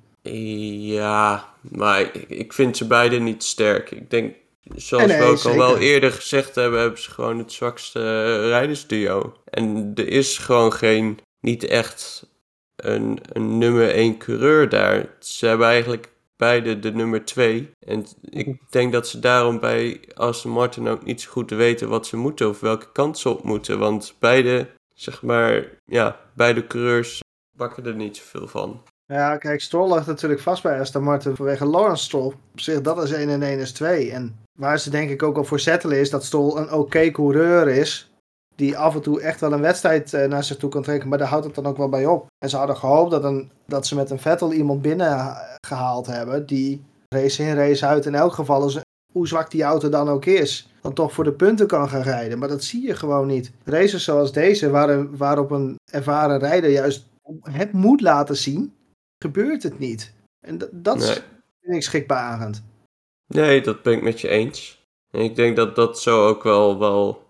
Ja, 0.91 1.45
maar 1.61 2.11
ik 2.27 2.53
vind 2.53 2.77
ze 2.77 2.87
beide 2.87 3.19
niet 3.19 3.43
sterk. 3.43 3.91
Ik 3.91 4.09
denk 4.09 4.35
Zoals 4.75 5.05
we 5.15 5.23
ook 5.23 5.43
al 5.43 5.57
wel 5.57 5.77
eerder 5.77 6.11
gezegd 6.11 6.55
hebben, 6.55 6.79
hebben 6.79 7.01
ze 7.01 7.11
gewoon 7.11 7.37
het 7.37 7.51
zwakste 7.51 7.99
uh, 7.99 8.47
rijdersduo. 8.47 9.33
En 9.49 9.91
er 9.95 10.07
is 10.07 10.37
gewoon 10.37 10.73
geen, 10.73 11.19
niet 11.39 11.63
echt 11.63 12.27
een, 12.75 13.19
een 13.31 13.57
nummer 13.57 13.89
1 13.89 14.17
coureur 14.17 14.69
daar. 14.69 15.05
Ze 15.19 15.47
hebben 15.47 15.67
eigenlijk 15.67 16.09
beide 16.37 16.79
de 16.79 16.91
nummer 16.91 17.25
2. 17.25 17.69
En 17.85 18.05
ik 18.21 18.71
denk 18.71 18.91
dat 18.91 19.07
ze 19.07 19.19
daarom 19.19 19.59
bij 19.59 20.01
Aston 20.13 20.51
Martin 20.51 20.87
ook 20.87 21.05
niet 21.05 21.21
zo 21.21 21.31
goed 21.31 21.49
weten 21.49 21.89
wat 21.89 22.07
ze 22.07 22.17
moeten 22.17 22.49
of 22.49 22.59
welke 22.59 22.91
kant 22.91 23.17
ze 23.17 23.29
op 23.29 23.43
moeten. 23.43 23.79
Want 23.79 24.15
beide, 24.19 24.69
zeg 24.93 25.21
maar, 25.21 25.69
ja, 25.85 26.19
beide 26.33 26.67
coureurs 26.67 27.21
bakken 27.57 27.85
er 27.85 27.95
niet 27.95 28.17
zoveel 28.17 28.47
van. 28.47 28.81
Ja, 29.05 29.37
kijk, 29.37 29.61
Stroll 29.61 29.87
lag 29.89 30.05
natuurlijk 30.05 30.41
vast 30.41 30.63
bij 30.63 30.79
Aston 30.79 31.03
Martin 31.03 31.35
vanwege 31.35 31.65
Lawrence 31.65 32.03
Stroll. 32.03 32.25
Op 32.25 32.59
zich, 32.59 32.81
dat 32.81 33.03
is 33.03 33.11
1 33.11 33.29
en 33.29 33.43
1 33.43 33.59
is 33.59 33.71
2. 33.71 34.11
En 34.11 34.39
waar 34.59 34.79
ze 34.79 34.89
denk 34.89 35.09
ik 35.09 35.23
ook 35.23 35.37
al 35.37 35.43
voor 35.43 35.59
settelen 35.59 35.99
is 35.99 36.09
dat 36.09 36.25
Stroll 36.25 36.57
een 36.57 36.71
oké 36.71 37.11
coureur 37.11 37.67
is. 37.67 38.11
Die 38.57 38.77
af 38.77 38.95
en 38.95 39.01
toe 39.01 39.21
echt 39.21 39.39
wel 39.39 39.53
een 39.53 39.61
wedstrijd 39.61 40.13
uh, 40.13 40.25
naar 40.25 40.43
zich 40.43 40.57
toe 40.57 40.69
kan 40.69 40.83
trekken, 40.83 41.09
maar 41.09 41.17
daar 41.17 41.27
houdt 41.27 41.45
het 41.45 41.55
dan 41.55 41.65
ook 41.65 41.77
wel 41.77 41.89
bij 41.89 42.05
op. 42.05 42.25
En 42.37 42.49
ze 42.49 42.57
hadden 42.57 42.77
gehoopt 42.77 43.11
dat, 43.11 43.23
een, 43.23 43.51
dat 43.65 43.87
ze 43.87 43.95
met 43.95 44.09
een 44.09 44.19
Vettel 44.19 44.53
iemand 44.53 44.81
binnen 44.81 45.37
gehaald 45.65 46.07
hebben 46.07 46.45
die 46.45 46.83
race 47.09 47.43
in, 47.43 47.55
race 47.55 47.85
uit 47.85 48.05
in 48.05 48.15
elk 48.15 48.33
geval, 48.33 48.71
hoe 49.13 49.27
zwak 49.27 49.51
die 49.51 49.63
auto 49.63 49.89
dan 49.89 50.09
ook 50.09 50.25
is, 50.25 50.69
dan 50.81 50.93
toch 50.93 51.13
voor 51.13 51.23
de 51.23 51.33
punten 51.33 51.67
kan 51.67 51.89
gaan 51.89 52.01
rijden. 52.01 52.39
Maar 52.39 52.47
dat 52.47 52.63
zie 52.63 52.87
je 52.87 52.95
gewoon 52.95 53.27
niet. 53.27 53.51
Races 53.63 54.03
zoals 54.03 54.31
deze, 54.31 54.69
waar, 54.69 55.17
waarop 55.17 55.51
een 55.51 55.75
ervaren 55.91 56.39
rijder 56.39 56.69
juist 56.69 57.05
het 57.41 57.71
moet 57.71 58.01
laten 58.01 58.37
zien, 58.37 58.73
gebeurt 59.19 59.63
het 59.63 59.79
niet. 59.79 60.13
En 60.39 60.57
dat 60.71 60.97
nee. 60.97 61.07
vind 61.61 61.75
ik 61.75 61.83
schrikbarend. 61.83 62.63
Nee, 63.27 63.61
dat 63.61 63.83
ben 63.83 63.93
ik 63.93 64.03
met 64.03 64.21
je 64.21 64.27
eens. 64.27 64.85
En 65.11 65.19
ik 65.19 65.35
denk 65.35 65.55
dat 65.55 65.75
dat 65.75 66.01
zo 66.01 66.27
ook 66.27 66.43
wel, 66.43 66.79
wel 66.79 67.26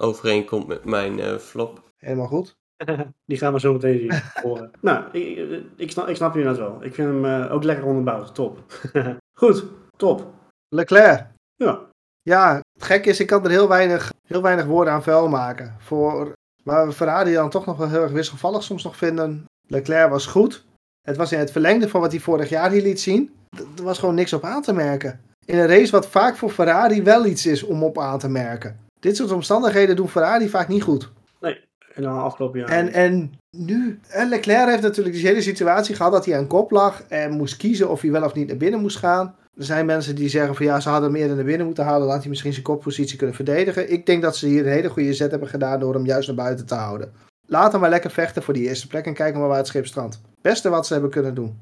overeenkomt 0.00 0.66
met 0.66 0.84
mijn 0.84 1.18
uh, 1.18 1.36
flop. 1.36 1.82
Helemaal 1.96 2.26
goed. 2.26 2.56
Die 3.30 3.38
gaan 3.38 3.52
we 3.52 3.60
zo 3.60 3.72
meteen 3.72 3.98
zien. 3.98 4.22
horen. 4.46 4.70
nou, 4.80 5.04
ik, 5.12 5.62
ik, 5.76 5.90
snap, 5.90 6.08
ik 6.08 6.16
snap 6.16 6.34
je 6.34 6.44
net 6.44 6.56
wel. 6.56 6.84
Ik 6.84 6.94
vind 6.94 7.08
hem 7.08 7.24
uh, 7.24 7.52
ook 7.52 7.64
lekker 7.64 7.86
onderbouwd. 7.86 8.34
Top. 8.34 8.64
goed, 9.40 9.64
top. 9.96 10.26
Leclerc. 10.68 11.26
Ja. 11.56 11.88
Ja, 12.22 12.54
het 12.72 12.84
gek 12.84 13.06
is, 13.06 13.20
ik 13.20 13.26
kan 13.26 13.44
er 13.44 13.50
heel 13.50 13.68
weinig, 13.68 14.12
heel 14.26 14.42
weinig 14.42 14.64
woorden 14.64 14.92
aan 14.92 15.02
vuil 15.02 15.28
maken. 15.28 15.76
Voor 15.78 16.32
waar 16.64 16.86
we 16.86 16.92
Ferrari 16.92 17.32
dan 17.32 17.50
toch 17.50 17.66
nog 17.66 17.76
wel 17.76 17.88
heel 17.88 18.02
erg 18.02 18.12
wisselvallig 18.12 18.62
soms 18.62 18.84
nog 18.84 18.96
vinden. 18.96 19.44
Leclerc 19.66 20.10
was 20.10 20.26
goed. 20.26 20.64
Het 21.00 21.16
was 21.16 21.32
in 21.32 21.38
het 21.38 21.52
verlengde 21.52 21.88
van 21.88 22.00
wat 22.00 22.10
hij 22.10 22.20
vorig 22.20 22.48
jaar 22.48 22.70
hier 22.70 22.82
liet 22.82 23.00
zien. 23.00 23.34
Er 23.76 23.82
was 23.82 23.98
gewoon 23.98 24.14
niks 24.14 24.32
op 24.32 24.44
aan 24.44 24.62
te 24.62 24.72
merken. 24.72 25.20
In 25.46 25.58
een 25.58 25.66
race 25.66 25.90
wat 25.90 26.06
vaak 26.08 26.36
voor 26.36 26.50
Ferrari 26.50 27.02
wel 27.02 27.26
iets 27.26 27.46
is 27.46 27.62
om 27.62 27.82
op 27.82 27.98
aan 27.98 28.18
te 28.18 28.28
merken. 28.28 28.78
Dit 29.00 29.16
soort 29.16 29.32
omstandigheden 29.32 29.96
doen 29.96 30.08
Ferrari 30.08 30.48
vaak 30.48 30.68
niet 30.68 30.82
goed. 30.82 31.12
Nee, 31.40 31.60
en 31.94 32.02
dan 32.02 32.18
afgelopen 32.18 32.60
jaar. 32.60 32.68
En, 32.68 32.92
en 32.92 33.32
nu, 33.50 34.00
en 34.08 34.28
Leclerc 34.28 34.68
heeft 34.68 34.82
natuurlijk 34.82 35.14
die 35.14 35.26
hele 35.26 35.42
situatie 35.42 35.94
gehad 35.94 36.12
dat 36.12 36.24
hij 36.24 36.36
aan 36.36 36.46
kop 36.46 36.70
lag 36.70 37.02
en 37.08 37.30
moest 37.30 37.56
kiezen 37.56 37.90
of 37.90 38.00
hij 38.00 38.10
wel 38.10 38.24
of 38.24 38.34
niet 38.34 38.48
naar 38.48 38.56
binnen 38.56 38.80
moest 38.80 38.96
gaan. 38.96 39.34
Er 39.56 39.64
zijn 39.64 39.86
mensen 39.86 40.14
die 40.14 40.28
zeggen 40.28 40.54
van 40.54 40.66
ja, 40.66 40.80
ze 40.80 40.88
hadden 40.88 41.12
meer 41.12 41.34
naar 41.34 41.44
binnen 41.44 41.66
moeten 41.66 41.84
halen, 41.84 42.06
laat 42.06 42.20
hij 42.20 42.28
misschien 42.28 42.52
zijn 42.52 42.64
koppositie 42.64 43.16
kunnen 43.16 43.36
verdedigen. 43.36 43.92
Ik 43.92 44.06
denk 44.06 44.22
dat 44.22 44.36
ze 44.36 44.46
hier 44.46 44.66
een 44.66 44.72
hele 44.72 44.88
goede 44.88 45.14
zet 45.14 45.30
hebben 45.30 45.48
gedaan 45.48 45.80
door 45.80 45.94
hem 45.94 46.06
juist 46.06 46.26
naar 46.26 46.36
buiten 46.36 46.66
te 46.66 46.74
houden. 46.74 47.12
Laat 47.46 47.72
hem 47.72 47.80
maar 47.80 47.90
lekker 47.90 48.10
vechten 48.10 48.42
voor 48.42 48.54
die 48.54 48.68
eerste 48.68 48.86
plek 48.86 49.06
en 49.06 49.14
kijken 49.14 49.40
maar 49.40 49.48
waar 49.48 49.58
het 49.58 49.66
schip 49.66 49.86
strandt. 49.86 50.20
Beste 50.42 50.68
wat 50.68 50.86
ze 50.86 50.92
hebben 50.92 51.10
kunnen 51.10 51.34
doen. 51.34 51.58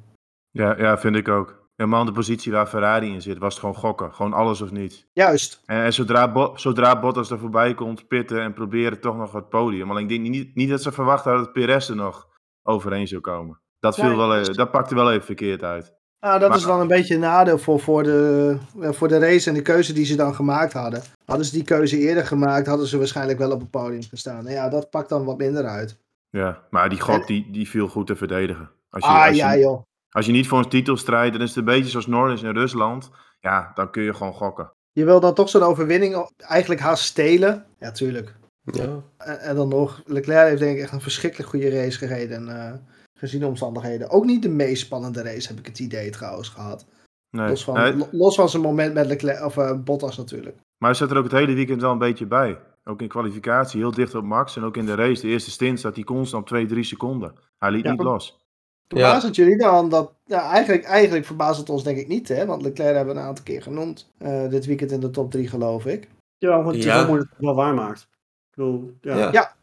Ja, 0.51 0.79
ja 0.79 0.98
vind 0.98 1.16
ik 1.16 1.29
ook. 1.29 1.67
Helemaal 1.79 2.05
de 2.05 2.12
positie 2.12 2.53
waar 2.53 2.67
Ferrari 2.67 3.12
in 3.12 3.23
zit, 3.23 3.38
was 3.38 3.53
het 3.53 3.61
gewoon 3.61 3.75
gokken. 3.75 4.14
Gewoon 4.14 4.33
alles 4.33 4.61
of 4.61 4.71
niet. 4.71 5.07
Juist. 5.12 5.62
En, 5.67 5.83
en 5.83 5.93
zodra, 5.93 6.33
Bo 6.33 6.53
zodra 6.57 7.01
Bottas 7.01 7.31
er 7.31 7.38
voorbij 7.38 7.75
komt, 7.75 8.09
pitten 8.09 8.41
en 8.41 8.53
proberen 8.53 9.01
toch 9.01 9.17
nog 9.17 9.33
het 9.33 9.49
podium. 9.49 9.87
Maar 9.87 10.01
ik 10.01 10.09
denk 10.09 10.29
niet, 10.29 10.55
niet 10.55 10.69
dat 10.69 10.83
ze 10.83 10.93
verwacht 10.93 11.25
hadden 11.25 11.43
dat 11.43 11.53
Perez 11.53 11.88
er 11.88 11.97
nog 11.97 12.29
overheen 12.62 13.09
zou 13.09 13.21
komen. 13.21 13.61
Dat, 13.81 13.95
viel 13.95 14.17
wel, 14.17 14.37
even, 14.37 14.55
dat 14.55 14.71
pakte 14.71 14.95
wel 14.95 15.12
even 15.12 15.25
verkeerd 15.25 15.62
uit. 15.62 15.95
Nou, 16.21 16.41
dat 16.41 16.57
is 16.57 16.62
dan 16.62 16.81
een 16.81 16.87
beetje 16.87 17.14
een 17.14 17.21
nadeel 17.21 17.59
voor, 17.59 17.81
voor, 17.81 18.03
de, 18.03 18.57
voor 18.77 19.09
de 19.09 19.19
race 19.19 19.49
en 19.49 19.55
de 19.55 19.62
keuze 19.62 19.93
die 19.93 20.05
ze 20.05 20.17
dan 20.17 20.35
gemaakt 20.35 20.73
hadden. 20.73 21.03
Hadden 21.25 21.47
ze 21.47 21.53
die 21.53 21.64
keuze 21.64 21.99
eerder 21.99 22.27
gemaakt, 22.27 22.67
hadden 22.67 22.87
ze 22.87 22.99
waarschijnlijk 22.99 23.38
wel 23.38 23.53
op 23.53 23.61
het 23.61 23.71
podium 23.71 24.03
gestaan. 24.03 24.45
Nou 24.45 24.55
ja, 24.55 24.69
dat 24.69 24.91
pakt 24.91 25.09
dan 25.09 25.25
wat 25.25 25.38
minder 25.38 25.64
uit. 25.64 25.99
Ja, 26.31 26.62
maar 26.71 26.88
die 26.88 27.01
gok 27.01 27.27
die, 27.27 27.51
die 27.51 27.69
viel 27.69 27.88
goed 27.88 28.07
te 28.07 28.17
verdedigen. 28.17 28.71
Als 28.91 29.05
je, 29.05 29.11
ah, 29.11 29.27
als 29.27 29.37
je, 29.37 29.43
ja 29.43 29.57
joh. 29.57 29.83
Als 30.11 30.27
je 30.27 30.33
niet 30.33 30.47
voor 30.47 30.59
een 30.59 30.68
titel 30.68 30.97
strijdt, 30.97 31.33
dan 31.33 31.42
is 31.42 31.49
het 31.49 31.59
een 31.59 31.64
beetje 31.64 31.90
zoals 31.90 32.07
Norris 32.07 32.42
in 32.42 32.55
Rusland. 32.55 33.11
Ja, 33.40 33.71
dan 33.75 33.90
kun 33.90 34.03
je 34.03 34.14
gewoon 34.14 34.33
gokken. 34.33 34.73
Je 34.92 35.05
wil 35.05 35.21
dan 35.21 35.35
toch 35.35 35.49
zo'n 35.49 35.62
overwinning 35.62 36.31
eigenlijk 36.37 36.81
haast 36.81 37.05
stelen. 37.05 37.66
Ja, 37.79 37.90
tuurlijk. 37.90 38.37
Ja. 38.62 39.03
En, 39.18 39.40
en, 39.40 39.57
dan 39.57 39.68
nog, 39.68 40.03
Leclerc 40.05 40.49
heeft 40.49 40.61
denk 40.61 40.77
ik 40.77 40.83
echt 40.83 40.92
een 40.92 41.01
verschrikkelijk 41.01 41.51
goede 41.51 41.71
race 41.71 41.99
gereden. 41.99 42.49
Uh, 42.49 42.73
gezien 43.18 43.40
de 43.40 43.47
omstandigheden. 43.47 44.11
Ook 44.11 44.25
niet 44.25 44.42
de 44.42 44.49
meest 44.49 44.85
spannende 44.85 45.23
race, 45.23 45.49
heb 45.49 45.59
ik 45.59 45.66
het 45.66 45.79
idee 45.79 46.11
trouwens 46.11 46.49
gehad. 46.49 46.87
Nee. 47.31 47.49
Los, 47.49 47.64
van, 47.64 48.07
los 48.11 48.35
van 48.35 48.49
zijn 48.49 48.62
moment 48.62 48.94
met 48.94 49.07
Leclerc, 49.07 49.44
of 49.44 49.57
uh, 49.57 49.73
Bottas 49.85 50.16
natuurlijk. 50.16 50.57
Maar 50.57 50.90
hij 50.90 50.99
zet 50.99 51.11
er 51.11 51.16
ook 51.16 51.25
het 51.25 51.33
hele 51.33 51.55
weekend 51.55 51.81
wel 51.81 51.92
een 51.92 51.99
beetje 51.99 52.27
bij. 52.27 52.59
Ook 52.85 53.03
in 53.03 53.09
kwalificatie, 53.09 53.81
heel 53.81 53.90
dicht 53.90 54.14
op 54.14 54.25
Max. 54.25 54.57
En 54.57 54.64
ook 54.64 54.77
in 54.77 54.87
de 54.87 54.94
race, 54.94 55.23
de 55.23 55.29
eerste 55.29 55.51
stint, 55.51 55.81
zat 55.81 55.94
hij 55.94 56.05
constant 56.05 56.47
2, 56.47 56.66
3 56.66 56.85
seconden. 56.85 57.35
Hij 57.59 57.71
liet 57.71 57.85
niet 57.85 58.03
los. 58.03 58.48
Verbaast 58.88 59.27
het 59.27 59.37
jullie 59.37 59.57
dan 59.57 59.88
dat... 59.88 60.12
Ja, 60.24 60.51
eigenlijk, 60.51 60.85
eigenlijk 60.85 61.27
verbaast 61.27 61.59
het 61.59 61.70
ons 61.70 61.85
denk 61.85 61.98
ik 61.98 62.09
niet, 62.09 62.29
hè? 62.29 62.46
Want 62.46 62.62
Leclerc 62.62 62.96
hebben 62.96 63.14
we 63.14 63.20
een 63.20 63.27
aantal 63.27 63.44
keer 63.44 63.62
genoemd. 63.62 64.11
Uh, 64.18 64.48
dit 64.48 64.66
weekend 64.66 64.90
in 64.90 65.01
de 65.01 65.11
top 65.11 65.31
3, 65.31 65.48
geloof 65.48 65.87
ik. 65.87 66.09
Ja, 66.38 66.62
want 66.62 66.83
ja. 66.83 67.07
het 67.07 67.18
het 67.18 67.29
wel 67.38 67.55
waar 67.55 67.74
maakt. 67.74 68.01
Ik 68.01 68.55
bedoel, 68.55 68.92
ja. 69.01 69.16
ja. 69.16 69.33
ja. 69.33 69.57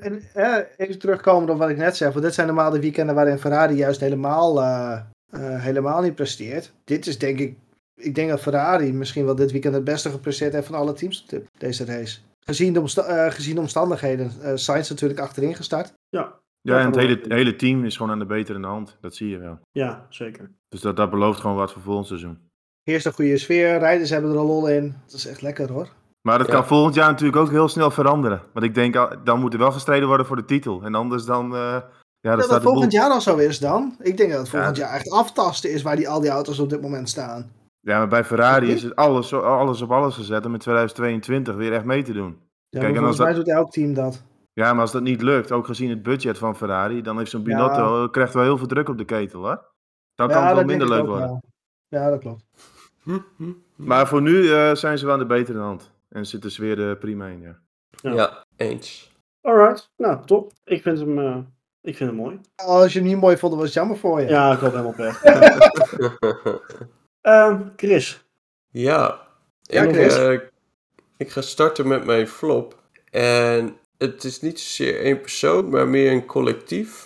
En, 0.00 0.22
en 0.34 0.66
even 0.76 0.98
terugkomen 0.98 1.50
op 1.50 1.58
wat 1.58 1.68
ik 1.68 1.76
net 1.76 1.96
zei. 1.96 2.10
Want 2.10 2.24
dit 2.24 2.34
zijn 2.34 2.46
normaal 2.46 2.70
de 2.70 2.80
weekenden 2.80 3.14
waarin 3.14 3.38
Ferrari 3.38 3.74
juist 3.74 4.00
helemaal, 4.00 4.62
uh, 4.62 5.00
uh, 5.30 5.62
helemaal 5.62 6.02
niet 6.02 6.14
presteert. 6.14 6.72
Dit 6.84 7.06
is 7.06 7.18
denk 7.18 7.38
ik... 7.38 7.56
Ik 7.94 8.14
denk 8.14 8.28
dat 8.28 8.40
Ferrari 8.40 8.92
misschien 8.92 9.24
wel 9.24 9.34
dit 9.34 9.52
weekend 9.52 9.74
het 9.74 9.84
beste 9.84 10.10
gepresteerd 10.10 10.52
heeft 10.52 10.66
van 10.66 10.74
alle 10.74 10.92
teams 10.92 11.26
op 11.34 11.46
deze 11.58 11.84
race. 11.84 12.18
Gezien 12.40 12.72
de, 12.72 12.80
omsta 12.80 13.30
gezien 13.30 13.54
de 13.54 13.60
omstandigheden. 13.60 14.32
Uh, 14.42 14.52
Sainz 14.54 14.88
natuurlijk 14.88 15.20
achterin 15.20 15.54
gestart. 15.54 15.92
Ja. 16.08 16.37
Ja, 16.60 16.78
en 16.80 16.86
het 16.86 16.96
hele, 16.96 17.20
hele 17.28 17.56
team 17.56 17.84
is 17.84 17.96
gewoon 17.96 18.12
aan 18.12 18.18
de 18.18 18.26
betere 18.26 18.66
hand. 18.66 18.96
Dat 19.00 19.14
zie 19.14 19.28
je 19.28 19.38
wel. 19.38 19.58
Ja, 19.72 20.06
zeker. 20.08 20.50
Dus 20.68 20.80
dat, 20.80 20.96
dat 20.96 21.10
belooft 21.10 21.40
gewoon 21.40 21.56
wat 21.56 21.72
voor 21.72 21.82
volgend 21.82 22.06
seizoen. 22.06 22.38
Eerst 22.84 23.06
een 23.06 23.12
goede 23.12 23.38
sfeer, 23.38 23.78
rijders 23.78 24.10
hebben 24.10 24.30
er 24.30 24.36
een 24.38 24.44
lol 24.46 24.68
in. 24.68 24.94
Dat 25.06 25.14
is 25.14 25.26
echt 25.26 25.42
lekker 25.42 25.72
hoor. 25.72 25.88
Maar 26.22 26.38
dat 26.38 26.46
kan 26.46 26.66
volgend 26.66 26.94
jaar 26.94 27.10
natuurlijk 27.10 27.36
ook 27.38 27.50
heel 27.50 27.68
snel 27.68 27.90
veranderen. 27.90 28.42
Want 28.52 28.66
ik 28.66 28.74
denk, 28.74 29.16
dan 29.24 29.40
moet 29.40 29.52
er 29.52 29.58
wel 29.58 29.72
gestreden 29.72 30.08
worden 30.08 30.26
voor 30.26 30.36
de 30.36 30.44
titel. 30.44 30.82
En 30.82 30.94
anders 30.94 31.24
dan... 31.24 31.54
Uh, 31.54 31.76
ja, 32.20 32.36
dat 32.36 32.50
het 32.50 32.62
volgend 32.62 32.92
jaar 32.92 33.10
al 33.10 33.20
zo 33.20 33.36
is 33.36 33.58
dan. 33.58 33.96
Ik 34.00 34.16
denk 34.16 34.30
dat 34.30 34.38
het 34.40 34.48
volgend 34.48 34.76
jaar 34.76 34.92
echt 34.94 35.10
aftasten 35.10 35.70
is 35.72 35.82
waar 35.82 35.96
die, 35.96 36.08
al 36.08 36.20
die 36.20 36.30
auto's 36.30 36.58
op 36.58 36.70
dit 36.70 36.80
moment 36.80 37.08
staan. 37.08 37.50
Ja, 37.80 37.98
maar 37.98 38.08
bij 38.08 38.24
Ferrari 38.24 38.70
is 38.72 38.82
het 38.82 38.96
alles, 38.96 39.32
alles 39.32 39.82
op 39.82 39.90
alles 39.92 40.14
gezet 40.14 40.46
om 40.46 40.52
in 40.52 40.58
2022 40.58 41.54
weer 41.54 41.72
echt 41.72 41.84
mee 41.84 42.02
te 42.02 42.12
doen. 42.12 42.36
Ja, 42.68 42.80
Kijk, 42.80 42.92
maar 42.92 43.02
en 43.02 43.06
als 43.08 43.16
volgens 43.16 43.18
mij 43.18 43.34
dat- 43.36 43.44
doet 43.44 43.54
elk 43.54 43.70
team 43.70 43.94
dat. 43.94 44.22
Ja, 44.58 44.72
maar 44.72 44.80
als 44.80 44.92
dat 44.92 45.02
niet 45.02 45.22
lukt, 45.22 45.52
ook 45.52 45.66
gezien 45.66 45.90
het 45.90 46.02
budget 46.02 46.38
van 46.38 46.56
Ferrari, 46.56 47.02
dan 47.02 47.18
heeft 47.18 47.30
zo'n 47.30 47.42
Binotto 47.42 48.08
krijgt 48.08 48.34
wel 48.34 48.42
heel 48.42 48.58
veel 48.58 48.66
druk 48.66 48.88
op 48.88 48.98
de 48.98 49.04
ketel, 49.04 49.40
hoor. 49.40 49.64
Dan 50.14 50.28
kan 50.28 50.46
het 50.46 50.54
wel 50.54 50.64
minder 50.64 50.88
leuk 50.88 51.06
worden. 51.06 51.26
wel. 51.28 51.42
Ja, 51.88 52.10
dat 52.10 52.20
klopt. 52.20 52.44
Hm, 53.02 53.18
hm. 53.36 53.52
Maar 53.76 54.08
voor 54.08 54.22
nu 54.22 54.52
eh, 54.52 54.74
zijn 54.74 54.98
ze 54.98 55.04
wel 55.04 55.14
aan 55.14 55.20
de 55.20 55.26
betere 55.26 55.58
hand. 55.58 55.90
En 56.08 56.26
zit 56.26 56.42
de 56.42 56.50
sfeer 56.50 56.78
er 56.80 56.96
prima 56.96 57.26
in, 57.26 57.40
ja. 57.40 57.58
Ja. 57.90 58.12
Ja, 58.12 58.44
eens. 58.56 59.12
Alright, 59.40 59.90
nou 59.96 60.24
top. 60.26 60.52
Ik 60.64 60.82
vind 60.82 60.98
hem, 60.98 61.18
eh, 61.18 61.36
ik 61.80 61.96
vind 61.96 62.10
hem 62.10 62.18
mooi. 62.18 62.40
Als 62.56 62.92
je 62.92 62.98
hem 62.98 63.08
niet 63.08 63.20
mooi 63.20 63.36
vond, 63.36 63.52
dan 63.52 63.60
was 63.60 63.70
het 63.70 63.78
jammer 63.78 63.96
voor 63.98 64.20
je. 64.20 64.28
Ja, 64.28 64.52
ik 64.52 64.60
loop 64.60 64.70
helemaal 64.72 64.96
weg. 64.96 65.22
Ehm, 67.20 67.62
Chris. 67.76 68.24
ja, 68.70 69.20
Ja, 69.62 69.82
ik, 69.82 69.90
Chris. 69.94 70.16
eh, 70.16 70.40
ik 71.16 71.30
ga 71.30 71.40
starten 71.40 71.88
met 71.88 72.04
mijn 72.04 72.26
flop. 72.28 72.76
En 73.10 73.76
het 73.98 74.24
is 74.24 74.40
niet 74.40 74.60
zozeer 74.60 75.00
één 75.00 75.20
persoon, 75.20 75.68
maar 75.68 75.88
meer 75.88 76.12
een 76.12 76.26
collectief. 76.26 77.04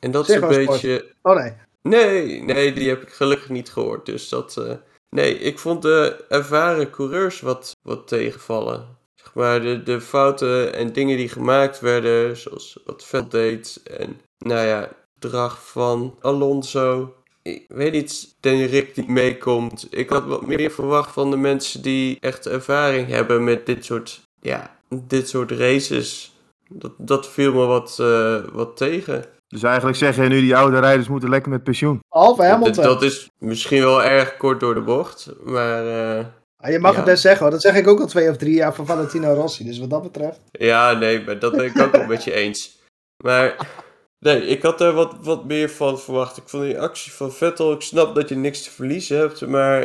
En 0.00 0.10
dat 0.10 0.28
is 0.28 0.34
een 0.34 0.42
sport. 0.42 0.66
beetje. 0.66 1.14
Oh 1.22 1.36
nee. 1.36 1.52
Nee, 1.82 2.42
nee, 2.42 2.72
die 2.72 2.88
heb 2.88 3.02
ik 3.02 3.08
gelukkig 3.08 3.48
niet 3.48 3.70
gehoord. 3.70 4.06
Dus 4.06 4.28
dat. 4.28 4.56
eh, 4.56 4.72
Nee, 5.08 5.38
ik 5.38 5.58
vond 5.58 5.82
de 5.82 6.24
ervaren 6.28 6.90
coureurs 6.90 7.40
wat, 7.40 7.76
wat 7.82 8.08
tegenvallen. 8.08 8.98
Zeg 9.14 9.34
maar, 9.34 9.60
de, 9.60 9.82
de 9.82 10.00
fouten 10.00 10.74
en 10.74 10.92
dingen 10.92 11.16
die 11.16 11.28
gemaakt 11.28 11.80
werden, 11.80 12.36
zoals 12.36 12.78
wat 12.84 13.04
Vettel 13.04 13.28
deed. 13.28 13.80
En, 13.84 14.20
nou 14.38 14.66
ja, 14.66 14.92
gedrag 15.20 15.66
van 15.68 16.16
Alonso. 16.20 17.14
Ik 17.42 17.64
weet 17.68 17.92
niet, 17.92 18.36
Danny 18.40 18.64
Rick 18.64 18.94
die 18.94 19.10
meekomt. 19.10 19.86
Ik 19.90 20.08
had 20.08 20.24
wat 20.24 20.46
meer 20.46 20.70
verwacht 20.70 21.12
van 21.12 21.30
de 21.30 21.36
mensen 21.36 21.82
die 21.82 22.16
echt 22.20 22.46
ervaring 22.46 23.08
hebben 23.08 23.44
met 23.44 23.66
dit 23.66 23.84
soort, 23.84 24.20
ja, 24.40 24.75
dit 24.88 25.28
soort 25.28 25.50
races. 25.50 26.34
Dat, 26.68 26.92
dat 26.98 27.28
viel 27.28 27.52
me 27.52 27.64
wat, 27.66 27.96
eh, 28.00 28.36
wat 28.52 28.76
tegen. 28.76 29.24
Dus 29.48 29.62
eigenlijk 29.62 29.96
zeg 29.96 30.16
je 30.16 30.22
nu, 30.22 30.40
die 30.40 30.56
oude 30.56 30.78
rijders 30.78 31.08
moeten 31.08 31.28
lekker 31.28 31.50
met 31.50 31.62
pensioen. 31.64 32.00
Halve 32.08 32.42
Dat, 32.42 32.50
Hamilton. 32.50 32.84
dat 32.84 33.02
is 33.02 33.30
misschien 33.38 33.82
wel 33.82 34.02
erg 34.04 34.36
kort 34.36 34.60
door 34.60 34.74
de 34.74 34.80
bocht, 34.80 35.30
maar 35.44 35.86
eh, 36.18 36.24
Ah, 36.58 36.70
je 36.72 36.78
mag 36.78 36.90
Ja. 36.90 36.96
het 36.96 37.06
best 37.06 37.22
zeggen 37.22 37.42
hoor. 37.42 37.50
Dat 37.50 37.60
zeg 37.60 37.74
ik 37.74 37.86
ook 37.88 38.00
al 38.00 38.06
twee 38.06 38.30
of 38.30 38.36
drie 38.36 38.54
jaar 38.54 38.74
van 38.74 38.86
Valentino 38.86 39.32
Rossi. 39.34 39.64
Dus 39.64 39.78
wat 39.78 39.90
dat 39.90 40.02
betreft. 40.02 40.40
ja, 40.52 40.92
nee, 40.92 41.24
maar 41.24 41.38
dat 41.38 41.52
ben 41.56 41.64
ik 41.64 41.78
ook 41.80 41.92
wel 41.92 42.06
met 42.06 42.24
je 42.24 42.32
eens. 42.32 42.78
Maar 43.24 43.56
nee, 44.18 44.46
ik 44.46 44.62
had 44.62 44.80
er 44.80 44.92
wat, 44.92 45.14
wat 45.22 45.44
meer 45.44 45.70
van 45.70 45.98
verwacht. 46.00 46.36
Ik 46.36 46.42
vond 46.48 46.62
die 46.62 46.80
actie 46.80 47.12
van 47.12 47.32
Vettel, 47.32 47.72
ik 47.72 47.80
snap 47.80 48.14
dat 48.14 48.28
je 48.28 48.36
niks 48.36 48.62
te 48.62 48.70
verliezen 48.70 49.18
hebt, 49.18 49.46
maar 49.46 49.80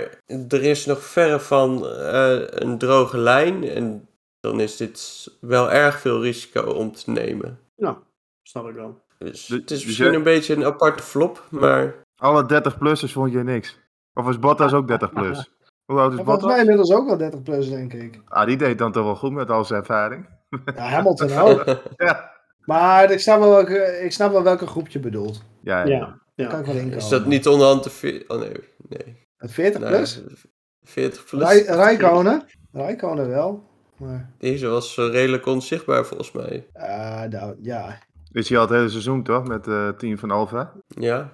er 0.50 0.64
is 0.64 0.86
nog 0.86 1.04
verre 1.04 1.40
van 1.40 1.88
eh, 1.88 2.36
een 2.48 2.78
droge 2.78 3.18
lijn 3.18 3.70
en 3.70 4.08
dan 4.42 4.60
is 4.60 4.78
dit 4.78 5.28
wel 5.42 5.72
erg 5.72 6.00
veel 6.00 6.22
risico 6.22 6.62
om 6.62 6.92
te 6.92 7.12
nemen. 7.12 7.60
Nou, 7.76 7.96
snap 8.44 8.68
ik 8.70 8.76
wel. 8.76 9.02
Dus 9.18 9.48
het 9.48 9.72
is 9.72 9.86
misschien 9.86 10.14
een 10.14 10.24
beetje 10.24 10.56
een 10.56 10.66
aparte 10.66 11.04
flop, 11.04 11.44
maar 11.50 11.94
Alle 12.16 12.44
30-plussers 12.44 13.12
vond 13.12 13.32
je 13.32 13.44
niks. 13.44 13.80
Of 14.14 14.30
is 14.30 14.40
Bottas 14.40 14.74
ook 14.74 14.88
30 14.88 15.14
plus? 15.14 15.50
Hoe 15.86 16.00
oud 16.00 16.12
is 16.12 16.16
Maar 16.18 16.26
volgens 16.26 16.26
mij 16.26 16.36
Bottas? 16.56 16.60
inmiddels 16.60 16.92
ook 16.92 17.08
wel 17.08 17.18
30 17.18 17.42
plus, 17.42 17.70
denk 17.70 17.94
ik. 17.94 18.22
Ah, 18.28 18.46
die 18.46 18.58
deed 18.58 18.78
dan 18.78 18.92
toch 18.92 19.04
wel 19.04 19.16
goed 19.16 19.32
met 19.32 19.50
al 19.50 19.66
zijn 19.66 19.80
ervaring. 19.80 20.30
Ja, 20.76 20.82
Hamilton 20.84 21.32
ook. 21.32 21.64
Ja. 21.98 22.32
Maar 22.66 23.12
ik 23.12 23.20
snap 23.20 23.40
wel 23.40 23.50
welke, 23.50 24.00
ik 24.04 24.12
snap 24.12 24.32
wel 24.32 24.44
welke 24.44 24.68
groep 24.68 24.88
je 24.88 25.00
bedoelt. 25.00 25.44
Ja, 25.62 25.80
ja. 25.86 25.88
Ja, 25.98 26.20
ja. 26.36 26.48
Kan 26.48 26.60
ik 26.60 26.66
wel 26.66 26.76
inkomen. 26.76 26.98
is 26.98 27.10
dat 27.10 27.26
niet 27.26 27.48
onderhand 27.48 27.84
te 27.84 27.90
veel? 27.90 28.22
Oh 28.28 28.40
nee, 28.40 28.52
nee. 28.90 29.28
Het 29.38 29.52
40 29.52 29.80
Nou, 29.82 29.94
plus? 29.96 30.22
40 30.82 31.26
plus. 31.26 31.42
Rij- 31.44 31.62
Rijkonen? 31.76 32.46
Rijkonen 32.72 33.30
wel. 33.30 33.70
Maar, 34.02 34.30
Deze 34.38 34.68
was 34.68 34.98
eh, 34.98 35.10
redelijk 35.10 35.46
onzichtbaar 35.46 36.06
volgens 36.06 36.32
mij. 36.32 36.68
ah, 36.74 37.24
nou, 37.30 37.56
ja. 37.62 37.98
Is 38.32 38.50
hij 38.50 38.58
al 38.58 38.64
het 38.64 38.74
hele 38.74 38.90
seizoen 38.90 39.24
toch, 39.24 39.48
met 39.48 39.68
eh, 39.68 39.86
het 39.86 40.00
team 40.00 40.18
van 40.18 40.32
Alfa? 40.32 40.74
Ja. 40.88 41.30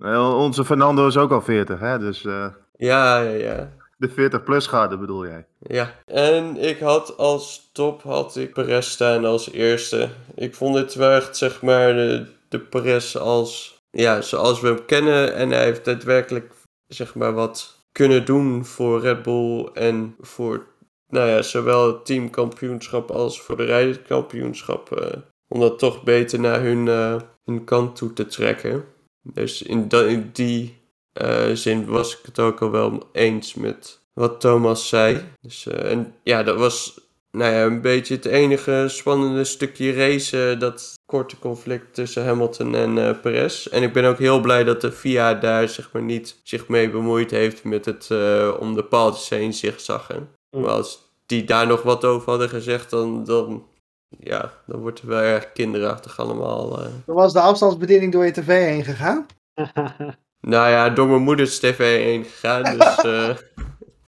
Eh, 0.00 0.34
onze 0.36 0.64
Fernando 0.64 1.06
is 1.06 1.16
ook 1.16 1.30
al 1.30 1.40
40, 1.42 1.80
hè? 1.80 1.98
Dus 1.98 2.24
eh, 2.24 2.46
Ja, 2.76 3.18
ja, 3.20 3.30
ja. 3.30 3.72
de 3.96 4.10
40-plus 4.10 4.66
garde 4.66 4.98
bedoel 4.98 5.26
jij? 5.26 5.46
Ja. 5.58 5.94
En 6.06 6.56
ik 6.56 6.78
had 6.80 7.16
als 7.16 7.70
top 7.72 8.02
had 8.02 8.36
ik 8.36 8.52
Perez 8.52 8.86
staan 8.88 9.24
als 9.24 9.50
eerste. 9.52 10.08
Ik 10.34 10.54
vond 10.54 10.76
het 10.76 10.94
wel 10.94 11.10
echt, 11.10 11.36
zeg 11.36 11.62
maar, 11.62 11.92
de, 11.92 12.26
de 12.48 12.58
Perez 12.60 13.16
als, 13.16 13.82
ja, 13.90 14.20
zoals 14.20 14.60
we 14.60 14.66
hem 14.68 14.84
kennen. 14.84 15.34
En 15.34 15.50
hij 15.50 15.64
heeft 15.64 15.84
daadwerkelijk, 15.84 16.52
zeg 16.86 17.14
maar, 17.14 17.32
wat 17.32 17.76
kunnen 17.92 18.24
doen 18.24 18.64
voor 18.64 19.00
Red 19.00 19.22
Bull 19.22 19.68
en 19.74 20.14
voor, 20.20 20.66
nou 21.08 21.28
ja, 21.28 21.42
zowel 21.42 21.86
het 21.86 22.04
teamkampioenschap 22.04 23.10
als 23.10 23.40
voor 23.40 23.56
de 23.56 23.64
rijderkampioenschap. 23.64 24.92
eh, 24.92 25.18
om 25.48 25.60
dat 25.60 25.78
toch 25.78 26.02
beter 26.02 26.40
naar 26.40 26.62
hun, 26.62 26.88
eh, 26.88 27.16
hun 27.44 27.64
kant 27.64 27.96
toe 27.96 28.12
te 28.12 28.26
trekken. 28.26 28.84
Dus 29.22 29.62
in, 29.62 29.88
in 29.88 30.30
die 30.32 30.76
eh, 31.12 31.50
zin 31.52 31.86
was 31.86 32.18
ik 32.18 32.26
het 32.26 32.38
ook 32.38 32.62
al 32.62 32.70
wel 32.70 33.08
eens 33.12 33.54
met 33.54 34.00
wat 34.12 34.40
Thomas 34.40 34.88
zei. 34.88 35.20
Dus, 35.40 35.66
en 35.66 36.14
ja, 36.22 36.42
dat 36.42 36.58
was 36.58 37.00
nou 37.30 37.52
ja, 37.52 37.64
een 37.64 37.80
beetje 37.80 38.14
het 38.14 38.24
enige 38.24 38.84
spannende 38.88 39.44
stukje 39.44 39.92
race. 39.92 40.56
dat 40.58 40.94
korte 41.06 41.38
conflict 41.38 41.94
tussen 41.94 42.24
Hamilton 42.24 42.74
en 42.74 43.20
Perez. 43.20 43.66
En 43.66 43.82
ik 43.82 43.92
ben 43.92 44.04
ook 44.04 44.18
heel 44.18 44.40
blij 44.40 44.64
dat 44.64 44.80
de 44.80 44.92
FIA 44.92 45.34
daar 45.34 45.68
zeg 45.68 45.92
maar 45.92 46.02
niet 46.02 46.40
zich 46.42 46.68
mee 46.68 46.90
bemoeid 46.90 47.30
heeft 47.30 47.64
met 47.64 47.84
het 47.84 48.10
om 48.58 48.74
de 48.74 48.84
paaltjes 48.84 49.28
heen 49.28 49.54
zigzaggen. 49.54 50.36
Maar 50.50 50.68
als 50.70 51.12
die 51.26 51.44
daar 51.44 51.66
nog 51.66 51.82
wat 51.82 52.04
over 52.04 52.28
hadden 52.30 52.48
gezegd, 52.48 52.90
dan, 52.90 53.24
dan, 53.24 53.66
ja, 54.08 54.52
dan 54.66 54.80
wordt 54.80 55.00
het 55.00 55.08
wel 55.08 55.20
erg 55.20 55.52
kinderachtig 55.52 56.18
allemaal. 56.20 56.78
eh. 56.82 56.90
Dan 57.06 57.14
was 57.14 57.32
de 57.32 57.40
afstandsbediening 57.40 58.12
door 58.12 58.24
je 58.24 58.30
tv 58.32 58.46
heen 58.46 58.84
gegaan. 58.84 59.26
Nou 60.40 60.70
ja, 60.70 60.90
door 60.90 61.08
mijn 61.08 61.22
moeders 61.22 61.58
tv 61.58 62.02
heen 62.04 62.24
gegaan, 62.24 62.62
dus 62.62 62.96
eh, 63.04 63.26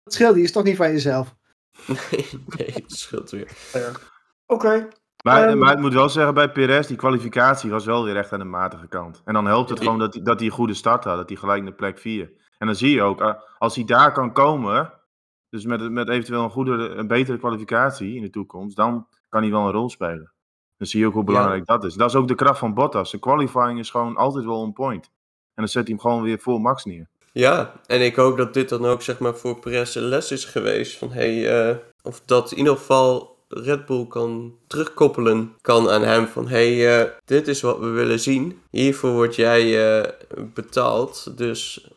Dat 0.04 0.12
scheelt, 0.14 0.34
die 0.34 0.42
is 0.44 0.52
toch 0.52 0.64
niet 0.64 0.76
van 0.76 0.90
jezelf. 0.90 1.34
nee, 1.86 2.26
nee, 2.56 2.70
het 2.72 2.92
scheelt 2.92 3.30
weer. 3.30 3.48
Oké. 4.46 4.88
Maar, 5.24 5.48
Ehm. 5.48 5.58
maar 5.58 5.72
ik 5.72 5.78
moet 5.78 5.92
wel 5.92 6.08
zeggen, 6.08 6.34
bij 6.34 6.50
Perez, 6.52 6.86
die 6.86 6.96
kwalificatie 6.96 7.70
was 7.70 7.84
wel 7.84 8.04
weer 8.04 8.16
echt 8.16 8.32
aan 8.32 8.38
de 8.38 8.44
matige 8.44 8.86
kant. 8.88 9.22
En 9.24 9.34
dan 9.34 9.46
helpt 9.46 9.68
het 9.70 9.78
Ja. 9.78 9.84
gewoon 9.84 9.98
dat 9.98 10.14
hij, 10.14 10.22
dat 10.22 10.38
hij 10.38 10.48
een 10.48 10.54
goede 10.54 10.74
start 10.74 11.04
had, 11.04 11.16
dat 11.16 11.28
hij 11.28 11.38
gelijk 11.38 11.62
naar 11.62 11.72
plek 11.72 11.98
4. 11.98 12.30
En 12.58 12.66
dan 12.66 12.76
zie 12.76 12.90
je 12.94 13.02
ook, 13.02 13.20
eh, 13.20 13.34
als 13.58 13.74
hij 13.74 13.84
daar 13.84 14.12
kan 14.12 14.32
komen, 14.32 14.92
dus 15.50 15.64
met, 15.64 15.90
met 15.90 16.08
eventueel 16.08 16.42
een, 16.42 16.50
goede, 16.50 16.72
een 16.72 17.06
betere 17.06 17.38
kwalificatie 17.38 18.16
in 18.16 18.22
de 18.22 18.30
toekomst, 18.30 18.76
dan 18.76 19.06
kan 19.28 19.42
hij 19.42 19.50
wel 19.50 19.66
een 19.66 19.72
rol 19.72 19.90
spelen. 19.90 20.32
Dan 20.76 20.86
zie 20.86 21.00
je 21.00 21.06
ook 21.06 21.12
hoe 21.12 21.24
belangrijk 21.24 21.66
dat 21.66 21.84
is. 21.84 21.94
Dat 21.94 22.08
is 22.08 22.16
ook 22.16 22.28
de 22.28 22.34
kracht 22.34 22.58
van 22.58 22.74
Bottas. 22.74 23.10
De 23.10 23.18
qualifying 23.18 23.78
is 23.78 23.90
gewoon 23.90 24.16
altijd 24.16 24.44
wel 24.44 24.60
on 24.60 24.72
point. 24.72 25.04
En 25.04 25.66
dan 25.66 25.68
zet 25.68 25.86
hij 25.86 25.92
hem 25.92 26.00
gewoon 26.00 26.22
weer 26.22 26.38
voor 26.38 26.60
Max 26.60 26.84
neer. 26.84 27.08
Ja, 27.32 27.72
en 27.86 28.00
ik 28.00 28.16
hoop 28.16 28.36
dat 28.36 28.54
dit 28.54 28.68
dan 28.68 28.86
ook 28.86 29.02
zeg 29.02 29.18
maar 29.18 29.34
voor 29.34 29.58
Perez 29.58 29.94
een 29.94 30.02
les 30.02 30.32
is 30.32 30.44
geweest. 30.44 30.96
Van 30.96 31.12
hey, 31.12 31.68
eh, 31.68 31.76
of 32.02 32.20
dat 32.24 32.52
in 32.52 32.58
ieder 32.58 32.76
geval 32.76 33.38
Red 33.48 33.86
Bull 33.86 34.06
kan 34.06 34.54
terugkoppelen 34.66 35.56
kan 35.60 35.90
aan 35.90 36.02
hem. 36.02 36.26
Van 36.26 36.48
hey, 36.48 37.00
eh, 37.00 37.10
dit 37.24 37.48
is 37.48 37.60
wat 37.60 37.78
we 37.78 37.86
willen 37.86 38.20
zien. 38.20 38.60
Hiervoor 38.70 39.12
word 39.12 39.34
jij 39.34 39.98
eh, 39.98 40.10
betaald. 40.54 41.38
Dus 41.38 41.90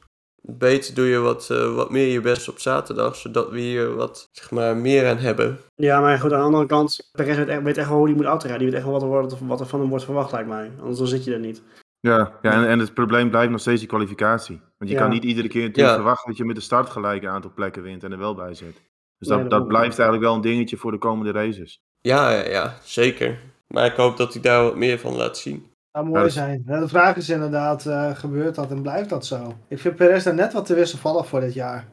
beter 0.47 0.93
doe 0.95 1.05
je 1.05 1.17
wat, 1.17 1.49
eh, 1.49 1.75
wat 1.75 1.89
meer 1.91 2.07
je 2.07 2.21
best 2.21 2.49
op 2.49 2.59
zaterdag. 2.59 3.15
Zodat 3.15 3.49
we 3.49 3.59
hier 3.59 3.95
wat 3.95 4.29
zeg 4.31 4.51
maar 4.51 4.77
meer 4.77 5.09
aan 5.09 5.17
hebben. 5.17 5.59
Ja, 5.75 5.99
maar 6.01 6.19
goed, 6.19 6.33
aan 6.33 6.39
de 6.39 6.45
andere 6.45 6.65
kant, 6.65 7.09
Perez 7.11 7.37
weet 7.37 7.47
echt, 7.47 7.61
weet 7.61 7.77
echt 7.77 7.87
wel 7.89 7.97
hoe 7.97 8.07
hij 8.07 8.15
moet 8.15 8.25
autorijden. 8.25 8.65
Die 8.65 8.67
weet 8.67 8.75
echt 8.75 8.83
wel 8.91 8.93
wat 8.93 9.01
er, 9.01 9.07
wordt, 9.07 9.47
wat 9.47 9.59
er 9.59 9.65
van 9.65 9.79
hem 9.79 9.89
wordt 9.89 10.03
verwacht, 10.05 10.31
lijkt 10.31 10.49
mij. 10.49 10.71
Anders 10.79 10.97
dan 10.97 11.07
zit 11.07 11.23
je 11.23 11.33
er 11.33 11.39
niet. 11.39 11.61
Ja, 11.99 12.31
ja 12.41 12.51
en, 12.51 12.67
en 12.67 12.79
het 12.79 12.93
probleem 12.93 13.29
blijft 13.29 13.51
nog 13.51 13.59
steeds 13.59 13.79
die 13.79 13.89
kwalificatie. 13.89 14.59
Want 14.77 14.89
je 14.91 14.95
Ja. 14.97 15.01
kan 15.01 15.11
niet 15.11 15.23
iedere 15.23 15.47
keer 15.47 15.61
natuurlijk 15.61 15.87
Ja. 15.95 15.95
verwachten 15.95 16.27
dat 16.29 16.37
je 16.37 16.45
met 16.45 16.55
de 16.55 16.61
start 16.61 16.89
gelijk 16.89 17.23
een 17.23 17.29
aantal 17.29 17.51
plekken 17.55 17.83
wint 17.83 18.03
en 18.03 18.11
er 18.11 18.17
wel 18.17 18.35
bij 18.35 18.53
zit. 18.53 18.81
Dus 19.17 19.27
Nee, 19.27 19.37
dat, 19.39 19.49
dat 19.49 19.67
blijft 19.67 19.99
eigenlijk 19.99 20.27
wel 20.27 20.35
een 20.35 20.41
dingetje 20.41 20.77
voor 20.77 20.91
de 20.91 20.97
komende 20.97 21.31
races. 21.31 21.81
Ja, 22.01 22.31
ja, 22.31 22.49
ja, 22.49 22.77
zeker. 22.83 23.39
Maar 23.67 23.85
ik 23.85 23.95
hoop 23.95 24.17
dat 24.17 24.33
hij 24.33 24.41
daar 24.41 24.63
wat 24.63 24.75
meer 24.75 24.99
van 24.99 25.15
laat 25.15 25.37
zien. 25.37 25.71
Zou 25.93 26.05
Ja, 26.05 26.11
mooi 26.11 26.23
dus- 26.23 26.33
zijn. 26.33 26.63
Nou, 26.65 26.81
De 26.81 26.87
vraag 26.87 27.15
is 27.15 27.29
inderdaad, 27.29 27.85
eh, 27.85 28.15
gebeurt 28.15 28.55
dat 28.55 28.71
en 28.71 28.81
blijft 28.81 29.09
dat 29.09 29.25
zo? 29.25 29.53
Ik 29.67 29.79
vind 29.79 29.95
Perez 29.95 30.23
daar 30.23 30.33
net 30.33 30.53
wat 30.53 30.65
te 30.65 30.73
wisselvallig 30.73 31.27
voor 31.27 31.39
dit 31.39 31.53
jaar. 31.53 31.87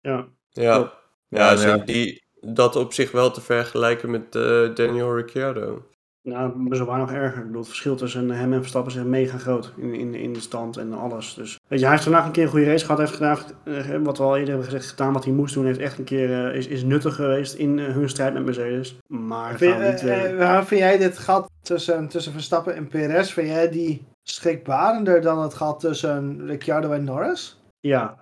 Ja. 0.00 0.26
Ja, 0.48 0.92
ja. 1.28 1.76
Die, 1.76 2.22
dat 2.40 2.76
op 2.76 2.92
zich 2.92 3.10
wel 3.10 3.30
te 3.30 3.40
vergelijken 3.40 4.10
met 4.10 4.34
eh, 4.36 4.74
Daniel 4.74 5.16
Ricciardo. 5.16 5.86
Nou, 6.22 6.68
best 6.68 6.80
wel 6.80 6.90
waar 6.90 6.98
nog 6.98 7.12
erger. 7.12 7.38
Ik 7.38 7.46
bedoel, 7.46 7.60
het 7.60 7.68
verschil 7.68 7.96
tussen 7.96 8.30
hem 8.30 8.52
en 8.52 8.60
Verstappen 8.60 8.92
is 8.92 9.02
mega 9.02 9.38
groot 9.38 9.72
in, 9.76 9.94
in, 9.94 10.14
in 10.14 10.32
de 10.32 10.40
stand 10.40 10.76
en 10.76 10.92
alles. 10.92 11.34
Dus, 11.34 11.60
weet 11.68 11.78
je, 11.78 11.84
hij 11.84 11.94
heeft 11.94 12.06
vandaag 12.06 12.26
een 12.26 12.32
keer 12.32 12.42
een 12.42 12.48
goede 12.48 12.66
race 12.66 12.84
gehad. 12.84 12.98
Hij 12.98 13.06
heeft 13.06 13.18
vandaag, 13.18 13.46
eh, 13.64 14.02
wat 14.02 14.18
we 14.18 14.24
al 14.24 14.36
eerder 14.36 14.48
hebben 14.48 14.70
gezegd, 14.70 14.88
gedaan 14.88 15.12
wat 15.12 15.24
hij 15.24 15.32
moest 15.32 15.54
doen. 15.54 15.64
Hij 15.64 15.72
heeft 15.72 15.84
echt 15.84 15.98
een 15.98 16.04
keer, 16.04 16.46
eh, 16.46 16.56
is, 16.56 16.66
is 16.66 16.82
nuttig 16.82 17.14
geweest 17.14 17.54
in 17.54 17.78
eh, 17.78 17.92
hun 17.92 18.08
strijd 18.08 18.34
met 18.34 18.44
Mercedes. 18.44 18.98
Maar 19.06 19.56
Vind, 19.56 19.78
niet... 19.78 20.36
waar 20.36 20.66
vind 20.66 20.80
jij 20.80 20.98
dit 20.98 21.18
gat 21.18 21.50
tussen, 21.62 22.08
tussen 22.08 22.32
Verstappen 22.32 22.74
en 22.74 22.88
Perez, 22.88 23.32
vind 23.32 23.48
jij 23.48 23.70
die 23.70 24.06
schrikbarender 24.22 25.20
dan 25.20 25.42
het 25.42 25.54
gat 25.54 25.80
tussen 25.80 26.46
Ricciardo 26.46 26.92
en 26.92 27.04
Norris? 27.04 27.60
ja, 27.82 28.21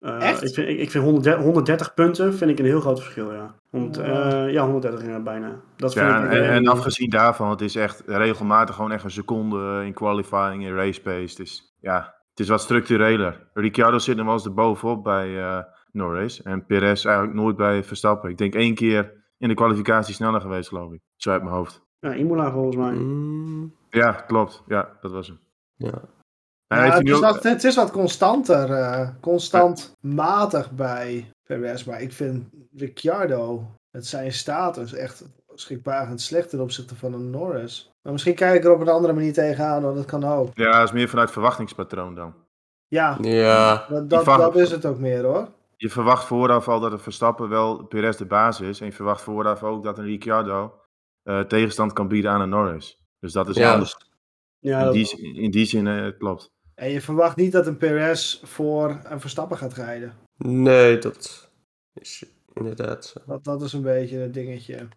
Uh, 0.00 0.28
Echt? 0.28 0.42
Ik 0.42 0.54
vind, 0.54 0.68
ik, 0.68 0.78
ik 0.78 0.90
vind 0.90 1.04
130, 1.04 1.42
130, 1.44 1.94
punten 1.94 2.34
vind 2.34 2.50
ik 2.50 2.58
een 2.58 2.64
heel 2.64 2.80
groot 2.80 3.00
verschil, 3.00 3.32
ja. 3.32 3.54
100, 3.70 3.98
uh, 3.98 4.52
ja, 4.52 4.62
130 4.62 5.02
uh, 5.02 5.22
bijna. 5.22 5.60
Dat 5.76 5.92
vind 5.92 6.06
ja, 6.06 6.24
ik, 6.24 6.32
en, 6.32 6.44
en, 6.44 6.66
afgezien 6.68 7.10
daarvan, 7.10 7.50
het 7.50 7.60
is 7.60 7.76
echt 7.76 8.02
regelmatig 8.06 8.74
gewoon 8.74 8.92
echt 8.92 9.04
een 9.04 9.10
seconde 9.10 9.82
in 9.84 9.92
qualifying, 9.92 10.64
in 10.64 10.74
race 10.74 11.00
pace. 11.00 11.36
Dus 11.36 11.76
ja, 11.80 12.14
het 12.30 12.40
is 12.40 12.48
wat 12.48 12.60
structureler. 12.60 13.48
Ricciardo 13.54 13.98
zit 13.98 14.16
nog 14.16 14.24
wel 14.24 14.34
eens 14.34 14.44
erbovenop 14.44 15.04
bij 15.04 15.28
uh, 15.28 15.58
Norris 15.92 16.42
en 16.42 16.66
Perez 16.66 17.04
eigenlijk 17.04 17.36
nooit 17.36 17.56
bij 17.56 17.84
Verstappen. 17.84 18.30
Ik 18.30 18.38
denk 18.38 18.54
één 18.54 18.74
keer 18.74 19.12
in 19.38 19.48
de 19.48 19.54
kwalificatie 19.54 20.14
sneller 20.14 20.40
geweest, 20.40 20.68
geloof 20.68 20.92
ik. 20.92 21.00
Zo 21.16 21.30
uit 21.30 21.42
mijn 21.42 21.54
hoofd. 21.54 21.82
Ja, 21.98 22.14
Imola 22.14 22.50
volgens 22.50 22.76
mij. 22.76 22.92
Mm, 22.92 23.74
Ja, 23.90 24.12
klopt. 24.12 24.62
Ja, 24.66 24.96
dat 25.00 25.10
was 25.10 25.26
hem. 25.26 25.38
ja. 25.76 26.02
Het, 26.74 27.06
is 27.08 27.14
ook- 27.14 27.20
wat, 27.22 27.42
het 27.42 27.64
is 27.64 27.74
wat 27.76 27.90
constanter, 27.90 28.72
eh, 28.72 29.08
constant 29.20 29.96
matig 30.00 30.70
bij 30.70 31.30
Perez. 31.46 31.84
Maar 31.84 32.00
ik 32.02 32.12
vind 32.12 32.48
Ricciardo, 32.76 33.64
met 33.90 34.06
zijn 34.06 34.32
status, 34.32 34.92
echt 34.92 35.24
schrikbarend 35.54 36.20
slecht 36.20 36.50
ten 36.50 36.60
opzichte 36.60 36.96
van 36.96 37.12
een 37.12 37.30
Norris. 37.30 37.90
Maar 38.02 38.12
misschien 38.12 38.34
kijk 38.34 38.54
ik 38.58 38.64
er 38.64 38.72
op 38.72 38.80
een 38.80 38.88
andere 38.88 39.12
manier 39.12 39.32
tegenaan, 39.32 39.82
want 39.82 39.96
dat 39.96 40.04
kan 40.04 40.24
ook. 40.24 40.50
Ja, 40.54 40.72
dat 40.72 40.82
is 40.82 40.92
meer 40.92 41.08
vanuit 41.08 41.30
verwachtingspatroon 41.30 42.14
dan. 42.14 42.34
Ja, 42.88 43.18
Ja, 43.20 43.86
dat, 43.88 44.10
dat, 44.10 44.24
vang- 44.24 44.40
dat 44.42 44.56
is 44.56 44.70
het 44.70 44.86
ook 44.86 44.98
meer 44.98 45.24
hoor. 45.24 45.48
Je 45.76 45.88
verwacht 45.90 46.24
vooraf 46.24 46.68
al 46.68 46.80
dat 46.80 46.92
een 46.92 46.98
Verstappen 46.98 47.48
wel 47.48 47.84
Perez 47.84 48.16
de 48.16 48.24
baas 48.26 48.60
is. 48.60 48.80
En 48.80 48.86
je 48.86 48.92
verwacht 48.92 49.22
vooraf 49.22 49.62
ook 49.62 49.82
dat 49.84 49.98
een 49.98 50.04
Ricciardo 50.04 50.74
eh, 51.22 51.40
tegenstand 51.40 51.92
kan 51.92 52.08
bieden 52.08 52.30
aan 52.30 52.40
een 52.40 52.48
Norris. 52.48 52.98
Dus 53.20 53.32
dat 53.32 53.48
is 53.48 53.56
Ja. 53.56 53.72
anders. 53.72 53.96
Ja, 54.58 54.80
In 54.86 54.92
die, 54.92 55.04
zin- 55.04 55.34
in 55.34 55.50
die 55.50 55.64
zin 55.66 55.86
eh, 55.86 56.06
klopt. 56.18 56.50
En 56.80 56.90
je 56.90 57.00
verwacht 57.00 57.36
niet 57.36 57.52
dat 57.52 57.66
een 57.66 57.76
Perez 57.76 58.40
voor 58.42 59.00
een 59.04 59.20
Verstappen 59.20 59.56
gaat 59.56 59.74
rijden. 59.74 60.12
nee, 60.36 60.98
dat 60.98 61.50
is 61.94 62.24
inderdaad 62.54 63.04
zo. 63.04 63.20
Dat, 63.26 63.44
dat 63.44 63.62
is 63.62 63.72
een 63.72 63.82
beetje 63.82 64.18
het 64.18 64.34
dingetje. 64.34 64.88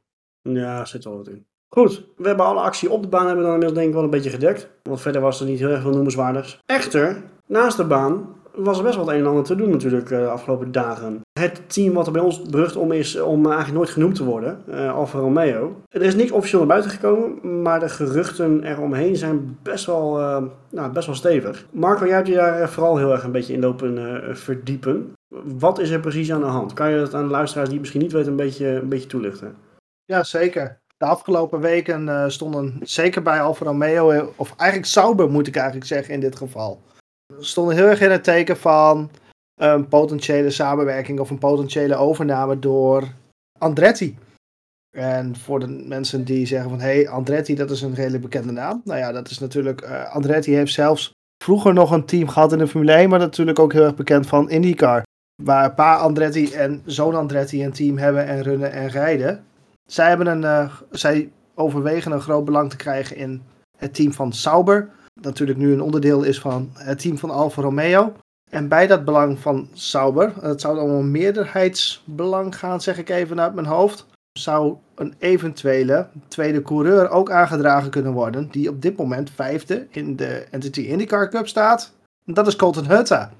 Ja, 0.41 0.85
zit 0.85 1.03
wel 1.03 1.17
wat 1.17 1.27
in. 1.27 1.45
Goed, 1.69 2.05
we 2.17 2.27
hebben 2.27 2.45
alle 2.45 2.59
actie 2.59 2.89
op 2.89 3.01
de 3.01 3.07
baan 3.07 3.25
hebben 3.25 3.43
we 3.43 3.49
dan 3.49 3.53
inmiddels 3.53 3.79
denk 3.79 3.87
ik 3.87 3.93
wel 3.93 4.03
een 4.03 4.09
beetje 4.09 4.29
gedekt. 4.29 4.69
Want 4.83 5.01
verder 5.01 5.21
was 5.21 5.39
er 5.39 5.45
niet 5.45 5.59
heel 5.59 5.69
erg 5.69 5.81
veel 5.81 5.91
noemenswaardigs. 5.91 6.59
Echter, 6.65 7.23
naast 7.47 7.77
de 7.77 7.85
baan 7.85 8.35
was 8.55 8.77
er 8.77 8.83
best 8.83 8.95
wel 8.95 9.05
het 9.05 9.15
een 9.15 9.21
en 9.21 9.27
ander 9.27 9.43
te 9.43 9.55
doen 9.55 9.69
natuurlijk 9.69 10.11
eh, 10.11 10.19
de 10.19 10.27
afgelopen 10.27 10.71
dagen. 10.71 11.21
Het 11.39 11.61
team 11.67 11.93
wat 11.93 12.05
er 12.05 12.11
bij 12.11 12.21
ons 12.21 12.41
berucht 12.41 12.75
om 12.75 12.91
is 12.91 13.19
om 13.19 13.45
eigenlijk 13.45 13.75
nooit 13.75 13.89
genoemd 13.89 14.15
te 14.15 14.23
worden, 14.23 14.61
eh 14.71 14.93
Alfa 14.93 15.19
Romeo. 15.19 15.81
Er 15.89 16.01
is 16.01 16.15
niks 16.15 16.31
officieel 16.31 16.59
naar 16.59 16.69
buiten 16.69 16.91
gekomen, 16.91 17.61
maar 17.61 17.79
de 17.79 17.89
geruchten 17.89 18.63
eromheen 18.63 19.15
zijn 19.15 19.57
best 19.63 19.85
wel, 19.85 20.19
eh, 20.19 20.43
nou, 20.69 20.91
best 20.91 21.05
wel 21.05 21.15
stevig. 21.15 21.65
Marco, 21.71 22.05
jij 22.05 22.15
hebt 22.15 22.27
je 22.27 22.33
daar 22.33 22.69
vooral 22.69 22.97
heel 22.97 23.11
erg 23.11 23.23
een 23.23 23.31
beetje 23.31 23.53
in 23.53 23.59
lopen 23.59 24.21
verdiepen. 24.37 25.13
Wat 25.43 25.79
is 25.79 25.89
er 25.89 25.99
precies 25.99 26.31
aan 26.31 26.41
de 26.41 26.45
hand? 26.45 26.73
Kan 26.73 26.91
je 26.91 26.97
dat 26.97 27.13
aan 27.13 27.23
de 27.23 27.31
luisteraars 27.31 27.69
die 27.69 27.77
het 27.77 27.81
misschien 27.81 28.01
niet 28.01 28.11
weten 28.11 28.31
een 28.31 28.37
beetje, 28.37 28.67
een 28.67 28.89
beetje 28.89 29.07
toelichten? 29.07 29.55
Ja, 30.05 30.23
zeker. 30.23 30.81
De 30.97 31.05
afgelopen 31.05 31.59
weken 31.59 32.31
stonden 32.31 32.79
zeker 32.81 33.21
bij 33.21 33.41
Alfa 33.41 33.65
Romeo, 33.65 34.33
of 34.35 34.53
eigenlijk 34.57 34.89
Sauber 34.89 35.29
moet 35.29 35.47
ik 35.47 35.55
eigenlijk 35.55 35.85
zeggen 35.85 36.13
in 36.13 36.19
dit 36.19 36.35
geval, 36.35 36.81
stonden 37.39 37.75
heel 37.75 37.87
erg 37.87 38.01
in 38.01 38.11
het 38.11 38.23
teken 38.23 38.57
van 38.57 39.09
een 39.55 39.87
potentiële 39.87 40.49
samenwerking 40.49 41.19
of 41.19 41.29
een 41.29 41.37
potentiële 41.37 41.95
overname 41.95 42.59
door 42.59 43.07
Andretti. 43.59 44.17
En 44.97 45.35
voor 45.35 45.59
de 45.59 45.67
mensen 45.67 46.23
die 46.23 46.45
zeggen 46.45 46.69
van, 46.69 46.79
hé, 46.79 46.93
hey, 46.93 47.09
Andretti, 47.09 47.55
dat 47.55 47.71
is 47.71 47.81
een 47.81 47.93
redelijk 47.93 48.23
bekende 48.23 48.51
naam. 48.51 48.81
Nou 48.83 48.99
ja, 48.99 49.11
dat 49.11 49.29
is 49.29 49.39
natuurlijk, 49.39 49.81
eh, 49.81 50.13
Andretti 50.15 50.53
heeft 50.53 50.73
zelfs 50.73 51.11
vroeger 51.43 51.73
nog 51.73 51.91
een 51.91 52.05
team 52.05 52.27
gehad 52.27 52.51
in 52.51 52.57
de 52.57 52.67
Formule 52.67 52.93
1, 52.93 53.09
maar 53.09 53.19
natuurlijk 53.19 53.59
ook 53.59 53.73
heel 53.73 53.83
erg 53.83 53.95
bekend 53.95 54.27
van 54.27 54.49
IndyCar. 54.49 55.03
Waar 55.43 55.73
pa 55.73 55.95
Andretti 55.95 56.53
en 56.53 56.81
zoon 56.85 57.15
Andretti 57.15 57.63
een 57.63 57.71
team 57.71 57.97
hebben 57.97 58.25
en 58.25 58.43
runnen 58.43 58.71
en 58.71 58.87
rijden. 58.87 59.43
Zij, 59.89 60.07
hebben 60.07 60.27
een, 60.27 60.43
eh, 60.43 60.73
zij 60.91 61.31
overwegen 61.55 62.11
een 62.11 62.21
groot 62.21 62.45
belang 62.45 62.69
te 62.69 62.75
krijgen 62.75 63.15
in 63.15 63.41
het 63.77 63.93
team 63.93 64.13
van 64.13 64.33
Sauber. 64.33 64.89
Natuurlijk 65.23 65.59
nu 65.59 65.73
een 65.73 65.81
onderdeel 65.81 66.23
is 66.23 66.39
van 66.39 66.69
het 66.73 66.99
team 66.99 67.17
van 67.17 67.29
Alfa 67.29 67.61
Romeo. 67.61 68.13
En 68.49 68.67
bij 68.67 68.87
dat 68.87 69.05
belang 69.05 69.39
van 69.39 69.69
Sauber, 69.73 70.33
het 70.41 70.61
zou 70.61 70.75
dan 70.75 70.89
een 70.89 71.11
meerderheidsbelang 71.11 72.57
gaan, 72.57 72.81
zeg 72.81 72.97
ik 72.97 73.09
even 73.09 73.41
uit 73.41 73.53
mijn 73.53 73.67
hoofd. 73.67 74.05
Zou 74.39 74.75
een 74.95 75.13
eventuele 75.19 76.07
tweede 76.27 76.61
coureur 76.61 77.09
ook 77.09 77.31
aangedragen 77.31 77.89
kunnen 77.89 78.13
worden, 78.13 78.47
die 78.51 78.69
op 78.69 78.81
dit 78.81 78.97
moment 78.97 79.29
vijfde 79.29 79.87
in 79.89 80.15
de 80.15 80.47
Entity 80.51 80.81
IndyCar 80.81 81.29
Cup 81.29 81.47
staat. 81.47 81.93
Dat 82.25 82.47
is 82.47 82.55
Colton 82.55 82.87
Hurta. 82.87 83.31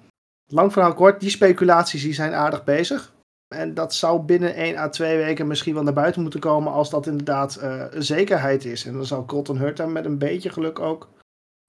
Lang 0.45 0.73
verhaal 0.73 0.93
kort, 0.93 1.19
die 1.19 1.29
speculaties 1.29 2.01
die 2.01 2.13
zijn 2.13 2.33
aardig 2.33 2.63
bezig. 2.63 3.13
En 3.55 3.73
dat 3.73 3.93
zou 3.93 4.21
binnen 4.21 4.55
1 4.55 4.77
à 4.77 4.89
2 4.89 5.17
weken 5.17 5.47
misschien 5.47 5.73
wel 5.73 5.83
naar 5.83 5.93
buiten 5.93 6.21
moeten 6.21 6.39
komen 6.39 6.71
als 6.71 6.89
dat 6.89 7.07
inderdaad 7.07 7.59
een 7.91 8.03
zekerheid 8.03 8.65
is. 8.65 8.85
En 8.85 8.93
dan 8.93 9.05
zou 9.05 9.25
Colton 9.25 9.57
Hurta 9.57 9.85
met 9.85 10.05
een 10.05 10.17
beetje 10.17 10.49
geluk 10.49 10.79
ook 10.79 11.09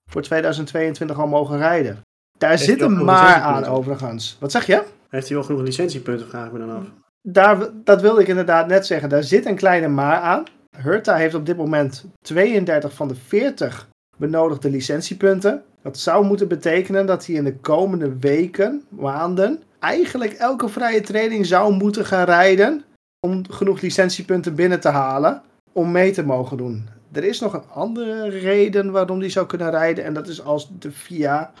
voor 0.09 0.21
2022 0.21 1.19
al 1.19 1.27
mogen 1.27 1.57
rijden. 1.57 2.01
Daar 2.37 2.49
Heeft 2.49 2.63
zit 2.63 2.81
een 2.81 3.03
maar 3.03 3.41
aan 3.41 3.65
overigens. 3.65 4.37
Wat 4.39 4.51
zeg 4.51 4.65
je? 4.65 4.83
Heeft 5.09 5.27
hij 5.27 5.37
wel 5.37 5.45
genoeg 5.45 5.61
licentiepunten, 5.61 6.27
vraag 6.27 6.45
ik 6.45 6.51
me 6.51 6.59
dan 6.59 6.75
af. 6.75 6.83
Daar, 7.21 7.69
dat 7.83 8.01
wilde 8.01 8.21
ik 8.21 8.27
inderdaad 8.27 8.67
net 8.67 8.85
zeggen. 8.85 9.09
Daar 9.09 9.23
zit 9.23 9.45
een 9.45 9.55
kleine 9.55 9.87
maar 9.87 10.19
aan. 10.19 10.43
Hurta 10.77 11.15
heeft 11.15 11.35
op 11.35 11.45
dit 11.45 11.57
moment 11.57 12.05
32 12.21 12.93
van 12.93 13.07
de 13.07 13.15
40 13.15 13.87
benodigde 14.17 14.69
licentiepunten. 14.69 15.63
Dat 15.81 15.97
zou 15.97 16.25
moeten 16.25 16.47
betekenen 16.47 17.05
dat 17.05 17.25
hij 17.25 17.35
in 17.35 17.43
de 17.43 17.55
komende 17.55 18.17
weken, 18.19 18.83
maanden, 18.89 19.63
eigenlijk 19.79 20.33
elke 20.33 20.69
vrije 20.69 21.01
training 21.01 21.45
zou 21.45 21.73
moeten 21.73 22.05
gaan 22.05 22.25
rijden 22.25 22.83
om 23.19 23.49
genoeg 23.49 23.81
licentiepunten 23.81 24.55
binnen 24.55 24.79
te 24.79 24.89
halen 24.89 25.41
om 25.73 25.91
mee 25.91 26.11
te 26.11 26.25
mogen 26.25 26.57
doen. 26.57 26.89
Er 27.15 27.23
is 27.23 27.39
nog 27.39 27.53
een 27.53 27.69
andere 27.69 28.29
reden 28.29 28.91
waarom 28.91 29.19
hij 29.19 29.29
zou 29.29 29.45
kunnen 29.45 29.69
rijden 29.69 30.03
en 30.03 30.13
dat 30.13 30.27
is 30.27 30.41
als 30.41 30.69
de 30.79 30.91
FIA 30.91 31.53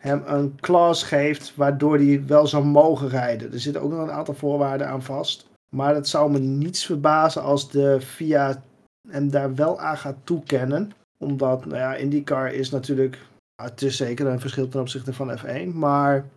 hem 0.00 0.22
een 0.26 0.60
clause 0.60 1.06
geeft 1.06 1.54
waardoor 1.56 1.96
hij 1.96 2.26
wel 2.26 2.46
zou 2.46 2.64
mogen 2.64 3.08
rijden. 3.08 3.52
Er 3.52 3.60
zitten 3.60 3.82
ook 3.82 3.90
nog 3.90 4.00
een 4.00 4.10
aantal 4.10 4.34
voorwaarden 4.34 4.88
aan 4.88 5.02
vast. 5.02 5.48
Maar 5.76 5.94
het 5.94 6.08
zou 6.08 6.30
me 6.30 6.38
niets 6.38 6.86
verbazen 6.86 7.42
als 7.42 7.70
de 7.70 8.00
FIA 8.00 8.62
hem 9.08 9.30
daar 9.30 9.54
wel 9.54 9.80
aan 9.80 9.96
gaat 9.96 10.16
toekennen. 10.24 10.92
Omdat, 11.18 11.64
nou 11.64 11.78
ja, 11.78 11.94
IndyCar 11.94 12.52
is 12.52 12.70
natuurlijk, 12.70 13.18
het 13.62 13.82
is 13.82 13.96
zeker 13.96 14.26
een 14.26 14.40
verschil 14.40 14.68
ten 14.68 14.80
opzichte 14.80 15.12
van 15.12 15.38
F1. 15.38 15.74
Maar 15.74 16.28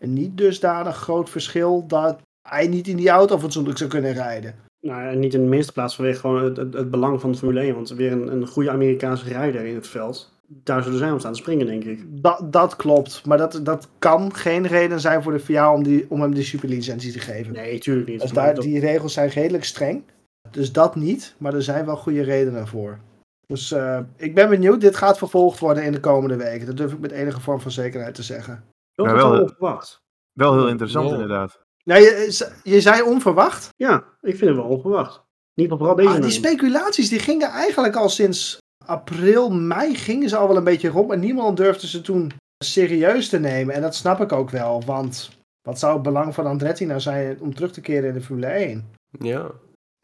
niet 0.00 0.36
dusdanig 0.36 0.96
groot 0.96 1.30
verschil 1.30 1.86
dat 1.86 2.20
hij 2.48 2.66
niet 2.66 2.88
in 2.88 2.96
die 2.96 3.08
auto 3.10 3.38
fatsoenlijk 3.38 3.78
zou 3.78 3.90
kunnen 3.90 4.12
rijden. 4.12 4.54
Nou, 4.86 5.02
en 5.08 5.18
niet 5.18 5.34
in 5.34 5.40
de 5.40 5.48
minste 5.48 5.72
plaats 5.72 5.94
vanwege 5.94 6.20
gewoon 6.20 6.44
het, 6.44 6.56
het, 6.56 6.74
het 6.74 6.90
belang 6.90 7.20
van 7.20 7.32
de 7.32 7.38
Formule 7.38 7.60
1. 7.60 7.74
Want 7.74 7.90
weer 7.90 8.12
een, 8.12 8.32
een 8.32 8.46
goede 8.46 8.70
Amerikaanse 8.70 9.28
rijder 9.28 9.64
in 9.64 9.74
het 9.74 9.86
veld. 9.86 10.32
Daar 10.46 10.82
zullen 10.82 10.98
zij 10.98 11.10
om 11.10 11.18
staan 11.18 11.32
te 11.32 11.38
springen, 11.38 11.66
denk 11.66 11.84
ik. 11.84 12.22
Dat, 12.22 12.52
dat 12.52 12.76
klopt. 12.76 13.26
Maar 13.26 13.38
dat, 13.38 13.60
dat 13.62 13.88
kan 13.98 14.34
geen 14.34 14.66
reden 14.66 15.00
zijn 15.00 15.22
voor 15.22 15.32
de 15.32 15.40
FIA 15.40 15.72
om, 15.72 15.82
die, 15.82 16.06
om 16.08 16.20
hem 16.20 16.34
die 16.34 16.42
superlicentie 16.44 17.12
te 17.12 17.18
geven. 17.18 17.52
Nee, 17.52 17.78
tuurlijk 17.78 18.08
niet. 18.08 18.20
Dus 18.20 18.32
Maar 18.32 18.44
daar, 18.44 18.54
dat- 18.54 18.64
die 18.64 18.80
regels 18.80 19.12
zijn 19.12 19.28
redelijk 19.28 19.64
streng. 19.64 20.02
Dus 20.50 20.72
dat 20.72 20.94
niet, 20.96 21.34
maar 21.38 21.54
er 21.54 21.62
zijn 21.62 21.86
wel 21.86 21.96
goede 21.96 22.22
redenen 22.22 22.66
voor. 22.66 22.98
Dus 23.46 23.72
eh, 23.72 23.98
ik 24.16 24.34
ben 24.34 24.48
benieuwd. 24.48 24.80
Dit 24.80 24.96
gaat 24.96 25.18
vervolgd 25.18 25.58
worden 25.58 25.84
in 25.84 25.92
de 25.92 26.00
komende 26.00 26.36
weken. 26.36 26.66
Dat 26.66 26.76
durf 26.76 26.92
ik 26.92 26.98
met 26.98 27.10
enige 27.12 27.40
vorm 27.40 27.60
van 27.60 27.70
zekerheid 27.70 28.14
te 28.14 28.22
zeggen. 28.22 28.64
wel 28.94 29.06
totaal 29.06 29.30
wel- 29.30 29.40
onverwacht. 29.42 30.00
Wel 30.32 30.54
heel 30.54 30.68
interessant 30.68 31.06
Ja. 31.08 31.12
inderdaad. 31.12 31.60
Nou, 31.82 32.00
je, 32.00 32.48
je 32.62 32.80
zei 32.80 33.02
onverwacht. 33.02 33.68
Ja, 33.76 34.04
ik 34.20 34.36
vind 34.36 34.50
het 34.50 34.56
wel 34.58 34.68
onverwacht. 34.68 35.22
Niet 35.54 35.70
op 35.70 35.78
vooral 35.78 35.96
deze 35.96 36.08
Ah, 36.08 36.22
die 36.22 36.30
speculaties 36.30 37.08
die 37.08 37.18
gingen 37.18 37.48
eigenlijk 37.48 37.96
al 37.96 38.08
sinds 38.08 38.58
april, 38.86 39.50
mei 39.50 39.94
gingen 39.94 40.28
ze 40.28 40.36
al 40.36 40.48
wel 40.48 40.56
een 40.56 40.64
beetje 40.64 40.88
rond. 40.88 41.08
Maar 41.08 41.18
niemand 41.18 41.56
durfde 41.56 41.86
ze 41.86 42.00
toen 42.00 42.32
serieus 42.64 43.28
te 43.28 43.38
nemen. 43.38 43.74
En 43.74 43.82
dat 43.82 43.94
snap 43.94 44.20
ik 44.20 44.32
ook 44.32 44.50
wel. 44.50 44.82
Want 44.86 45.30
wat 45.62 45.78
zou 45.78 45.94
het 45.94 46.02
belang 46.02 46.34
van 46.34 46.46
Andretti 46.46 46.86
nou 46.86 47.00
zijn 47.00 47.40
om 47.40 47.54
terug 47.54 47.72
te 47.72 47.80
keren 47.80 48.08
in 48.08 48.14
de 48.14 48.20
Formule 48.20 48.46
1? 48.46 48.90
Ja. 49.18 49.50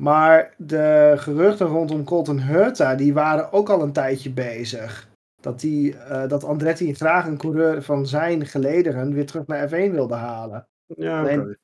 Maar 0.02 0.54
de 0.56 1.14
geruchten 1.16 1.66
rondom 1.66 2.04
Colton 2.04 2.40
Hurta, 2.40 2.94
die 2.94 3.14
waren 3.14 3.52
ook 3.52 3.68
al 3.68 3.82
een 3.82 3.92
tijdje 3.92 4.30
bezig. 4.30 5.08
Dat, 5.40 5.60
die, 5.60 5.96
eh, 5.96 6.28
dat 6.28 6.44
Andretti 6.44 6.94
graag 6.94 7.26
een 7.26 7.38
coureur 7.38 7.82
van 7.82 8.06
zijn 8.06 8.46
gelederen 8.46 9.12
weer 9.12 9.26
terug 9.26 9.46
naar 9.46 9.68
F1 9.68 9.92
wilde 9.92 10.14
halen. 10.14 10.68
Ja, 10.86 11.22
oké. 11.22 11.56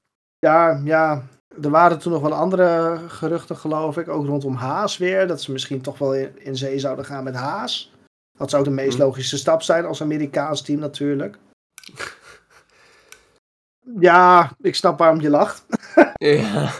Ja, 0.44 0.80
ja, 0.84 1.22
er 1.62 1.70
waren 1.70 1.98
toen 1.98 2.12
nog 2.12 2.22
wel 2.22 2.32
andere 2.32 2.98
geruchten, 3.08 3.56
geloof 3.56 3.96
ik. 3.98 4.08
Ook 4.08 4.26
rondom 4.26 4.54
Haas 4.54 4.96
weer. 4.98 5.26
Dat 5.26 5.42
ze 5.42 5.52
misschien 5.52 5.80
toch 5.80 5.98
wel 5.98 6.14
in, 6.14 6.38
in 6.44 6.56
zee 6.56 6.78
zouden 6.78 7.04
gaan 7.04 7.24
met 7.24 7.34
Haas. 7.34 7.92
Dat 8.38 8.50
zou 8.50 8.64
de 8.64 8.70
meest 8.70 8.96
Hm. 8.96 9.02
logische 9.02 9.38
stap 9.38 9.62
zijn 9.62 9.84
als 9.84 10.02
Amerikaans 10.02 10.62
team 10.62 10.78
natuurlijk. 10.80 11.36
Ja, 14.00 14.52
ik 14.60 14.74
snap 14.74 14.98
waarom 14.98 15.20
je 15.20 15.30
lacht. 15.30 15.66
Ja. 16.14 16.70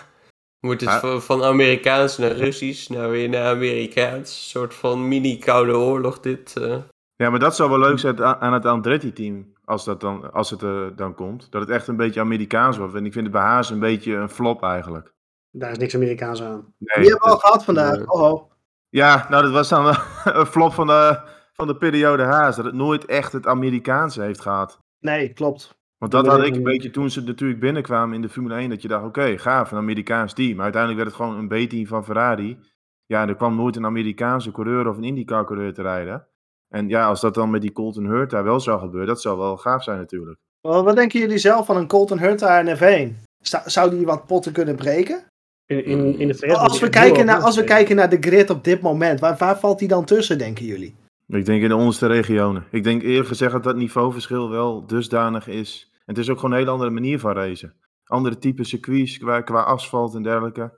Moet 0.61 0.81
het 0.81 0.89
Maar- 0.91 1.01
van, 1.01 1.23
van 1.23 1.45
Amerikaans 1.45 2.19
naar 2.19 2.33
Russisch, 2.33 2.89
nou 2.89 3.11
weer 3.11 3.29
naar 3.29 3.47
Amerikaans. 3.55 4.31
Een 4.31 4.49
soort 4.51 4.75
van 4.75 5.09
mini-koude 5.09 5.77
oorlog 5.77 6.21
dit. 6.21 6.57
eh. 6.57 6.77
Ja, 7.17 7.31
maar 7.31 7.39
dat 7.39 7.57
zou 7.57 7.71
wel 7.71 7.79
leuk 7.79 7.99
zijn 7.99 8.25
aan 8.25 8.53
het 8.53 8.67
Andretti-team, 8.67 9.53
als, 9.65 9.85
dat 9.85 10.01
dan, 10.01 10.33
als 10.33 10.51
het 10.51 10.63
er 10.63 10.97
dan 10.97 11.15
komt. 11.15 11.51
Dat 11.51 11.61
het 11.61 11.71
echt 11.71 11.89
een 11.89 11.97
beetje 11.97 12.21
Amerikaans 12.21 12.77
wordt. 12.77 12.95
En 12.95 13.07
ik 13.07 13.13
vind 13.13 13.25
het 13.25 13.35
bij 13.35 13.43
Haas 13.43 13.71
een 13.71 13.79
beetje 13.79 14.15
een 14.15 14.29
flop 14.29 14.63
eigenlijk. 14.63 15.15
Daar 15.51 15.71
is 15.71 15.79
niks 15.79 15.95
Amerikaans 15.95 16.43
aan. 16.43 16.75
Nee, 16.79 17.03
Die 17.03 17.11
hebben 17.11 17.29
we 17.29 17.35
al 17.35 17.39
gehad 17.39 17.65
vandaag. 17.65 18.07
Oh, 18.07 18.23
oh. 18.23 18.51
Ja, 18.89 19.27
nou 19.31 19.43
dat 19.43 19.53
was 19.53 19.69
dan 19.69 19.87
een 20.25 20.47
flop 20.47 20.73
van 20.73 20.87
de, 20.87 21.21
van 21.53 21.67
de 21.67 21.77
periode 21.77 22.23
Haas. 22.23 22.57
Dat 22.57 22.65
het 22.65 22.75
nooit 22.75 23.05
echt 23.05 23.33
het 23.33 23.47
Amerikaanse 23.47 24.23
heeft 24.23 24.41
gehad. 24.41 24.79
Nee, 25.01 25.33
klopt. 25.33 25.79
Want 25.99 26.13
dat 26.13 26.27
had 26.27 26.45
ik 26.45 26.55
een 26.55 26.63
beetje 26.63 26.91
toen 26.91 27.11
ze 27.11 27.23
natuurlijk 27.23 27.61
binnenkwamen 27.61 28.15
in 28.15 28.23
de 28.23 28.29
Formule 28.29 28.55
1. 28.55 28.71
Dat 28.71 28.83
je 28.83 28.89
dacht, 28.89 29.05
oké, 29.05 29.39
gaaf, 29.39 29.71
een 29.71 29.79
Amerikaans 29.79 30.33
team. 30.33 30.55
Maar 30.55 30.65
uiteindelijk 30.65 31.03
werd 31.03 31.17
het 31.17 31.27
gewoon 31.27 31.39
een 31.39 31.67
B-team 31.67 31.87
van 31.87 32.05
Ferrari. 32.05 32.59
Ja, 33.07 33.29
er 33.29 33.37
kwam 33.37 33.57
nooit 33.57 33.77
een 33.77 33.85
Amerikaanse 33.85 34.51
coureur 34.51 34.89
of 34.89 34.97
een 34.97 35.05
IndyCar 35.05 35.45
coureur 35.45 35.75
te 35.75 35.83
rijden. 35.83 36.27
En 36.69 36.89
ja, 36.89 37.07
als 37.07 37.21
dat 37.21 37.35
dan 37.35 37.51
met 37.51 37.61
die 37.61 37.73
Colton 37.73 38.05
Hurt 38.05 38.31
daar 38.31 38.45
wel 38.45 38.61
zou 38.61 38.81
gebeuren, 38.81 39.09
dat 39.09 39.21
zou 39.21 39.39
wel 39.39 39.57
gaaf 39.57 39.83
zijn 39.83 39.99
natuurlijk. 39.99 40.39
Wat 40.61 40.97
denken 40.97 41.21
jullie 41.21 41.39
zelf 41.39 41.67
van 41.67 41.77
een 41.77 41.87
Colton 41.87 42.19
Hurt 42.19 42.39
daar 42.39 42.67
in 42.67 42.77
F1? 42.77 43.23
Zou 43.65 43.91
die 43.91 44.07
wat 44.07 44.27
potten 44.27 44.53
kunnen 44.53 44.77
breken? 44.77 45.25
In, 45.67 45.85
in, 45.85 46.19
in 46.19 46.29
de 46.29 46.35
VS 46.35 46.55
als, 46.55 46.81
we 46.81 46.89
kijken 46.89 47.27
naar, 47.27 47.41
als 47.41 47.57
we 47.57 47.65
kijken 47.65 47.97
naar 47.97 48.11
de 48.11 48.17
grid 48.21 48.51
op 48.51 48.65
dit 48.65 48.81
moment, 48.81 49.21
waar, 49.21 49.37
waar 49.37 49.59
valt 49.59 49.79
hij 49.79 49.89
dan 49.89 50.05
tussen, 50.05 50.39
denken 50.39 50.65
jullie? 50.65 50.95
Ik 51.27 51.47
denk 51.47 51.63
in 51.63 51.69
de 51.69 51.77
onderste 51.77 52.07
regionen. 52.07 52.65
Ik 52.71 52.85
denk 52.85 53.03
eerlijk 53.03 53.29
gezegd 53.29 53.53
dat 53.53 53.63
dat 53.63 53.77
niveauverschil 53.77 54.51
wel 54.51 54.87
dusdanig 54.87 55.49
is. 55.49 55.91
En 55.93 56.15
het 56.15 56.19
is 56.19 56.31
ook 56.31 56.37
gewoon 56.37 56.51
een 56.51 56.59
hele 56.59 56.71
andere 56.71 56.91
manier 56.91 57.19
van 57.19 57.33
racen. 57.33 57.75
Andere 58.05 58.39
type 58.39 58.65
circuits 58.65 59.19
qua, 59.19 59.41
qua 59.41 59.63
asfalt 59.63 60.15
en 60.15 60.23
dergelijke. 60.23 60.73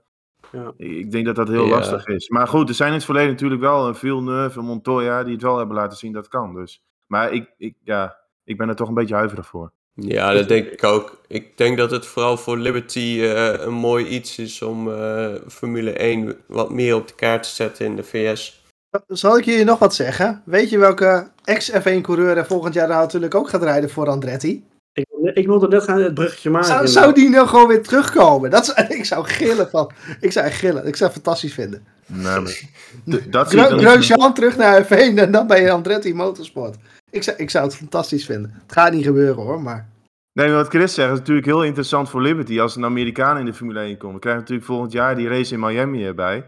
Ja. 0.57 0.72
Ik 0.76 1.11
denk 1.11 1.26
dat 1.26 1.36
dat 1.36 1.48
heel 1.48 1.66
lastig 1.66 2.07
is. 2.07 2.28
Maar 2.28 2.48
goed, 2.48 2.68
er 2.68 2.74
zijn 2.74 2.88
in 2.88 2.94
het 2.94 3.04
verleden 3.04 3.30
natuurlijk 3.30 3.61
wel 3.61 3.88
een 3.88 3.94
Villeneuve, 3.94 4.59
een 4.59 4.64
Montoya 4.64 5.22
die 5.22 5.32
het 5.32 5.42
wel 5.42 5.59
hebben 5.59 5.76
laten 5.76 5.98
zien 5.98 6.12
dat 6.12 6.28
kan. 6.28 6.54
Dus. 6.54 6.82
Maar 7.07 7.32
ik, 7.32 7.50
ik, 7.59 7.74
ja, 7.82 8.16
ik 8.44 8.57
ben 8.57 8.68
er 8.68 8.76
toch 8.76 8.88
een 8.88 8.94
beetje 8.94 9.14
huiverig 9.14 9.46
voor. 9.46 9.72
Ja, 9.94 10.32
dat 10.32 10.48
denk 10.48 10.66
ik 10.66 10.84
ook. 10.84 11.20
Ik 11.28 11.57
denk 11.57 11.76
dat 11.76 11.90
het 11.90 12.07
vooral 12.07 12.36
voor 12.36 12.59
Liberty 12.59 13.18
uh, 13.20 13.52
een 13.52 13.72
mooi 13.72 14.07
iets 14.07 14.38
is 14.38 14.62
om 14.62 14.88
uh, 14.88 15.34
Formule 15.48 15.92
1 15.92 16.36
wat 16.46 16.70
meer 16.70 16.94
op 16.94 17.09
de 17.09 17.14
kaart 17.14 17.42
te 17.42 17.48
zetten 17.48 17.86
in 17.86 17.96
de 17.96 18.04
VS. 18.04 18.64
Zal 19.07 19.38
ik 19.38 19.44
jullie 19.44 19.64
nog 19.64 19.78
wat 19.78 19.94
zeggen? 19.94 20.42
Weet 20.44 20.70
je 20.70 20.78
welke 20.78 21.30
ex-F1-coureur 21.44 22.36
er 22.36 22.46
volgend 22.46 22.74
jaar 22.74 22.88
natuurlijk 22.88 23.34
ook 23.34 23.48
gaat 23.48 23.62
rijden 23.62 23.90
voor 23.90 24.09
Andretti? 24.09 24.64
Ik, 24.97 25.34
ik 25.34 25.47
wilde 25.47 25.68
net 25.68 25.82
gaan 25.82 26.03
het 26.03 26.14
bruggetje 26.14 26.51
maken. 26.51 26.68
Zou, 26.68 26.86
zou 26.86 27.14
die 27.14 27.28
nou 27.28 27.47
gewoon 27.49 27.68
weer 27.68 27.82
terugkomen? 27.82 28.51
Dat 28.51 28.74
ik 28.88 29.05
zou 29.05 29.26
gillen 29.26 29.68
van. 29.70 29.90
Ik 30.20 30.32
zou 30.32 30.47
echt 30.47 30.59
gillen. 30.59 30.86
Ik 30.86 30.97
zou 30.97 31.11
het 31.12 31.22
fantastisch 31.22 31.55
vinden. 31.55 31.86
Nee, 32.07 32.40
maar, 32.40 33.30
dat 33.30 33.49
Grosjean 33.49 34.34
terug 34.34 34.57
naar 34.57 34.84
F1 34.84 34.88
en 34.88 35.32
dan 35.32 35.47
bij 35.47 35.72
Andretti 35.72 36.14
Motorsport. 36.14 36.76
Ik 37.11 37.22
zou, 37.22 37.36
ik 37.36 37.51
zou 37.51 37.64
het 37.64 37.76
fantastisch 37.76 38.24
vinden. 38.24 38.55
Het 38.62 38.72
gaat 38.72 38.92
niet 38.92 39.05
gebeuren 39.05 39.42
hoor, 39.42 39.62
maar... 39.62 39.88
Nee, 40.32 40.53
wat 40.53 40.68
Chris 40.68 40.94
zegt 40.94 41.12
is 41.12 41.18
natuurlijk 41.18 41.47
heel 41.47 41.64
interessant 41.64 42.11
voor 42.11 42.22
Liberty. 42.22 42.61
Als 42.61 42.76
een 42.76 42.84
Amerikaan 42.84 43.38
in 43.38 43.44
de 43.44 43.55
Formule 43.55 43.80
1 43.80 43.99
komt. 43.99 44.12
We 44.12 44.18
krijgen 44.18 44.40
natuurlijk 44.40 44.68
volgend 44.68 44.92
jaar 44.92 45.16
die 45.16 45.28
race 45.28 45.55
in 45.55 45.61
Miami 45.61 46.05
erbij. 46.05 46.47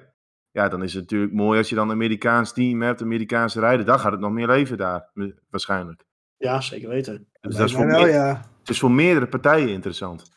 Ja, 0.51 0.69
dan 0.69 0.83
is 0.83 0.93
het 0.93 1.03
natuurlijk 1.03 1.33
mooi 1.33 1.59
als 1.59 1.69
je 1.69 1.75
dan 1.75 1.89
een 1.89 1.95
Amerikaans 1.95 2.53
team 2.53 2.83
hebt, 2.83 3.03
Amerikaanse 3.03 3.61
rijden. 3.61 3.87
Dan 3.87 4.01
gaat 4.01 4.13
het 4.13 4.21
nog 4.21 4.33
meer 4.33 4.47
leven 4.47 4.77
daar, 4.77 5.11
waarschijnlijk. 5.51 6.05
Ja, 6.39 6.61
zeker 6.61 6.89
weten. 6.89 7.29
Dus 7.41 7.57
dat 7.57 7.69
is 7.69 7.75
voor, 7.75 7.87
wel, 7.87 8.07
ja. 8.07 8.51
het 8.61 8.69
is 8.69 8.79
voor 8.79 8.91
meerdere 8.91 9.29
partijen 9.29 9.69
interessant. 9.69 10.31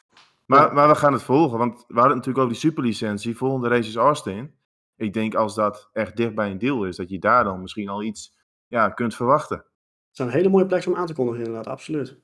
Maar, 0.45 0.73
maar 0.73 0.87
we 0.87 0.95
gaan 0.95 1.13
het 1.13 1.21
volgen, 1.21 1.57
want 1.57 1.85
we 1.87 1.99
hadden 1.99 2.15
natuurlijk 2.17 2.43
ook 2.43 2.51
die 2.51 2.59
superlicentie. 2.59 3.37
Volgende 3.37 3.67
race 3.67 3.89
is 3.89 3.95
Austin. 3.95 4.53
Ik 4.95 5.13
denk 5.13 5.35
als 5.35 5.55
dat 5.55 5.89
echt 5.93 6.17
dicht 6.17 6.35
bij 6.35 6.51
een 6.51 6.57
deal 6.57 6.85
is, 6.85 6.95
dat 6.95 7.09
je 7.09 7.19
daar 7.19 7.43
dan 7.43 7.61
misschien 7.61 7.89
al 7.89 8.03
iets 8.03 8.37
ja, 8.67 8.89
kunt 8.89 9.15
verwachten. 9.15 9.57
Het 9.57 10.17
zijn 10.17 10.29
hele 10.29 10.49
mooie 10.49 10.65
plekken 10.65 10.91
om 10.91 10.97
aan 10.97 11.05
te 11.05 11.13
kondigen, 11.13 11.39
inderdaad, 11.39 11.67
absoluut. 11.67 12.17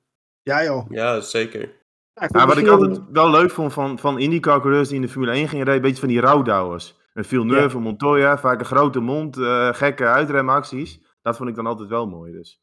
Ja, 0.44 0.64
joh. 0.64 0.86
Ja, 0.90 1.20
zeker. 1.20 1.72
Ja, 2.14 2.46
wat 2.46 2.58
ik 2.58 2.68
altijd 2.68 3.02
wel 3.12 3.30
leuk 3.30 3.52
vond 3.52 3.74
van, 3.74 4.00
van 4.00 4.20
IndyCar-coureurs 4.20 4.88
die 4.88 4.96
in 4.96 5.02
de 5.02 5.10
Formule 5.10 5.32
1 5.32 5.48
gingen 5.48 5.66
rijden, 5.66 5.84
een 5.84 5.90
beetje 5.90 6.06
van 6.06 6.10
die 6.10 6.20
rouwdouwers. 6.20 6.96
Met 7.14 7.28
Villeneuve, 7.28 7.78
ja. 7.78 7.84
Montoya, 7.84 8.38
vaak 8.38 8.60
een 8.60 8.66
grote 8.66 9.00
mond, 9.00 9.38
uh, 9.38 9.74
gekke 9.74 10.06
uitremacties. 10.06 11.02
Dat 11.22 11.38
vond 11.38 11.50
ik 11.50 11.56
dan 11.56 11.66
altijd 11.66 11.90
wel 11.90 12.08
mooi. 12.08 12.32
Dus 12.32 12.62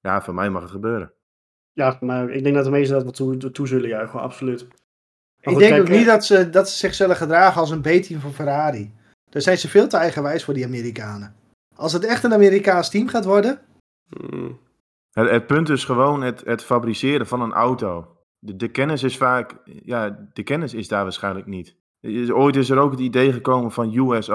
ja, 0.00 0.22
voor 0.22 0.34
mij 0.34 0.50
mag 0.50 0.62
het 0.62 0.70
gebeuren. 0.70 1.12
Ja, 1.72 1.96
maar 2.00 2.30
ik 2.30 2.42
denk 2.42 2.54
dat 2.54 2.64
de 2.64 2.70
meesten 2.70 2.94
dat 2.94 3.02
wel 3.02 3.36
toe, 3.38 3.50
toe 3.50 3.66
zullen 3.66 3.88
juichen, 3.88 4.20
absoluut. 4.20 4.66
ik 5.40 5.58
denk 5.58 5.80
ook 5.80 5.88
niet 5.88 6.06
dat 6.06 6.24
ze, 6.24 6.50
dat 6.50 6.70
ze 6.70 6.76
zich 6.76 6.94
zullen 6.94 7.16
gedragen 7.16 7.60
als 7.60 7.70
een 7.70 7.80
B-team 7.80 8.20
van 8.20 8.32
Ferrari. 8.32 8.92
Daar 9.30 9.42
zijn 9.42 9.58
ze 9.58 9.68
veel 9.68 9.88
te 9.88 9.96
eigenwijs 9.96 10.44
voor 10.44 10.54
die 10.54 10.64
Amerikanen. 10.64 11.34
Als 11.74 11.92
het 11.92 12.04
echt 12.04 12.24
een 12.24 12.32
Amerikaans 12.32 12.90
team 12.90 13.08
gaat 13.08 13.24
worden. 13.24 13.60
Hmm. 14.08 14.58
Het, 15.10 15.30
het, 15.30 15.46
punt 15.46 15.68
is 15.68 15.84
gewoon 15.84 16.22
het, 16.22 16.44
het 16.44 16.64
fabriceren 16.64 17.26
van 17.26 17.40
een 17.40 17.52
auto. 17.52 18.16
De, 18.38 18.56
de, 18.56 18.68
kennis 18.68 19.02
is 19.02 19.16
vaak. 19.16 19.56
Ja, 19.64 20.28
de 20.32 20.42
kennis 20.42 20.74
is 20.74 20.88
daar 20.88 21.02
waarschijnlijk 21.02 21.46
niet. 21.46 21.76
Ooit 22.30 22.56
is 22.56 22.70
er 22.70 22.78
ook 22.78 22.90
het 22.90 23.00
idee 23.00 23.32
gekomen 23.32 23.72
van 23.72 23.94
US 23.94 24.30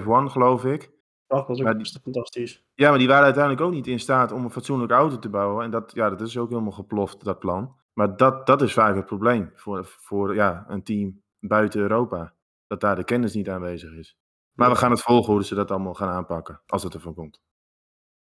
F1, 0.00 0.30
geloof 0.30 0.64
ik. 0.64 0.90
Dat 1.28 1.46
was 1.46 1.60
ook 1.60 1.78
die, 1.78 2.00
fantastisch. 2.02 2.64
Ja, 2.74 2.88
maar 2.88 2.98
die 2.98 3.08
waren 3.08 3.24
uiteindelijk 3.24 3.62
ook 3.62 3.72
niet 3.72 3.86
in 3.86 4.00
staat 4.00 4.32
om 4.32 4.44
een 4.44 4.50
fatsoenlijke 4.50 4.94
auto 4.94 5.18
te 5.18 5.28
bouwen. 5.28 5.64
En 5.64 5.70
dat, 5.70 5.92
ja, 5.94 6.10
dat 6.10 6.20
is 6.20 6.38
ook 6.38 6.48
helemaal 6.48 6.72
geploft, 6.72 7.24
dat 7.24 7.38
plan. 7.38 7.76
Maar 7.92 8.16
dat, 8.16 8.46
dat 8.46 8.62
is 8.62 8.72
vaak 8.72 8.94
het 8.94 9.06
probleem 9.06 9.52
voor, 9.54 9.84
voor 9.84 10.34
ja, 10.34 10.64
een 10.68 10.82
team 10.82 11.22
buiten 11.40 11.80
Europa. 11.80 12.32
Dat 12.66 12.80
daar 12.80 12.96
de 12.96 13.04
kennis 13.04 13.34
niet 13.34 13.48
aanwezig 13.48 13.92
is. 13.92 14.16
Maar 14.52 14.70
we 14.70 14.76
gaan 14.76 14.90
het 14.90 15.02
volgen 15.02 15.32
hoe 15.32 15.44
ze 15.44 15.54
dat 15.54 15.70
allemaal 15.70 15.94
gaan 15.94 16.08
aanpakken, 16.08 16.60
als 16.66 16.82
het 16.82 16.94
ervan 16.94 17.14
komt. 17.14 17.40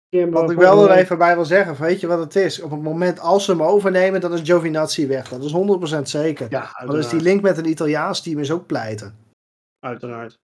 Wat 0.10 0.52
ik 0.52 0.58
wel 0.58 0.90
er 0.90 0.98
even 0.98 1.18
bij 1.18 1.36
wil 1.36 1.46
zeggen, 1.46 1.76
weet 1.86 2.00
je 2.00 2.08
wat 2.08 2.20
het 2.20 2.36
is? 2.36 2.62
Op 2.62 2.72
het 2.72 2.82
moment 2.82 3.20
als 3.20 3.46
ze 3.46 3.52
hem 3.52 3.64
overnemen, 3.64 4.22
dan 4.22 4.34
is 4.34 4.42
Giovinazzi 4.42 5.08
weg. 5.08 5.30
Dat 5.30 5.44
is 5.44 5.54
100% 5.98 6.02
zeker. 6.02 6.48
Ja, 6.50 6.86
dus 6.88 7.10
die 7.10 7.22
link 7.22 7.42
met 7.42 7.58
een 7.58 7.70
Italiaans 7.70 8.22
team 8.22 8.40
is 8.40 8.52
ook 8.52 8.66
pleiten. 8.66 9.27
Uiteraard. 9.80 10.40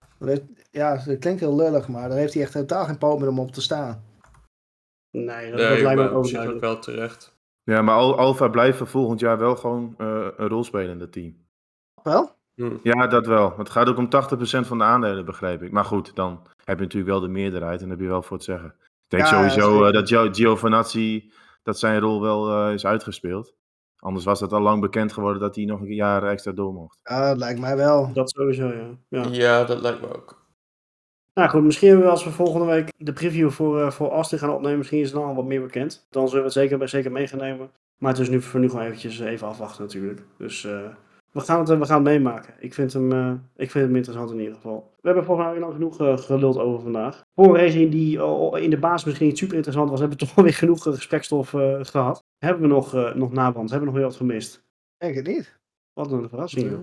ja, 0.70 1.04
dat 1.04 1.18
klinkt 1.18 1.40
heel 1.40 1.56
lullig, 1.56 1.88
maar 1.88 2.08
dan 2.08 2.18
heeft 2.18 2.34
hij 2.34 2.42
echt 2.42 2.52
totaal 2.52 2.84
geen 2.84 2.98
poot 2.98 3.18
meer 3.18 3.28
om 3.28 3.38
op 3.38 3.52
te 3.52 3.60
staan. 3.60 4.04
Nee, 5.10 5.50
dat, 5.50 5.60
nee, 5.60 5.82
lijkt 5.82 6.00
me 6.00 6.10
ook, 6.10 6.60
wel 6.60 6.78
terecht. 6.78 7.36
Ja, 7.62 7.82
maar 7.82 7.94
Alfa 7.94 8.48
blijft 8.48 8.80
volgend 8.84 9.20
jaar 9.20 9.38
wel 9.38 9.56
gewoon 9.56 9.94
uh, 9.98 10.28
een 10.36 10.48
rol 10.48 10.64
spelen 10.64 10.90
in 10.90 11.00
het 11.00 11.12
team. 11.12 11.36
Wel? 12.02 12.36
Hm. 12.54 12.76
Ja, 12.82 13.06
dat 13.06 13.26
wel. 13.26 13.54
Het 13.56 13.70
gaat 13.70 13.88
ook 13.88 13.96
om 13.96 14.08
80% 14.64 14.66
van 14.66 14.78
de 14.78 14.84
aandelen, 14.84 15.24
begreep 15.24 15.62
ik. 15.62 15.70
Maar 15.70 15.84
goed, 15.84 16.14
dan 16.14 16.46
heb 16.64 16.76
je 16.78 16.84
natuurlijk 16.84 17.10
wel 17.10 17.20
de 17.20 17.28
meerderheid 17.28 17.82
en 17.82 17.90
heb 17.90 18.00
je 18.00 18.06
wel 18.06 18.22
voor 18.22 18.36
het 18.36 18.46
zeggen. 18.46 18.74
Ik 18.78 19.08
denk 19.08 19.26
sowieso 19.26 19.86
uh, 19.86 19.92
dat 19.92 20.08
Gio 20.08 20.28
Giovinazzi, 20.32 21.32
dat 21.62 21.78
zijn 21.78 22.00
rol 22.00 22.20
wel 22.20 22.68
uh, 22.68 22.74
is 22.74 22.86
uitgespeeld. 22.86 23.54
Anders 24.04 24.24
was 24.24 24.40
het 24.40 24.52
al 24.52 24.60
lang 24.60 24.80
bekend 24.80 25.12
geworden 25.12 25.40
dat 25.40 25.54
hij 25.54 25.64
nog 25.64 25.80
een 25.80 25.94
jaar 25.94 26.22
extra 26.22 26.52
door 26.52 26.72
mocht. 26.72 26.98
Ja, 27.02 27.28
dat 27.28 27.38
lijkt 27.38 27.60
mij 27.60 27.76
wel. 27.76 28.12
Dat 28.12 28.30
sowieso, 28.30 28.68
ja. 28.68 28.98
Ja, 29.08 29.24
ja 29.30 29.64
dat 29.64 29.80
lijkt 29.80 30.00
me 30.00 30.16
ook. 30.16 30.42
Nou 31.34 31.50
goed, 31.50 31.62
misschien 31.62 32.04
als 32.04 32.24
we 32.24 32.30
volgende 32.30 32.66
week 32.66 32.92
de 32.96 33.12
preview 33.12 33.50
voor, 33.50 33.78
uh, 33.78 33.90
voor 33.90 34.10
Austin 34.10 34.38
gaan 34.38 34.50
opnemen, 34.50 34.78
misschien 34.78 35.00
is 35.00 35.10
het 35.10 35.20
dan 35.20 35.28
al 35.28 35.34
wat 35.34 35.44
meer 35.44 35.62
bekend. 35.62 36.06
Dan 36.10 36.28
zullen 36.28 36.44
we 36.44 36.48
het 36.48 36.58
zeker, 36.58 36.88
zeker 36.88 37.12
mee 37.12 37.26
gaan 37.26 37.38
nemen. 37.38 37.70
Maar 37.98 38.12
het 38.12 38.20
is 38.20 38.28
nu 38.28 38.40
voor 38.40 38.60
nu 38.60 38.68
gewoon 38.68 38.84
eventjes 38.84 39.20
even 39.20 39.46
afwachten 39.46 39.82
natuurlijk. 39.82 40.22
Dus 40.38 40.64
uh, 40.64 40.80
we 41.32 41.40
gaan 41.40 41.58
het, 41.58 41.68
we 41.68 41.84
gaan 41.84 42.04
het 42.04 42.12
meemaken. 42.12 42.54
Ik 42.58 42.74
vind, 42.74 42.92
hem, 42.92 43.12
uh, 43.12 43.32
ik 43.56 43.70
vind 43.70 43.86
hem 43.86 43.96
interessant 43.96 44.30
in 44.30 44.38
ieder 44.38 44.54
geval. 44.54 44.92
We 45.00 45.06
hebben 45.06 45.24
volgens 45.24 45.46
mij 45.46 45.58
lang 45.58 45.72
genoeg 45.72 46.00
uh, 46.00 46.16
geluld 46.16 46.58
over 46.58 46.82
vandaag. 46.82 47.22
Voor 47.34 47.44
een 47.44 47.60
race 47.60 47.88
die 47.88 48.16
uh, 48.16 48.62
in 48.62 48.70
de 48.70 48.78
baas 48.78 49.04
misschien 49.04 49.26
niet 49.26 49.38
super 49.38 49.56
interessant 49.56 49.90
was, 49.90 50.00
hebben 50.00 50.18
we 50.18 50.24
toch 50.24 50.34
wel 50.34 50.44
weer 50.44 50.54
genoeg 50.54 50.82
gesprekstof 50.82 51.50
gehad. 51.80 52.23
Hebben 52.44 52.62
we 52.62 52.68
nog, 52.68 53.14
nog 53.14 53.32
nabrand? 53.32 53.70
Hebben 53.70 53.78
we 53.78 53.84
nog 53.84 53.94
weer 53.94 54.04
wat 54.04 54.16
gemist? 54.16 54.62
Denk 54.96 55.14
het 55.14 55.26
niet. 55.26 55.58
Wat 55.92 56.12
een 56.12 56.28
verrassing. 56.28 56.70
Ja. 56.70 56.78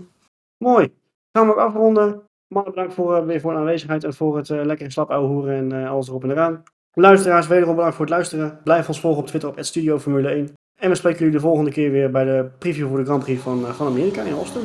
Mooi. 0.57 0.93
Gaan 1.31 1.47
we 1.47 1.53
ook 1.53 1.59
afronden. 1.59 2.21
Mannen, 2.47 2.73
bedankt 2.73 2.93
voor, 2.93 3.25
weer 3.25 3.39
voor 3.39 3.51
de 3.51 3.57
aanwezigheid 3.57 4.03
en 4.03 4.13
voor 4.13 4.37
het 4.37 4.49
lekkere 4.49 4.91
slap 4.91 5.09
ouwe 5.09 5.27
hoeren 5.27 5.71
en 5.71 5.87
alles 5.87 6.07
erop 6.07 6.23
en 6.23 6.31
eraan. 6.31 6.63
Luisteraars, 6.93 7.47
wederom 7.47 7.75
bedankt 7.75 7.95
voor 7.95 8.05
het 8.05 8.13
luisteren. 8.13 8.59
Blijf 8.63 8.87
ons 8.87 8.99
volgen 8.99 9.21
op 9.21 9.27
Twitter 9.27 9.49
op 9.49 9.55
Studio 9.59 9.99
Formule 9.99 10.29
1. 10.29 10.53
En 10.79 10.89
we 10.89 10.95
spreken 10.95 11.19
jullie 11.19 11.33
de 11.33 11.39
volgende 11.39 11.71
keer 11.71 11.91
weer 11.91 12.11
bij 12.11 12.23
de 12.23 12.49
preview 12.57 12.87
voor 12.87 12.97
de 12.97 13.05
Grand 13.05 13.23
Prix 13.23 13.41
van, 13.41 13.65
van 13.65 13.87
Amerika 13.87 14.21
in 14.21 14.33
Austin. 14.33 14.61